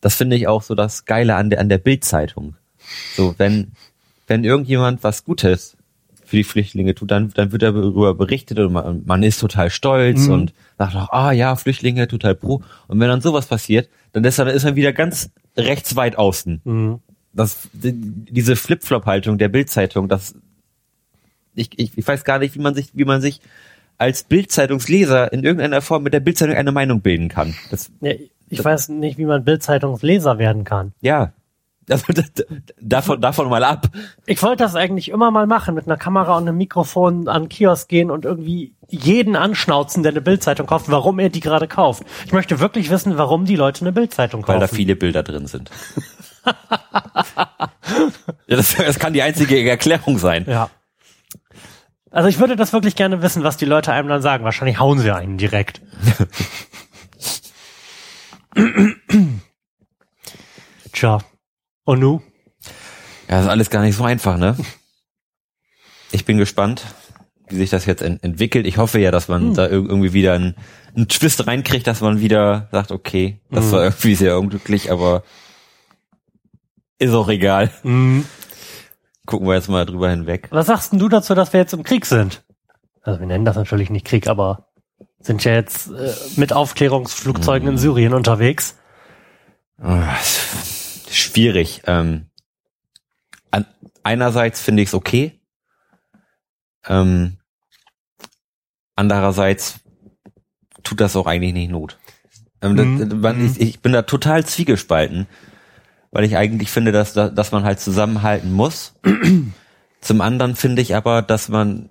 [0.00, 2.56] das finde ich auch so das Geile an der, an der Bildzeitung.
[3.14, 3.72] So, wenn,
[4.26, 5.76] wenn irgendjemand was Gutes
[6.24, 10.26] für die Flüchtlinge tut, dann, dann wird darüber berichtet und man, man ist total stolz
[10.26, 10.32] mhm.
[10.32, 12.62] und sagt auch, ah ja, Flüchtlinge, total pro.
[12.86, 16.60] Und wenn dann sowas passiert, dann ist, dann ist man wieder ganz rechts weit außen.
[16.64, 16.98] Mhm.
[17.32, 20.34] Das, die, diese Flip-Flop-Haltung der Bildzeitung, das,
[21.54, 23.40] ich, ich, ich weiß gar nicht, wie man sich, wie man sich
[23.96, 27.54] als Bildzeitungsleser in irgendeiner Form mit der Bildzeitung eine Meinung bilden kann.
[27.70, 28.12] Das, ja,
[28.50, 30.92] ich weiß nicht, wie man Bildzeitungsleser werden kann.
[31.00, 31.32] Ja.
[31.90, 32.04] Also,
[32.82, 33.86] davon, davon mal ab.
[34.26, 37.48] Ich wollte das eigentlich immer mal machen, mit einer Kamera und einem Mikrofon an den
[37.48, 42.02] Kiosk gehen und irgendwie jeden anschnauzen, der eine Bildzeitung kauft, warum er die gerade kauft.
[42.26, 44.60] Ich möchte wirklich wissen, warum die Leute eine Bildzeitung kaufen.
[44.60, 45.70] Weil da viele Bilder drin sind.
[48.46, 50.44] ja, das, das kann die einzige Erklärung sein.
[50.46, 50.68] Ja.
[52.10, 54.44] Also ich würde das wirklich gerne wissen, was die Leute einem dann sagen.
[54.44, 55.80] Wahrscheinlich hauen sie einen direkt.
[60.92, 61.18] Tja.
[61.84, 62.20] Und nu?
[63.28, 64.56] Ja, das ist alles gar nicht so einfach, ne?
[66.10, 66.84] Ich bin gespannt,
[67.48, 68.66] wie sich das jetzt ent entwickelt.
[68.66, 69.54] Ich hoffe ja, dass man hm.
[69.54, 70.54] da irgendwie wieder einen,
[70.94, 73.72] einen Twist reinkriegt, dass man wieder sagt, okay, das hm.
[73.72, 75.22] war irgendwie sehr unglücklich, aber
[76.98, 77.70] ist auch egal.
[77.82, 78.24] Hm.
[79.26, 80.48] Gucken wir jetzt mal drüber hinweg.
[80.50, 82.44] Was sagst denn du dazu, dass wir jetzt im Krieg sind?
[83.02, 84.67] Also wir nennen das natürlich nicht Krieg, aber
[85.20, 87.78] sind ja jetzt äh, mit Aufklärungsflugzeugen in hm.
[87.78, 88.76] Syrien unterwegs.
[89.82, 90.02] Oh,
[91.10, 91.82] schwierig.
[91.86, 92.26] Ähm,
[93.50, 93.66] an,
[94.02, 95.40] einerseits finde ich es okay.
[96.86, 97.38] Ähm,
[98.96, 99.80] andererseits
[100.82, 101.98] tut das auch eigentlich nicht Not.
[102.60, 103.22] Ähm, mhm.
[103.22, 105.26] das, ich, ich, bin da total zwiegespalten,
[106.10, 108.94] weil ich eigentlich finde, dass, dass man halt zusammenhalten muss.
[110.00, 111.90] Zum anderen finde ich aber, dass man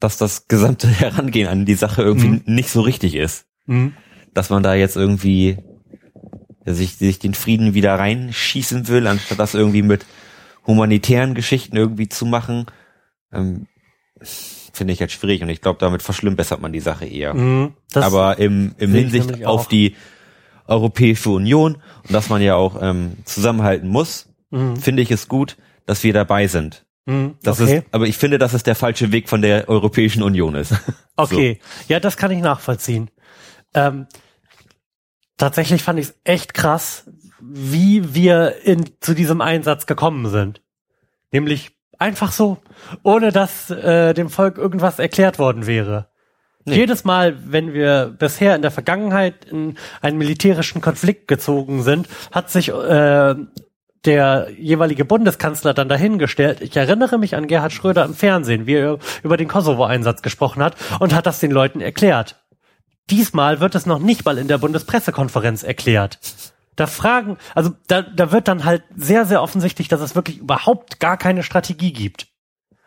[0.00, 2.42] dass das gesamte Herangehen an die Sache irgendwie mhm.
[2.46, 3.46] nicht so richtig ist.
[3.66, 3.94] Mhm.
[4.34, 5.58] Dass man da jetzt irgendwie
[6.64, 10.04] sich, sich den Frieden wieder reinschießen will, anstatt das irgendwie mit
[10.66, 12.66] humanitären Geschichten irgendwie zu machen,
[13.32, 13.66] ähm,
[14.20, 17.34] finde ich halt schwierig und ich glaube, damit verschlimmbessert man die Sache eher.
[17.34, 19.96] Mhm, Aber im, im Hinsicht auf die
[20.66, 24.76] Europäische Union und dass man ja auch ähm, zusammenhalten muss, mhm.
[24.76, 25.56] finde ich es gut,
[25.86, 26.85] dass wir dabei sind.
[27.06, 27.78] Mhm, das okay.
[27.78, 30.74] ist, aber ich finde, dass es der falsche Weg von der Europäischen Union ist.
[31.18, 31.84] Okay, so.
[31.94, 33.10] ja, das kann ich nachvollziehen.
[33.72, 34.06] Ähm,
[35.38, 37.10] tatsächlich fand ich es echt krass,
[37.40, 40.60] wie wir in, zu diesem Einsatz gekommen sind.
[41.32, 42.58] Nämlich einfach so,
[43.02, 46.10] ohne dass äh, dem Volk irgendwas erklärt worden wäre.
[46.66, 46.76] Nee.
[46.76, 52.50] Jedes Mal, wenn wir bisher in der Vergangenheit in einen militärischen Konflikt gezogen sind, hat
[52.50, 53.36] sich äh,
[54.06, 56.60] der jeweilige Bundeskanzler dann dahingestellt.
[56.60, 60.76] Ich erinnere mich an Gerhard Schröder im Fernsehen, wie er über den Kosovo-Einsatz gesprochen hat
[61.00, 62.36] und hat das den Leuten erklärt.
[63.10, 66.18] Diesmal wird es noch nicht mal in der Bundespressekonferenz erklärt.
[66.76, 71.00] Da fragen, also da, da wird dann halt sehr, sehr offensichtlich, dass es wirklich überhaupt
[71.00, 72.28] gar keine Strategie gibt.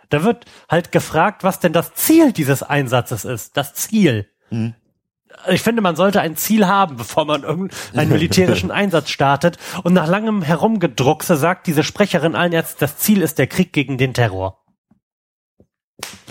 [0.09, 3.57] Da wird halt gefragt, was denn das Ziel dieses Einsatzes ist.
[3.57, 4.27] Das Ziel.
[4.49, 4.75] Mhm.
[5.47, 9.57] Ich finde, man sollte ein Ziel haben, bevor man irgendeinen militärischen Einsatz startet.
[9.83, 13.97] Und nach langem Herumgedruckse sagt diese Sprecherin allen jetzt, das Ziel ist der Krieg gegen
[13.97, 14.63] den Terror.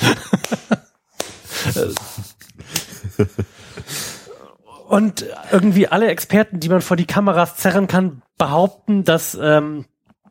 [4.88, 9.84] Und irgendwie alle Experten, die man vor die Kameras zerren kann, behaupten, dass, ähm,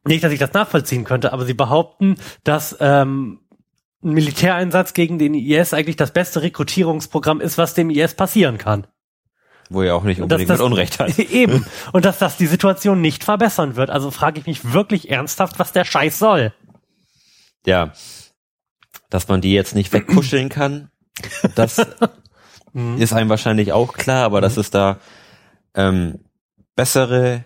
[0.04, 3.42] nicht, dass ich das nachvollziehen könnte, aber sie behaupten, dass ähm,
[4.04, 8.88] ein Militäreinsatz gegen den IS eigentlich das beste Rekrutierungsprogramm ist, was dem IS passieren kann.
[9.70, 11.18] Wo er auch nicht unbedingt das, mit Unrecht hat.
[11.20, 11.66] Eben.
[11.92, 13.90] Und dass das die Situation nicht verbessern wird.
[13.90, 16.54] Also frage ich mich wirklich ernsthaft, was der Scheiß soll.
[17.66, 17.92] Ja.
[19.10, 20.90] Dass man die jetzt nicht wegkuscheln kann,
[21.56, 21.80] das
[22.98, 25.00] ist einem wahrscheinlich auch klar, aber dass es da
[25.74, 26.20] ähm,
[26.76, 27.44] bessere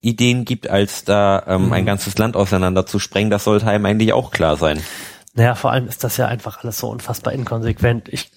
[0.00, 4.12] Ideen gibt, als da ähm, ein ganzes Land auseinander zu sprengen, das sollte einem eigentlich
[4.12, 4.80] auch klar sein.
[5.38, 8.08] Naja, vor allem ist das ja einfach alles so unfassbar inkonsequent.
[8.08, 8.32] Ich,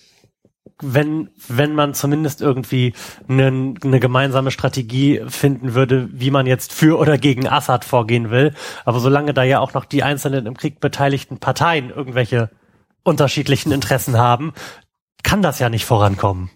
[0.83, 2.93] wenn, wenn man zumindest irgendwie
[3.27, 8.53] eine, eine gemeinsame Strategie finden würde, wie man jetzt für oder gegen Assad vorgehen will,
[8.85, 12.51] aber solange da ja auch noch die einzelnen im Krieg beteiligten Parteien irgendwelche
[13.03, 14.53] unterschiedlichen Interessen haben,
[15.23, 16.51] kann das ja nicht vorankommen.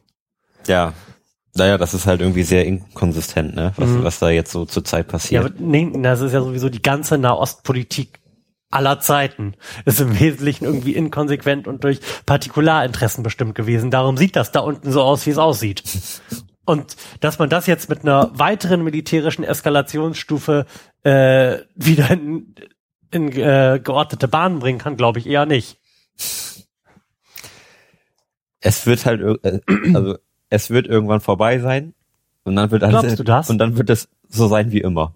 [0.67, 0.93] Ja.
[1.55, 3.73] Naja, das ist halt irgendwie sehr inkonsistent, ne?
[3.77, 4.03] Was, Mhm.
[4.03, 5.45] was da jetzt so zurzeit Ja, passiert.
[5.45, 8.19] aber nee, das ist ja sowieso die ganze Nahostpolitik
[8.75, 9.53] aller Zeiten
[9.85, 13.91] ist im Wesentlichen irgendwie inkonsequent und durch Partikularinteressen bestimmt gewesen.
[13.91, 15.83] Darum sieht das da unten so aus, wie es aussieht.
[16.65, 20.65] Und dass man das jetzt mit einer weiteren militärischen Eskalationsstufe
[21.03, 22.55] äh, wieder in,
[23.11, 25.77] in äh, geordnete Bahnen bringen kann, glaube ich eher nicht.
[28.65, 29.59] es wird halt, äh,
[29.93, 30.17] also
[30.49, 31.93] es wird irgendwann vorbei sein
[32.43, 33.49] und dann wird alles, Glaubst du das?
[33.49, 35.13] und dann wird es so sein wie immer.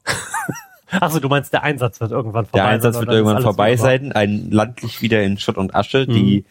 [0.92, 4.12] Achso, du meinst, der Einsatz wird irgendwann vorbei Der Einsatz sein, wird irgendwann vorbei sein,
[4.12, 6.14] ein Land liegt wieder in Schutt und Asche, Mhm.
[6.14, 6.46] die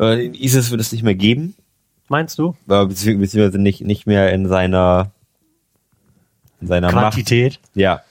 [0.00, 1.54] äh, in ISIS wird es nicht mehr geben,
[2.08, 2.56] Meinst du?
[2.68, 5.10] äh, bezieh- beziehungsweise nicht nicht mehr in seiner
[6.60, 7.14] in seiner Macht.
[7.14, 7.60] Quantität.
[7.74, 8.02] Ja.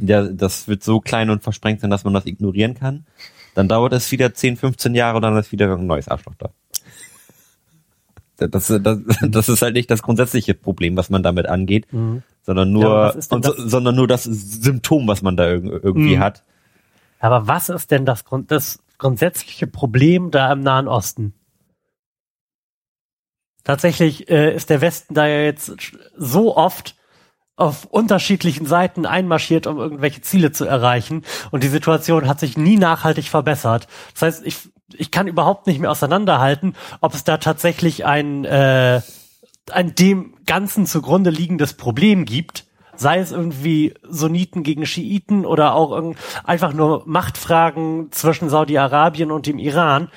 [0.00, 3.04] ja, das wird so klein und versprengt sein, dass man das ignorieren kann.
[3.54, 6.50] Dann dauert es wieder 10, 15 Jahre und dann ist wieder ein neues Arschloch da.
[8.36, 12.22] Das, das, das ist halt nicht das grundsätzliche Problem, was man damit angeht, Mhm.
[12.46, 16.20] Ja, aber nur, denn und sondern nur das Symptom, was man da irg- irgendwie Mhm.
[16.20, 16.44] hat.
[17.20, 21.32] Aber was ist denn das, Grund, das grundsätzliche Problem da im Nahen Osten?
[23.64, 25.72] Tatsächlich äh, ist der Westen da ja jetzt
[26.16, 26.96] so oft
[27.56, 31.22] auf unterschiedlichen Seiten einmarschiert, um irgendwelche Ziele zu erreichen.
[31.50, 33.86] Und die Situation hat sich nie nachhaltig verbessert.
[34.12, 39.00] Das heißt, ich, ich kann überhaupt nicht mehr auseinanderhalten, ob es da tatsächlich ein, äh,
[39.70, 42.66] ein dem Ganzen zugrunde liegendes Problem gibt.
[42.96, 46.14] Sei es irgendwie Sunniten gegen Schiiten oder auch
[46.44, 50.10] einfach nur Machtfragen zwischen Saudi-Arabien und dem Iran.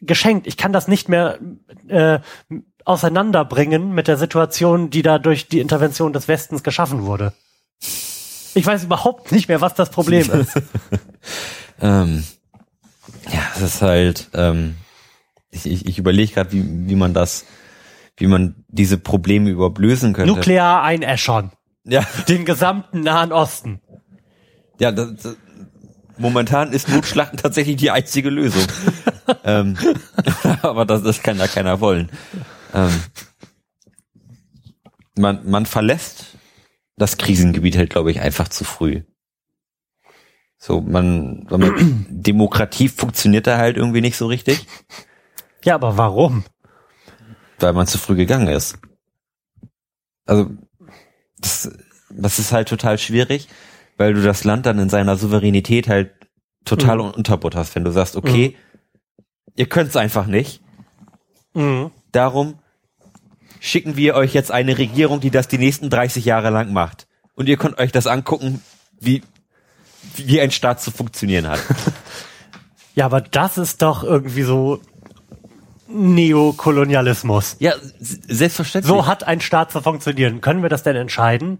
[0.00, 0.46] Geschenkt.
[0.46, 1.38] Ich kann das nicht mehr
[1.88, 2.18] äh,
[2.84, 7.32] auseinanderbringen mit der Situation, die da durch die Intervention des Westens geschaffen wurde.
[8.54, 10.60] Ich weiß überhaupt nicht mehr, was das Problem ist.
[11.80, 12.24] Ähm,
[13.30, 14.76] ja, es ist halt, ähm,
[15.50, 17.44] ich, ich, ich überlege gerade, wie, wie man das,
[18.16, 20.32] wie man diese Probleme überhaupt lösen könnte.
[20.32, 21.52] Nuklear einäschern.
[21.84, 23.80] Ja, Den gesamten Nahen Osten.
[24.80, 25.36] ja das, das,
[26.18, 28.62] momentan ist Notschlachten tatsächlich die einzige Lösung.
[29.44, 29.76] ähm,
[30.62, 32.10] aber das, das kann da keiner wollen.
[32.74, 32.90] Ähm,
[35.16, 36.36] man, man verlässt
[36.96, 39.02] das Krisengebiet halt, glaube ich, einfach zu früh.
[40.58, 44.66] So, man, man Demokratie funktioniert da halt irgendwie nicht so richtig,
[45.64, 46.44] Ja, aber warum?
[47.58, 48.78] Weil man zu früh gegangen ist.
[50.26, 50.50] Also,
[51.38, 51.70] das,
[52.10, 53.48] das ist halt total schwierig,
[53.96, 56.12] weil du das Land dann in seiner Souveränität halt
[56.64, 57.10] total Mhm.
[57.10, 58.56] unterbutterst, wenn du sagst, okay,
[59.54, 60.60] ihr könnt's einfach nicht,
[61.54, 61.90] Mhm.
[62.12, 62.58] darum
[63.60, 67.06] schicken wir euch jetzt eine Regierung, die das die nächsten 30 Jahre lang macht.
[67.34, 68.62] Und ihr könnt euch das angucken,
[69.00, 69.22] wie,
[70.16, 71.60] wie ein Staat zu funktionieren hat.
[72.94, 74.80] Ja, aber das ist doch irgendwie so
[75.88, 77.56] Neokolonialismus.
[77.58, 78.88] ja, selbstverständlich.
[78.88, 80.40] So hat ein Staat zu funktionieren.
[80.40, 81.58] Können wir das denn entscheiden?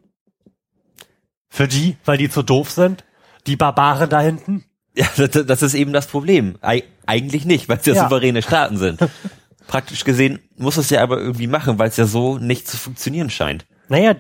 [1.48, 3.05] Für die, weil die zu doof sind?
[3.47, 4.65] Die Barbaren da hinten?
[4.94, 6.57] Ja, das, das ist eben das Problem.
[6.61, 8.03] Ei, eigentlich nicht, weil es ja, Ja.
[8.05, 9.01] souveräne Staaten sind.
[9.66, 13.31] Praktisch gesehen muss es ja aber irgendwie machen, weil es ja so nicht zu funktionieren
[13.31, 13.66] scheint.
[13.89, 14.15] Naja,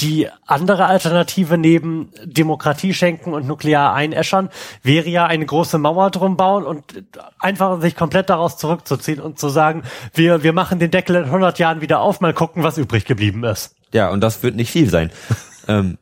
[0.00, 4.50] die andere Alternative neben Demokratie schenken und nuklear einäschern
[4.82, 7.04] wäre ja eine große Mauer drum bauen und
[7.38, 9.82] einfach sich komplett daraus zurückzuziehen und zu sagen,
[10.14, 13.44] wir, wir machen den Deckel in 100 Jahren wieder auf, mal gucken, was übrig geblieben
[13.44, 13.74] ist.
[13.92, 15.10] Ja, und das wird nicht viel sein.
[15.68, 15.98] ähm,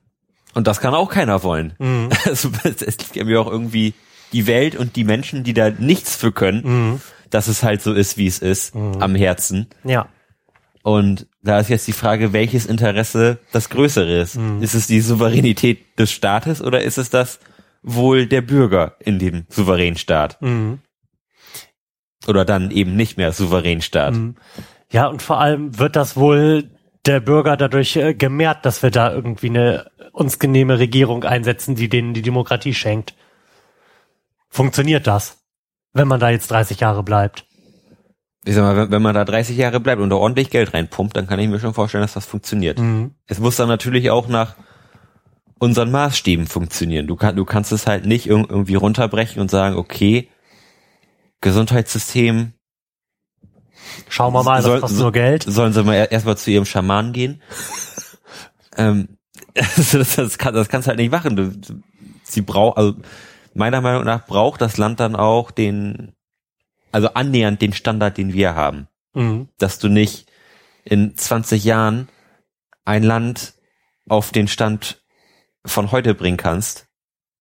[0.55, 1.75] und das kann auch keiner wollen.
[1.79, 2.09] Mhm.
[2.25, 3.95] Also, es liegt mir auch irgendwie
[4.33, 7.01] die Welt und die Menschen, die da nichts für können, Mhm.
[7.31, 9.69] dass es halt so ist, wie es ist, am Herzen.
[9.85, 10.07] Ja.
[10.83, 14.37] Und da ist jetzt die Frage, welches Interesse das größere ist.
[14.37, 14.62] Mhm.
[14.62, 17.41] Ist es die Souveränität des Staates oder ist es das
[17.83, 20.41] Wohl der Bürger in dem souveränen Staat?
[20.43, 20.81] Mhm.
[22.27, 24.15] Oder dann eben nicht mehr souveränen Staat?
[24.15, 24.37] Mhm.
[24.93, 26.70] Ja, und vor allem wird das wohl
[27.07, 31.89] der Bürger dadurch äh, gemehrt, dass wir da irgendwie eine uns genehme Regierung einsetzen, die
[31.89, 33.15] denen die Demokratie schenkt.
[34.51, 35.39] Funktioniert das,
[35.95, 37.48] wenn man da jetzt 30 Jahre bleibt?
[38.49, 41.15] Ich sag mal, wenn, wenn man da 30 Jahre bleibt und da ordentlich Geld reinpumpt,
[41.16, 42.79] dann kann ich mir schon vorstellen, dass das funktioniert.
[42.79, 43.11] Mhm.
[43.27, 44.55] Es muss dann natürlich auch nach
[45.59, 47.07] unseren Maßstäben funktionieren.
[47.07, 50.29] Du, kann, du kannst es halt nicht irg irgendwie runterbrechen und sagen, okay,
[51.41, 52.53] Gesundheitssystem,
[54.09, 55.43] Schauen wir mal, Soll- das kostet so- nur Geld.
[55.45, 57.43] sollen sie mal er- erstmal zu ihrem Schaman gehen.
[58.77, 59.09] ähm,
[59.55, 61.37] das, das, kann, das kannst du halt nicht machen.
[61.37, 61.53] Du-
[62.23, 62.95] sie braucht, also
[63.55, 66.12] meiner Meinung nach braucht das Land dann auch den,
[66.93, 68.89] also annähernd den Standard, den wir haben.
[69.15, 69.48] Mhm.
[69.59, 70.27] Dass du nicht
[70.85, 72.09] in 20 Jahren
[72.85, 73.55] ein Land
[74.09, 75.02] auf den Stand
[75.65, 76.86] von heute bringen kannst,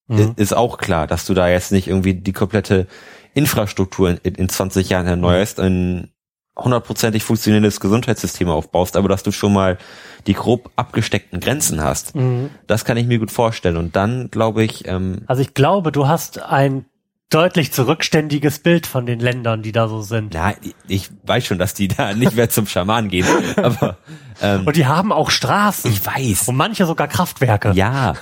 [0.09, 0.33] Mhm.
[0.37, 2.87] ist auch klar, dass du da jetzt nicht irgendwie die komplette
[3.33, 6.13] Infrastruktur in, in 20 Jahren erneuerst, ein
[6.57, 9.77] hundertprozentig funktionierendes Gesundheitssystem aufbaust, aber dass du schon mal
[10.25, 12.15] die grob abgesteckten Grenzen hast.
[12.15, 12.49] Mhm.
[12.67, 13.77] Das kann ich mir gut vorstellen.
[13.77, 16.85] Und dann glaube ich, ähm, Also ich glaube, du hast ein
[17.29, 20.33] deutlich zurückständiges Bild von den Ländern, die da so sind.
[20.33, 20.53] ja,
[20.87, 23.27] ich weiß schon, dass die da nicht mehr zum Schaman gehen,
[23.57, 23.97] aber
[24.41, 25.91] ähm, Und die haben auch Straßen.
[25.91, 26.47] ich weiß.
[26.47, 27.71] Und manche sogar Kraftwerke.
[27.73, 28.13] Ja,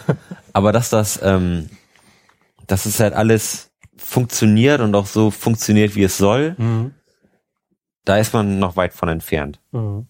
[0.54, 1.70] aber dass das, ähm,
[2.68, 6.92] dass es halt alles funktioniert und auch so funktioniert, wie es soll, Mhm.
[8.06, 9.60] da ist man noch weit von entfernt.
[9.72, 10.08] Mhm.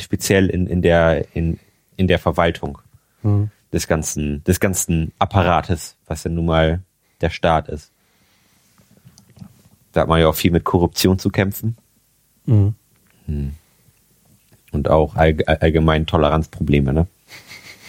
[0.00, 1.60] Speziell in, in der, in,
[1.96, 2.78] in der Verwaltung
[3.22, 3.50] Mhm.
[3.72, 6.82] des ganzen, des ganzen Apparates, was ja nun mal
[7.20, 7.90] der Staat ist.
[9.92, 11.76] Da hat man ja auch viel mit Korruption zu kämpfen
[12.46, 12.74] Mhm.
[14.72, 17.06] und auch all, allgemein Toleranzprobleme, ne?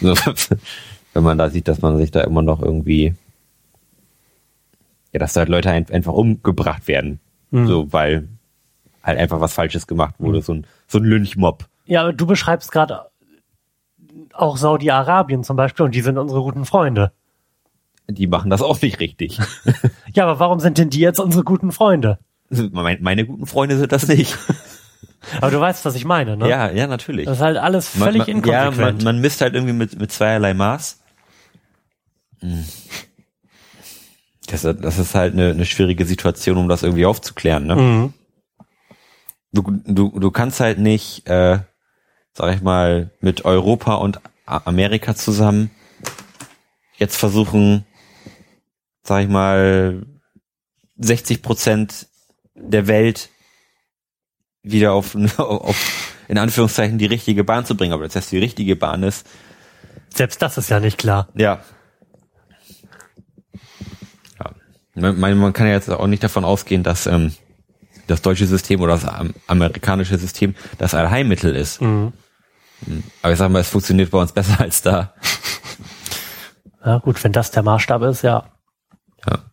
[0.00, 3.14] Wenn man da sieht, dass man sich da immer noch irgendwie,
[5.12, 7.20] ja, dass da halt Leute ein, einfach umgebracht werden,
[7.50, 7.66] Mhm.
[7.66, 8.28] so, weil
[9.02, 11.66] halt einfach was Falsches gemacht wurde, so ein, so ein Lynchmob.
[11.86, 13.06] Ja, aber du beschreibst gerade
[14.32, 17.12] auch Saudi-Arabien zum Beispiel und die sind unsere guten Freunde.
[18.08, 19.38] Die machen das auch nicht richtig.
[20.14, 22.18] Ja, aber warum sind denn die jetzt unsere guten Freunde?
[22.48, 24.38] meine, meine guten Freunde sind das nicht.
[25.42, 26.48] Aber du weißt, was ich meine, ne?
[26.48, 27.26] Ja, ja, natürlich.
[27.26, 28.78] Das ist halt alles Man- völlig man, Ja, inkonsequent.
[28.98, 31.00] man, man misst halt irgendwie mit, mit zweierlei Maß.
[32.40, 32.64] Hm.
[34.46, 37.66] Das, das ist halt eine, eine schwierige Situation, um das irgendwie aufzuklären.
[37.66, 37.76] Ne?
[37.76, 38.14] mhm.
[39.52, 41.58] Du, du, du kannst halt nicht, äh,
[42.32, 45.70] sag ich mal, mit Europa und Amerika zusammen
[46.96, 47.84] jetzt versuchen,
[49.06, 50.04] sag ich mal,
[50.98, 52.06] 60 Prozent
[52.54, 53.28] der Welt
[54.62, 57.92] wieder auf, auf, in Anführungszeichen, die richtige Bahn zu bringen.
[57.92, 59.26] Aber das heißt, die richtige Bahn ist,
[60.14, 61.28] Selbst das ist ja nicht klar.
[61.34, 61.60] ja.
[64.40, 65.12] ja.
[65.12, 67.34] Man, man kann ja jetzt auch nicht davon ausgehen, dass ähm,
[68.06, 71.80] das deutsche System oder das am- amerikanische System das Allheilmittel ist.
[71.82, 72.12] Mhm.
[73.22, 75.14] Aber ich sag mal, es funktioniert bei uns besser als da.
[76.84, 78.52] Ja, gut, wenn das der Maßstab ist, ja.
[79.28, 79.44] Ja.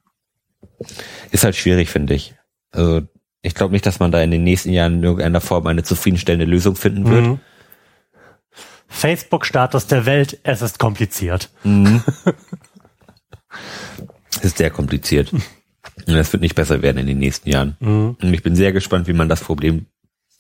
[1.32, 2.36] Ist halt schwierig, finde ich.
[2.72, 3.02] Also
[3.41, 6.45] ich glaube nicht, dass man da in den nächsten Jahren in irgendeiner Form eine zufriedenstellende
[6.45, 7.26] Lösung finden wird.
[7.26, 7.40] Mhm.
[8.88, 11.50] Facebook-Status der Welt, es ist kompliziert.
[14.41, 15.32] Ist sehr kompliziert.
[15.32, 17.78] Und es wird nicht besser werden in den nächsten Jahren.
[17.80, 18.18] Mhm.
[18.22, 19.86] Und ich bin sehr gespannt, wie man das Problem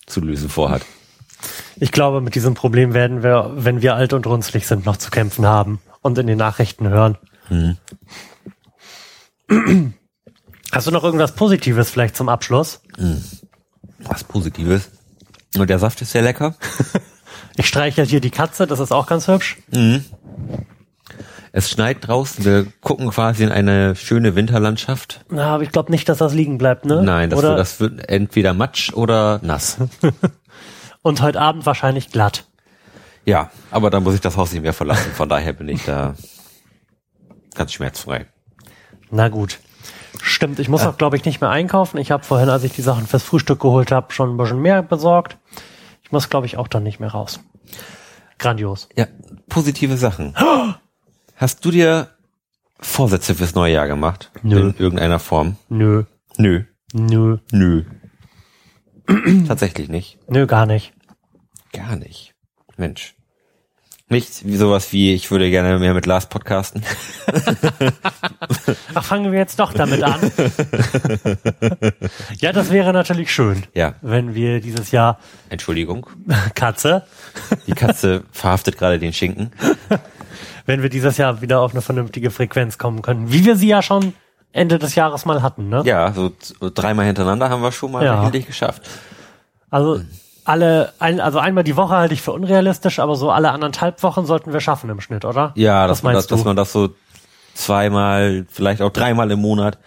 [0.07, 0.83] zu lösen vorhat.
[1.75, 5.11] Ich glaube, mit diesem Problem werden wir, wenn wir alt und runzlig sind, noch zu
[5.11, 7.17] kämpfen haben und in den Nachrichten hören.
[7.49, 7.77] Mhm.
[10.71, 12.81] Hast du noch irgendwas Positives vielleicht zum Abschluss?
[13.99, 14.89] Was Positives.
[15.57, 16.55] Und der Saft ist sehr lecker.
[17.55, 19.57] Ich streiche hier die Katze, das ist auch ganz hübsch.
[21.51, 22.43] Es schneit draußen.
[22.43, 25.23] Wir gucken quasi in eine schöne Winterlandschaft.
[25.29, 27.03] Na, aber ich glaube nicht, dass das liegen bleibt, ne?
[27.03, 29.77] Nein, das, wird, das wird entweder Matsch oder nass.
[31.03, 32.45] und heute Abend wahrscheinlich glatt.
[33.25, 35.11] Ja, aber dann muss ich das Haus nicht mehr verlassen.
[35.13, 36.15] Von daher bin ich da
[37.53, 38.25] ganz schmerzfrei.
[39.13, 39.59] Na gut.
[40.21, 41.97] Stimmt, ich muss auch, glaube ich, nicht mehr einkaufen.
[41.99, 44.81] Ich habe vorhin, als ich die Sachen fürs Frühstück geholt habe, schon ein bisschen mehr
[44.81, 45.37] besorgt.
[46.01, 47.39] Ich muss, glaube ich, auch dann nicht mehr raus.
[48.39, 48.89] Grandios.
[48.95, 49.05] Ja,
[49.49, 50.35] positive Sachen.
[51.35, 52.09] Hast du dir
[52.79, 54.31] Vorsätze fürs neue Jahr gemacht?
[54.41, 54.69] Nö.
[54.69, 55.57] In irgendeiner Form?
[55.69, 56.03] Nö,
[56.37, 56.63] Nö.
[56.93, 57.83] nö, Nö.
[59.47, 60.17] Tatsächlich nicht.
[60.29, 60.93] nö, gar nicht.
[61.71, 62.33] Gar nicht.
[62.77, 63.15] Mensch.
[64.09, 66.83] Nicht sowas wie, ich würde gerne mehr mit Lars podcasten.
[68.93, 70.19] Ach, fangen wir jetzt doch damit an.
[72.39, 75.19] ja, das wäre natürlich schön, Ja, wenn wir dieses Jahr
[75.49, 76.05] Entschuldigung.
[76.55, 77.03] Katze,
[77.65, 79.51] Die Katze verhaftet gerade den Schinken.
[80.65, 83.81] wenn wir dieses Jahr wieder auf eine vernünftige Frequenz kommen können, wie wir sie ja
[83.81, 84.13] schon
[84.51, 85.81] Ende des Jahres mal hatten, ne?
[85.85, 88.25] Ja, so dreimal hintereinander haben wir schon mal Ja.
[88.25, 88.83] endlich geschafft.
[89.71, 90.01] Also
[90.45, 94.25] alle, ein, also einmal die Woche halte ich für unrealistisch, aber so alle anderthalb Wochen
[94.25, 95.51] sollten wir schaffen im Schnitt, oder?
[95.55, 96.89] Ja, dass man, das, dass man das so
[97.53, 99.77] zweimal, vielleicht auch dreimal im Monat,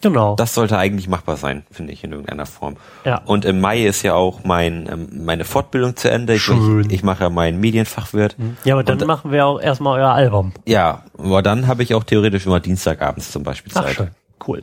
[0.00, 0.36] Genau.
[0.36, 2.76] das sollte eigentlich machbar sein, finde ich, in irgendeiner Form.
[3.04, 3.22] Ja.
[3.24, 6.34] Und im Mai ist ja auch mein, ähm, meine Fortbildung zu Ende.
[6.34, 6.80] Ich, Schön.
[6.88, 8.36] ich, ich mache ja meinen Medienfachwirt.
[8.64, 10.52] ja, aber dann Und- machen wir auch erstmal euer Album.
[10.66, 13.94] Ja, aber dann habe ich auch theoretisch immer Dienstagabends zum Beispiel Ach, Zeit.
[13.94, 14.10] schön.
[14.46, 14.62] Cool.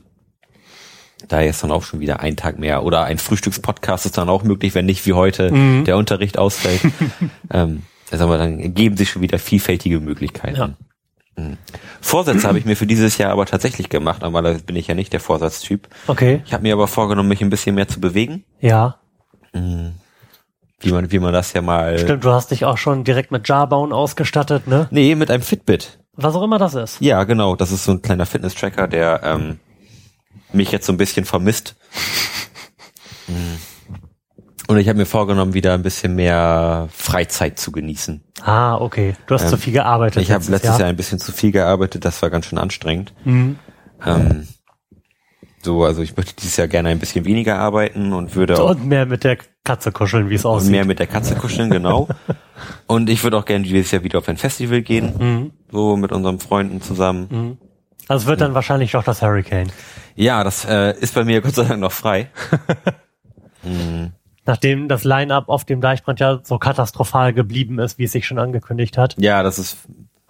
[1.28, 2.84] Da ist dann auch schon wieder ein Tag mehr.
[2.84, 5.86] Oder ein Frühstückspodcast ist dann auch möglich, wenn nicht wie heute Mhm.
[5.86, 6.82] der Unterricht ausfällt.
[7.54, 10.58] ähm, also aber dann ergeben sich schon wieder vielfältige Möglichkeiten.
[10.58, 10.70] Ja.
[11.38, 11.58] Mhm.
[12.02, 14.96] Vorsätze habe ich mir für dieses Jahr aber tatsächlich gemacht, aber da bin ich ja
[14.96, 15.88] nicht der Vorsatztyp.
[16.08, 16.42] Okay.
[16.46, 18.98] Ich habe mir aber vorgenommen, mich ein bisschen mehr zu bewegen, Ja.
[19.54, 21.98] wie man, wie man das ja mal.
[22.00, 24.88] Stimmt, du hast dich auch schon direkt mit Jawbone ausgestattet, ne?
[24.92, 26.00] Nee, mit einem Fitbit.
[26.16, 27.00] Was auch immer das ist.
[27.02, 27.56] Ja, genau.
[27.56, 29.60] Das ist so ein kleiner Fitness-Tracker, der ähm,
[30.54, 31.76] mich jetzt so ein bisschen vermisst.
[34.68, 38.24] Und ich habe mir vorgenommen, wieder ein bisschen mehr Freizeit zu genießen.
[38.42, 39.16] Ah, okay.
[39.28, 40.22] Du hast Ähm, zu viel gearbeitet.
[40.24, 43.14] Ich habe letztes Jahr ein bisschen zu viel gearbeitet, das war ganz schön anstrengend.
[43.26, 43.58] Mhm.
[44.06, 44.48] Ähm,
[45.62, 48.86] so, also ich möchte dieses Jahr gerne ein bisschen weniger arbeiten und würde auch Und
[48.88, 50.72] mehr mit der Katze kuscheln, wie es aussieht.
[50.72, 52.08] mehr mit der Katze kuscheln, genau.
[52.88, 55.52] und ich würde auch gerne dieses Jahr wieder auf ein Festival gehen, Mhm.
[55.72, 57.28] so mit unseren Freunden zusammen.
[57.30, 57.71] Also
[58.16, 59.72] es wird dann wahrscheinlich doch das Hurricane.
[60.16, 62.30] Ja, das äh, ist bei mir Gott sei Dank noch frei.
[64.46, 68.40] Nachdem das Line-Up auf dem Deichbrand ja so katastrophal geblieben ist, wie es sich schon
[68.40, 69.78] angekündigt hat, Ja, das ist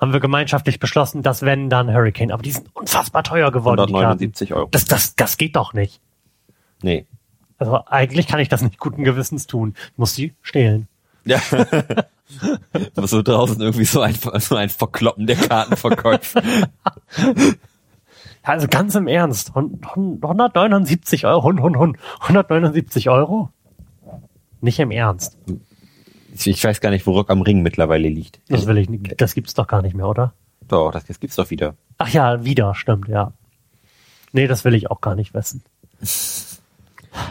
[0.02, 2.32] haben wir gemeinschaftlich beschlossen, dass wenn dann Hurricane.
[2.32, 3.86] Aber die sind unfassbar teuer geworden.
[3.86, 4.06] die Karten.
[4.06, 4.68] 179 Euro.
[4.72, 6.02] Das, das, das geht doch nicht.
[6.82, 7.06] Nee.
[7.60, 9.76] Also eigentlich kann ich das nicht guten Gewissens tun.
[9.92, 10.88] Ich muss die stehlen.
[11.24, 11.40] Ja.
[12.96, 16.42] Aber so draußen irgendwie so ein, so ein Verkloppen der Kartenverkäufe.
[18.44, 19.54] Also ganz im Ernst.
[19.56, 21.44] Hund- hund- 179 Euro.
[21.44, 23.50] hund- hund- hund- 179 Euro?
[24.62, 25.38] Nicht im Ernst.
[26.34, 28.40] Ich, ich weiß gar nicht, wo Rock am Ring mittlerweile liegt.
[28.48, 29.20] Das will ich nicht.
[29.20, 30.34] Das gibt's doch gar nicht mehr, oder?
[30.68, 31.76] Doch, das, das gibt's doch wieder.
[31.98, 33.34] Ach ja, wieder, stimmt, ja.
[34.32, 35.64] Nee, das will ich auch gar nicht wissen.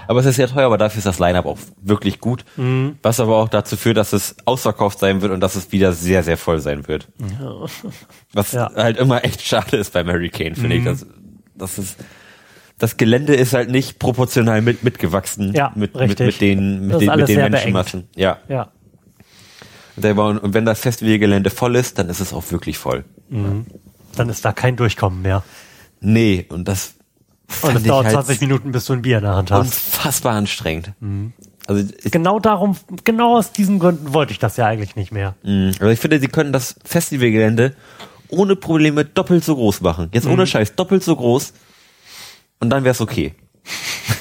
[0.07, 2.44] Aber es ist sehr teuer, aber dafür ist das Line-Up auch wirklich gut.
[2.57, 2.98] Mhm.
[3.02, 6.23] Was aber auch dazu führt, dass es ausverkauft sein wird und dass es wieder sehr,
[6.23, 7.09] sehr voll sein wird.
[8.32, 8.69] Was Ja.
[8.70, 8.77] Mhm.
[8.77, 10.85] halt immer echt schade ist beim Hurricane, finde ich.
[10.85, 11.07] Das,
[11.55, 11.97] das ist,
[12.78, 16.27] das Gelände ist halt nicht proportional mit, mitgewachsen Ja, mit, mit, richtig.
[16.27, 18.09] mit den, mit den, mit den Menschenmassen.
[18.16, 18.39] Ja.
[18.48, 18.70] Ja.
[19.97, 23.05] Und, wenn das Festivalgelände voll ist, dann ist es auch wirklich voll.
[23.28, 25.43] Dann ist da kein Durchkommen mehr.
[26.01, 26.94] Nee, und das
[27.63, 29.61] Und es dauert halt 20 Minuten, bis du ein Bier in der Hand hast.
[29.61, 30.93] unfassbar anstrengend.
[31.67, 35.35] Also, ich, Genau darum, genau aus diesen Gründen wollte ich das ja eigentlich nicht mehr.
[35.43, 37.75] mh, also ich finde, sie können das Festivalgelände
[38.29, 40.09] ohne Probleme doppelt so groß machen.
[40.13, 41.53] Jetzt ohne Scheiß, doppelt so groß.
[42.61, 43.35] Und dann wär's okay.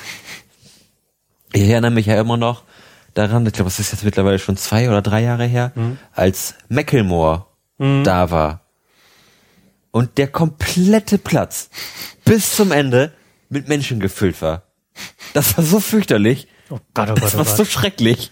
[1.53, 2.63] ich erinnere mich ja immer noch
[3.13, 5.71] daran, ich glaube, es ist jetzt mittlerweile schon zwei oder drei Jahre her,
[6.13, 7.45] als Macklemore
[7.77, 8.61] da war.
[9.91, 11.69] Und der komplette Platz
[12.25, 13.11] bis zum Ende
[13.49, 14.63] mit Menschen gefüllt war.
[15.33, 16.47] Das war so fürchterlich.
[16.69, 17.67] Oh Gott, oh Das Gott, war oh so Gott.
[17.71, 18.31] schrecklich.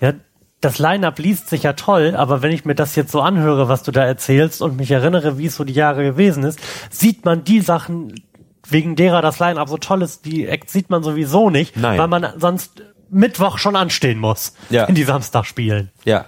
[0.00, 0.14] Ja,
[0.60, 3.82] das Line-Up liest sich ja toll, aber wenn ich mir das jetzt so anhöre, was
[3.82, 6.58] du da erzählst und mich erinnere, wie es so die Jahre gewesen ist,
[6.90, 8.14] sieht man die Sachen,
[8.66, 11.98] wegen derer das Line-Up so toll ist, die Acts sieht man sowieso nicht, Nein.
[11.98, 14.88] weil man sonst Mittwoch schon anstehen muss, Ja.
[14.88, 15.90] wenn die Samstag spielen.
[16.04, 16.24] Ja.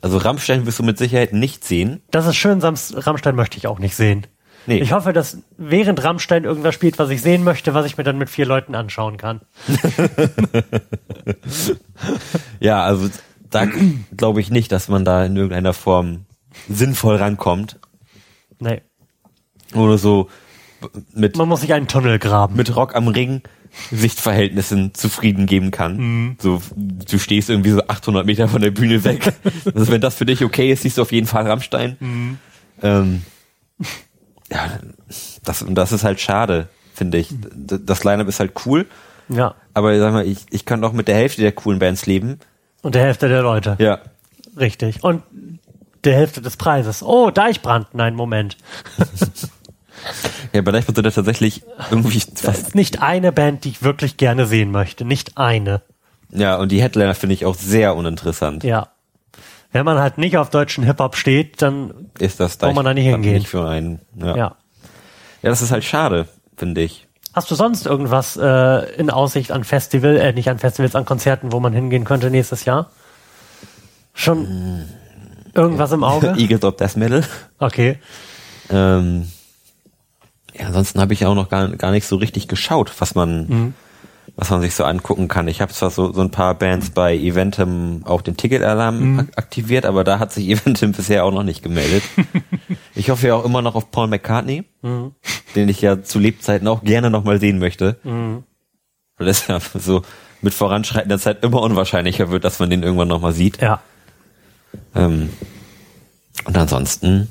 [0.00, 2.02] Also Rammstein wirst du mit Sicherheit nicht sehen.
[2.10, 4.26] Das ist schön, Sams Rammstein möchte ich auch nicht sehen.
[4.66, 4.78] Nee.
[4.78, 8.18] Ich hoffe, dass während Rammstein irgendwas spielt, was ich sehen möchte, was ich mir dann
[8.18, 9.40] mit vier Leuten anschauen kann.
[12.60, 13.08] Ja, also
[13.50, 13.66] da
[14.16, 16.26] glaube ich nicht, dass man da in irgendeiner Form
[16.68, 17.78] sinnvoll rankommt.
[18.58, 18.82] Nee.
[19.74, 20.28] Oder so
[21.14, 22.56] mit, Man muss sich einen Tunnel graben.
[22.56, 23.42] mit Rock am Ring
[23.90, 26.36] Sichtverhältnissen zufrieden geben kann.
[26.40, 29.32] So, du stehst irgendwie so 800 Meter von der Bühne weg.
[29.74, 32.38] also wenn das für dich okay ist, siehst du auf jeden Fall Rammstein.
[32.82, 33.22] Ähm,
[34.54, 34.70] ja,
[35.44, 37.28] das, und das ist halt schade, finde ich.
[37.54, 38.86] Das Line-Up ist halt cool,
[39.28, 39.54] Ja.
[39.74, 42.38] aber sag mal, ich, ich kann doch mit der Hälfte der coolen Bands leben.
[42.82, 43.76] Und der Hälfte der Leute.
[43.80, 43.98] Ja.
[44.58, 45.02] Richtig.
[45.02, 45.22] Und
[46.04, 47.02] der Hälfte des Preises.
[47.02, 47.88] Oh, Deichbrand.
[47.94, 48.56] Nein, Moment.
[50.52, 54.16] Ja, bei Deichbrand sind da tatsächlich irgendwie Das ist nicht eine Band, die ich wirklich
[54.16, 55.04] gerne sehen möchte.
[55.04, 55.82] Nicht eine.
[56.30, 58.64] Ja, und die Headliner finde ich auch sehr uninteressant.
[58.64, 58.88] Ja.
[59.74, 63.06] Wenn man halt nicht auf deutschen Hip-Hop steht, dann Ist das Braucht man da nicht
[63.06, 63.34] hingehen.
[63.34, 63.98] Nicht für einen.
[64.16, 64.26] Ja.
[64.28, 64.36] ja.
[64.36, 64.56] ja.
[65.42, 67.08] das ist halt schade, finde ich.
[67.32, 71.50] Hast du sonst irgendwas äh, in Aussicht an Festival, äh, nicht an Festivals, an Konzerten,
[71.50, 72.92] wo man hingehen könnte nächstes Jahr?
[74.12, 74.84] Schon
[75.54, 76.34] irgendwas im Auge?
[76.38, 77.24] Eagles of Death Metal.
[77.58, 77.98] Okay.
[78.70, 79.26] Ähm,
[80.56, 83.74] ja, ansonsten habe ich auch noch gar, gar nicht so richtig geschaut, was man, Mhm.
[84.36, 85.46] Was man sich so angucken kann.
[85.48, 89.18] Ich habe zwar so, so ein paar Bands bei Eventim auch den Ticketalarm Mhm.
[89.20, 92.02] ak aktiviert, aber da hat sich Eventim bisher auch noch nicht gemeldet.
[92.94, 95.12] ich hoffe ja auch immer noch auf Paul McCartney, Mhm.
[95.54, 97.96] den ich ja zu Lebzeiten auch gerne noch mal sehen möchte.
[98.04, 98.44] Mhm.
[99.18, 100.02] Weil es ja so
[100.42, 103.60] mit voranschreitender Zeit immer unwahrscheinlicher wird, dass man den irgendwann noch mal sieht.
[103.62, 103.80] Ja.
[104.94, 105.30] Ähm,
[106.44, 107.30] und ansonsten,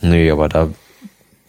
[0.00, 0.68] nee, aber da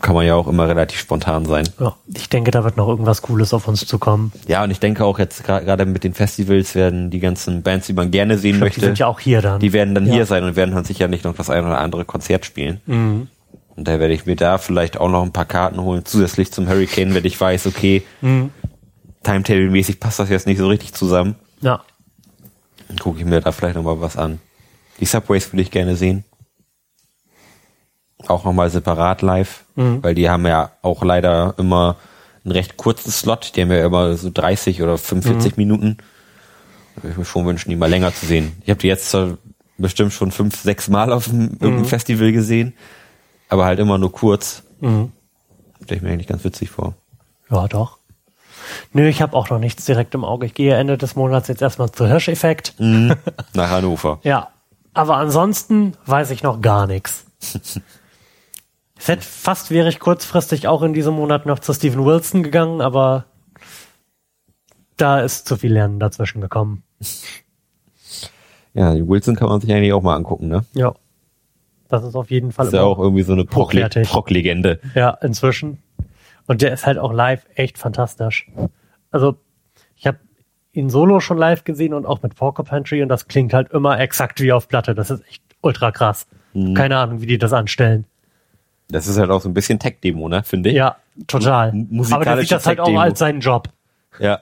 [0.02, 1.68] kann man ja auch immer relativ spontan sein.
[1.80, 1.96] ja.
[2.14, 4.32] Ich denke, da wird noch irgendwas Cooles auf uns zukommen.
[4.48, 7.94] Ja, und ich denke auch jetzt gerade mit den Festivals werden die ganzen Bands, die
[7.94, 9.60] man gerne sehen glaub, möchte, die sind ja auch hier dann.
[9.60, 10.14] die werden dann Ja.
[10.14, 12.82] hier sein und werden dann sicher nicht noch das ein oder andere Konzert spielen.
[12.86, 13.28] Mhm.
[13.78, 16.68] Und da werde ich mir da vielleicht auch noch ein paar Karten holen, zusätzlich zum
[16.70, 18.52] Hurricane, wenn ich weiß, okay, Mhm.
[19.24, 21.36] Timetable-mäßig passt das jetzt nicht so richtig zusammen.
[21.62, 21.82] Ja.
[22.88, 24.40] Dann gucke ich mir da vielleicht noch mal was an.
[25.00, 26.24] Die Subways würde ich gerne sehen.
[28.28, 30.04] Auch nochmal separat live, Mhm.
[30.04, 31.98] weil die haben ja auch leider immer
[32.44, 33.56] einen recht kurzen Slot.
[33.56, 35.98] Die haben ja immer so 30 oder 45 Minuten.
[36.96, 38.54] Da würde ich mir schon wünschen, die mal länger zu sehen.
[38.64, 39.16] Ich habe die jetzt
[39.78, 42.74] bestimmt schon fünf, sechs Mal auf einem irgendeinem Festival gesehen,
[43.50, 44.64] aber halt immer nur kurz.
[44.80, 45.12] Mhm.
[45.84, 46.94] Stelle ich mir eigentlich ganz witzig vor.
[47.50, 47.98] Ja, doch.
[48.94, 50.46] Nö, ich habe auch noch nichts direkt im Auge.
[50.46, 52.74] Ich gehe Ende des Monats jetzt erstmal zu Hirscheffekt.
[52.80, 54.20] Nach Hannover.
[54.24, 54.50] Ja.
[54.94, 57.26] Aber ansonsten weiß ich noch gar nichts.
[58.98, 62.82] Es hätte fast wäre ich kurzfristig auch in diesem Monat noch zu Steven Wilson gegangen,
[62.82, 63.26] aber
[64.98, 66.84] da ist zu viel Lernen dazwischen gekommen.
[68.74, 70.66] Ja, die Wilson kann man sich eigentlich auch mal angucken, ne?
[70.74, 70.94] Ja.
[71.88, 73.46] Das ist auf jeden Fall Ist ja auch irgendwie so eine.
[73.46, 74.80] Proc-Legende.
[74.96, 75.78] Ja, inzwischen.
[76.48, 78.50] Und der ist halt auch live echt fantastisch.
[79.12, 79.38] Also,
[79.96, 80.20] ich habe
[80.74, 84.42] ihn solo schon live gesehen und auch mit Porcupine und das klingt halt immer exakt
[84.42, 84.96] wie auf Platte.
[84.96, 86.28] Das ist echt ultra krass.
[86.74, 88.06] Keine Ahnung, wie die das anstellen.
[88.90, 90.76] Das ist halt auch so ein bisschen Tech-Demo, ne, finde ich.
[90.76, 90.98] Ja,
[91.28, 91.70] total.
[91.70, 93.70] M- Aber der sieht das halt auch als seinen Job.
[94.20, 94.42] Ja.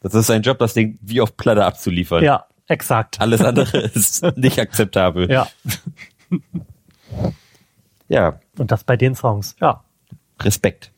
[0.00, 2.22] Das ist sein Job, das Ding wie auf Platte abzuliefern.
[2.24, 3.20] Ja, exakt.
[3.20, 5.30] Alles andere ist nicht akzeptabel.
[5.30, 5.46] Ja,
[8.08, 9.56] ja, und das bei den Songs.
[9.60, 9.82] Ja.
[10.40, 10.90] Respekt.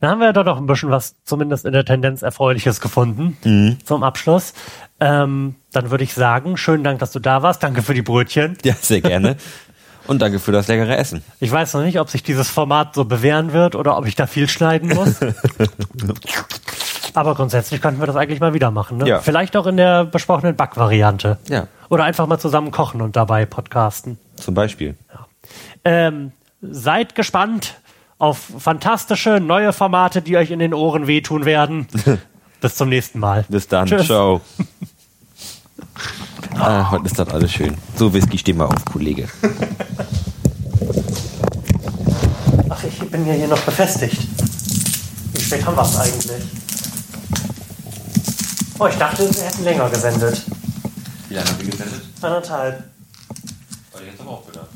[0.00, 3.78] Da haben wir doch noch ein bisschen was, zumindest in der Tendenz Erfreuliches gefunden Mhm.
[3.84, 4.54] zum Abschluss.
[4.98, 7.62] Ähm, dann würde ich sagen, schönen Dank, dass du da warst.
[7.62, 8.56] Danke für die Brötchen.
[8.64, 9.36] Ja, sehr gerne.
[10.06, 11.22] Und danke für das leckere Essen.
[11.40, 14.26] Ich weiß noch nicht, ob sich dieses Format so bewähren wird oder ob ich da
[14.26, 15.16] viel schneiden muss.
[17.14, 18.98] Aber grundsätzlich könnten wir das eigentlich mal wieder machen.
[18.98, 19.08] Ne?
[19.08, 19.20] Ja.
[19.20, 21.38] Vielleicht auch in der besprochenen Backvariante.
[21.48, 21.66] Ja.
[21.88, 24.18] Oder einfach mal zusammen kochen und dabei podcasten.
[24.36, 24.96] Zum Beispiel.
[25.84, 26.32] Ähm,
[26.62, 27.74] seid gespannt
[28.18, 31.88] auf fantastische neue Formate, die euch in den Ohren wehtun werden.
[32.60, 33.44] Bis zum nächsten Mal.
[33.48, 33.86] Bis dann.
[33.86, 34.06] Tschüss.
[34.06, 34.40] Ciao.
[36.54, 37.76] Ah, heute ist das alles schön.
[37.96, 39.28] So, Whisky, steh mal auf, Kollege.
[42.68, 44.20] Ach, ich bin ja hier noch befestigt.
[45.32, 46.42] Wie spät haben wir es eigentlich?
[48.78, 50.42] Oh, ich dachte, wir hätten länger gesendet.
[51.28, 52.00] Wie lange haben wir gesendet?
[52.20, 52.84] Anderthalb.
[54.04, 54.66] Jetzt aber auch wieder.